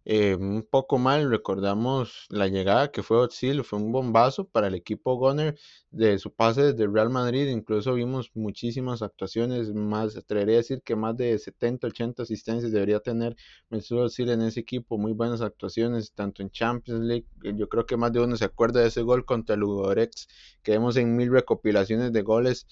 eh, 0.08 0.36
un 0.36 0.62
poco 0.62 1.00
mal, 1.00 1.32
recordamos 1.32 2.28
la 2.30 2.48
llegada 2.48 2.92
que 2.92 3.02
fue 3.02 3.18
Otzil, 3.18 3.64
fue 3.64 3.80
un 3.80 3.92
bombazo 3.92 4.48
para 4.48 4.68
el 4.68 4.76
equipo 4.76 5.16
Gunner 5.16 5.58
de 5.90 6.20
su 6.20 6.32
pase 6.32 6.74
desde 6.74 6.88
Real 6.88 7.10
Madrid, 7.10 7.48
incluso 7.48 7.96
vimos 7.96 8.30
muchísimas 8.36 9.02
actuaciones, 9.02 9.74
más, 9.74 10.16
atrevería 10.16 10.56
a 10.56 10.58
decir 10.58 10.84
que 10.84 10.96
más 10.96 11.18
de 11.18 11.40
70, 11.40 11.88
80 11.88 12.22
asistencias 12.22 12.72
debería 12.72 13.00
tener 13.00 13.36
Mesut 13.70 13.98
Otzil 13.98 14.30
en 14.30 14.44
ese 14.44 14.60
equipo, 14.60 15.00
muy 15.00 15.14
buenas 15.14 15.42
actuaciones, 15.42 16.14
tanto 16.14 16.44
en 16.44 16.52
Champions 16.52 17.02
League, 17.02 17.26
yo 17.42 17.68
creo 17.68 17.88
que 17.88 17.98
más 17.98 18.14
de 18.14 18.20
uno 18.20 18.38
se 18.38 18.46
acuerda 18.46 18.82
de 18.82 18.90
ese 18.90 19.02
gol 19.02 19.26
contra 19.26 19.56
el 19.56 19.62
Ludogorets, 19.62 20.28
que 20.62 20.74
vemos 20.74 20.98
en 20.98 21.16
mil 21.16 21.32
recopilaciones 21.32 22.14
de 22.14 22.22
goles 22.22 22.68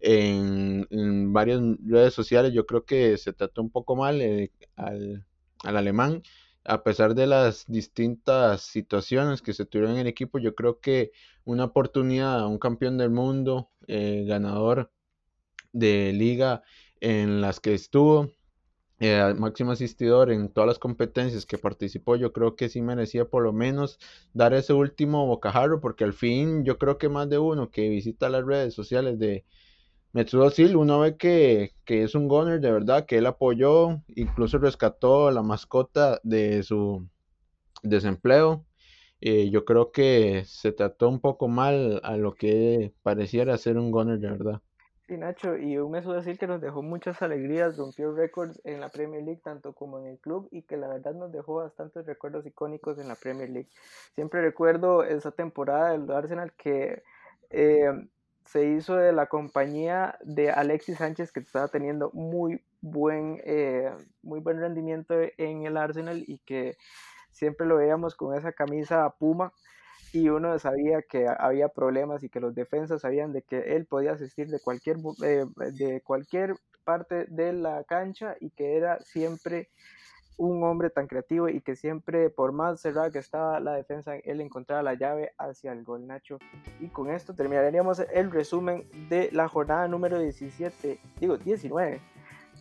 en, 0.00 0.86
varias 1.34 1.60
redes 1.84 2.14
sociales, 2.14 2.54
yo 2.54 2.64
creo 2.64 2.86
que 2.86 3.18
se 3.18 3.34
trató 3.34 3.60
un 3.60 3.70
poco 3.70 3.94
mal 3.94 4.22
eh, 4.22 4.52
al, 4.74 5.26
al 5.64 5.76
alemán, 5.76 6.22
a 6.68 6.82
pesar 6.82 7.14
de 7.14 7.26
las 7.26 7.64
distintas 7.66 8.60
situaciones 8.62 9.40
que 9.40 9.54
se 9.54 9.64
tuvieron 9.64 9.94
en 9.94 10.00
el 10.02 10.06
equipo, 10.06 10.38
yo 10.38 10.54
creo 10.54 10.80
que 10.80 11.12
una 11.44 11.64
oportunidad 11.64 12.40
a 12.40 12.46
un 12.46 12.58
campeón 12.58 12.98
del 12.98 13.10
mundo, 13.10 13.70
eh, 13.86 14.24
ganador 14.28 14.92
de 15.72 16.12
liga 16.12 16.62
en 17.00 17.40
las 17.40 17.60
que 17.60 17.72
estuvo, 17.72 18.30
eh, 19.00 19.34
máximo 19.38 19.72
asistidor 19.72 20.30
en 20.30 20.50
todas 20.50 20.68
las 20.68 20.78
competencias 20.78 21.46
que 21.46 21.56
participó, 21.56 22.16
yo 22.16 22.32
creo 22.34 22.54
que 22.54 22.68
sí 22.68 22.82
merecía 22.82 23.24
por 23.24 23.44
lo 23.44 23.52
menos 23.54 23.98
dar 24.34 24.52
ese 24.52 24.74
último 24.74 25.26
bocajarro, 25.26 25.80
porque 25.80 26.04
al 26.04 26.12
fin 26.12 26.64
yo 26.64 26.78
creo 26.78 26.98
que 26.98 27.08
más 27.08 27.30
de 27.30 27.38
uno 27.38 27.70
que 27.70 27.88
visita 27.88 28.28
las 28.28 28.44
redes 28.44 28.74
sociales 28.74 29.18
de, 29.18 29.46
Metsudo 30.12 30.48
Sil, 30.54 30.76
uno 30.76 31.00
ve 31.00 31.16
que, 31.16 31.74
es 31.86 32.14
un 32.14 32.28
goner 32.28 32.60
de 32.60 32.72
verdad, 32.72 33.04
que 33.04 33.18
él 33.18 33.26
apoyó, 33.26 34.02
incluso 34.08 34.58
rescató 34.58 35.30
la 35.30 35.42
mascota 35.42 36.18
de 36.22 36.62
su 36.62 37.06
desempleo. 37.82 38.64
Eh, 39.20 39.50
yo 39.50 39.64
creo 39.64 39.92
que 39.92 40.44
se 40.46 40.72
trató 40.72 41.08
un 41.08 41.20
poco 41.20 41.48
mal 41.48 42.00
a 42.04 42.16
lo 42.16 42.34
que 42.34 42.94
pareciera 43.02 43.58
ser 43.58 43.76
un 43.76 43.90
goner 43.90 44.18
de 44.18 44.30
verdad. 44.30 44.62
Sí, 45.08 45.16
Nacho, 45.16 45.56
y 45.56 45.78
un 45.78 45.90
Mesut 45.90 46.14
decir 46.14 46.38
que 46.38 46.46
nos 46.46 46.60
dejó 46.60 46.82
muchas 46.82 47.22
alegrías, 47.22 47.78
rompió 47.78 48.12
récords 48.14 48.60
en 48.64 48.80
la 48.80 48.90
Premier 48.90 49.22
League, 49.22 49.40
tanto 49.42 49.72
como 49.72 49.98
en 49.98 50.06
el 50.06 50.18
club, 50.18 50.48
y 50.50 50.62
que 50.62 50.76
la 50.76 50.88
verdad 50.88 51.14
nos 51.14 51.32
dejó 51.32 51.56
bastantes 51.56 52.04
recuerdos 52.04 52.44
icónicos 52.44 52.98
en 52.98 53.08
la 53.08 53.14
Premier 53.14 53.48
League. 53.48 53.70
Siempre 54.14 54.42
recuerdo 54.42 55.04
esa 55.04 55.30
temporada 55.30 55.92
del 55.92 56.10
Arsenal 56.10 56.52
que 56.52 57.02
eh, 57.50 57.90
se 58.50 58.66
hizo 58.66 58.96
de 58.96 59.12
la 59.12 59.26
compañía 59.26 60.18
de 60.22 60.50
Alexis 60.50 60.98
Sánchez, 60.98 61.32
que 61.32 61.40
estaba 61.40 61.68
teniendo 61.68 62.10
muy 62.14 62.62
buen, 62.80 63.40
eh, 63.44 63.92
muy 64.22 64.40
buen 64.40 64.58
rendimiento 64.58 65.14
en 65.36 65.66
el 65.66 65.76
Arsenal 65.76 66.24
y 66.26 66.38
que 66.38 66.76
siempre 67.30 67.66
lo 67.66 67.76
veíamos 67.76 68.14
con 68.14 68.36
esa 68.36 68.52
camisa 68.52 69.08
Puma. 69.18 69.52
Y 70.14 70.30
uno 70.30 70.58
sabía 70.58 71.02
que 71.02 71.26
había 71.28 71.68
problemas 71.68 72.24
y 72.24 72.30
que 72.30 72.40
los 72.40 72.54
defensas 72.54 73.02
sabían 73.02 73.32
de 73.32 73.42
que 73.42 73.76
él 73.76 73.84
podía 73.84 74.12
asistir 74.12 74.48
de 74.48 74.60
cualquier, 74.60 74.96
eh, 75.22 75.44
de 75.74 76.00
cualquier 76.00 76.54
parte 76.84 77.26
de 77.28 77.52
la 77.52 77.84
cancha 77.84 78.34
y 78.40 78.48
que 78.48 78.78
era 78.78 78.98
siempre 79.00 79.68
un 80.38 80.62
hombre 80.62 80.88
tan 80.88 81.06
creativo 81.06 81.48
y 81.48 81.60
que 81.60 81.76
siempre, 81.76 82.30
por 82.30 82.52
más 82.52 82.80
cerrada 82.80 83.10
que 83.10 83.18
estaba 83.18 83.60
la 83.60 83.74
defensa, 83.74 84.16
él 84.16 84.40
encontraba 84.40 84.82
la 84.82 84.94
llave 84.94 85.32
hacia 85.36 85.72
el 85.72 85.84
gol 85.84 86.06
Nacho. 86.06 86.38
Y 86.80 86.88
con 86.88 87.10
esto 87.10 87.34
terminaríamos 87.34 88.00
el 88.12 88.30
resumen 88.30 88.88
de 89.10 89.30
la 89.32 89.48
jornada 89.48 89.88
número 89.88 90.18
17, 90.18 90.98
digo 91.20 91.36
19. 91.36 92.00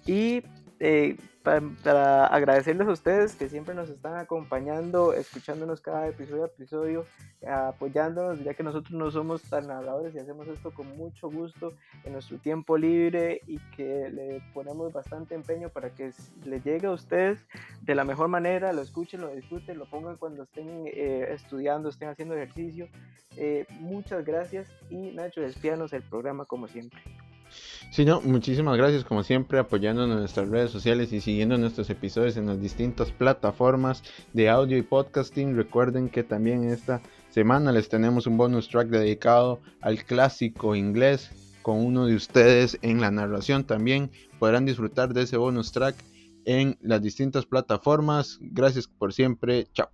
Y 0.06 0.44
eh, 0.80 1.18
para, 1.44 2.28
agradecerles 2.28 2.88
a 2.88 2.92
ustedes 2.92 3.36
que 3.36 3.48
siempre 3.48 3.74
nos 3.74 3.90
están 3.90 4.18
acompañando, 4.18 5.14
escuchándonos 5.14 5.80
cada 5.80 6.08
episodio 6.08 6.44
a 6.44 6.48
episodio, 6.48 7.06
apoyándonos, 7.48 8.44
ya 8.44 8.54
que 8.54 8.64
nosotros 8.64 8.92
no 8.94 9.10
somos 9.10 9.42
tan 9.44 9.68
narradores 9.68 10.14
y 10.14 10.20
hacemos 10.20 10.48
esto 10.50 10.72
con 10.72 10.98
mucho 10.98 11.30
gusto 11.30 11.74
en 12.04 12.14
nuestro 12.14 12.38
tiempo 12.38 12.78
libre 12.78 13.42
y 13.48 13.60
que 13.76 14.10
le 14.10 14.42
ponemos 14.54 14.92
bastante 14.92 15.36
empeño 15.36 15.70
para 15.70 15.90
que 15.92 16.12
le 16.44 16.60
llegue 16.60 16.88
a 16.88 16.92
ustedes 16.92 17.40
de 17.82 17.96
la 17.96 18.04
mejor 18.04 18.28
manera, 18.28 18.74
lo 18.74 18.82
escuchen, 18.82 19.22
lo 19.22 19.34
disfruten, 19.34 19.78
lo 19.78 19.90
pongan 19.90 20.18
cuando 20.18 20.44
estén 20.44 20.68
eh, 20.88 21.28
estudiando, 21.32 21.90
estén 21.90 22.10
haciendo 22.10 22.36
ejercicio. 22.36 22.90
Eh, 23.38 23.66
muchas 23.80 24.26
gracias 24.26 24.68
y 24.90 25.12
Nacho, 25.12 25.42
despídanos 25.42 25.94
el 25.94 26.04
programa 26.04 26.46
como 26.46 26.68
siempre. 26.68 27.00
Sí, 27.92 28.06
no, 28.06 28.22
muchísimas 28.22 28.78
gracias 28.78 29.04
como 29.04 29.24
siempre 29.24 29.60
apoyándonos 29.60 30.16
en 30.16 30.20
nuestras 30.20 30.50
redes 30.50 30.72
sociales 30.72 31.12
y 31.14 31.22
siguiendo 31.22 31.58
nuestros 31.58 31.90
episodios 31.90 32.38
en 32.38 32.46
las 32.46 32.62
distintas 32.62 33.12
plataformas 33.12 34.04
de 34.34 34.50
audio 34.50 34.78
y 34.78 34.82
podcasting. 34.82 35.56
Recuerden 35.56 36.10
que 36.10 36.24
también 36.24 36.70
esta 36.70 37.02
semana 37.30 37.72
les 37.72 37.90
tenemos 37.90 38.28
un 38.28 38.38
bonus 38.38 38.70
track 38.70 38.90
dedicado 38.90 39.62
al 39.82 40.04
clásico 40.04 40.76
inglés 40.76 41.32
con 41.62 41.86
uno 41.86 42.06
de 42.06 42.16
ustedes 42.16 42.78
en 42.82 43.02
la 43.02 43.12
narración 43.12 43.64
también. 43.64 44.12
Podrán 44.40 44.66
disfrutar 44.66 45.14
de 45.14 45.24
ese 45.24 45.38
bonus 45.38 45.72
track 45.72 45.96
en 46.46 46.78
las 46.82 47.02
distintas 47.02 47.46
plataformas. 47.46 48.38
Gracias 48.42 48.88
por 48.88 49.14
siempre. 49.14 49.68
Chao. 49.74 49.90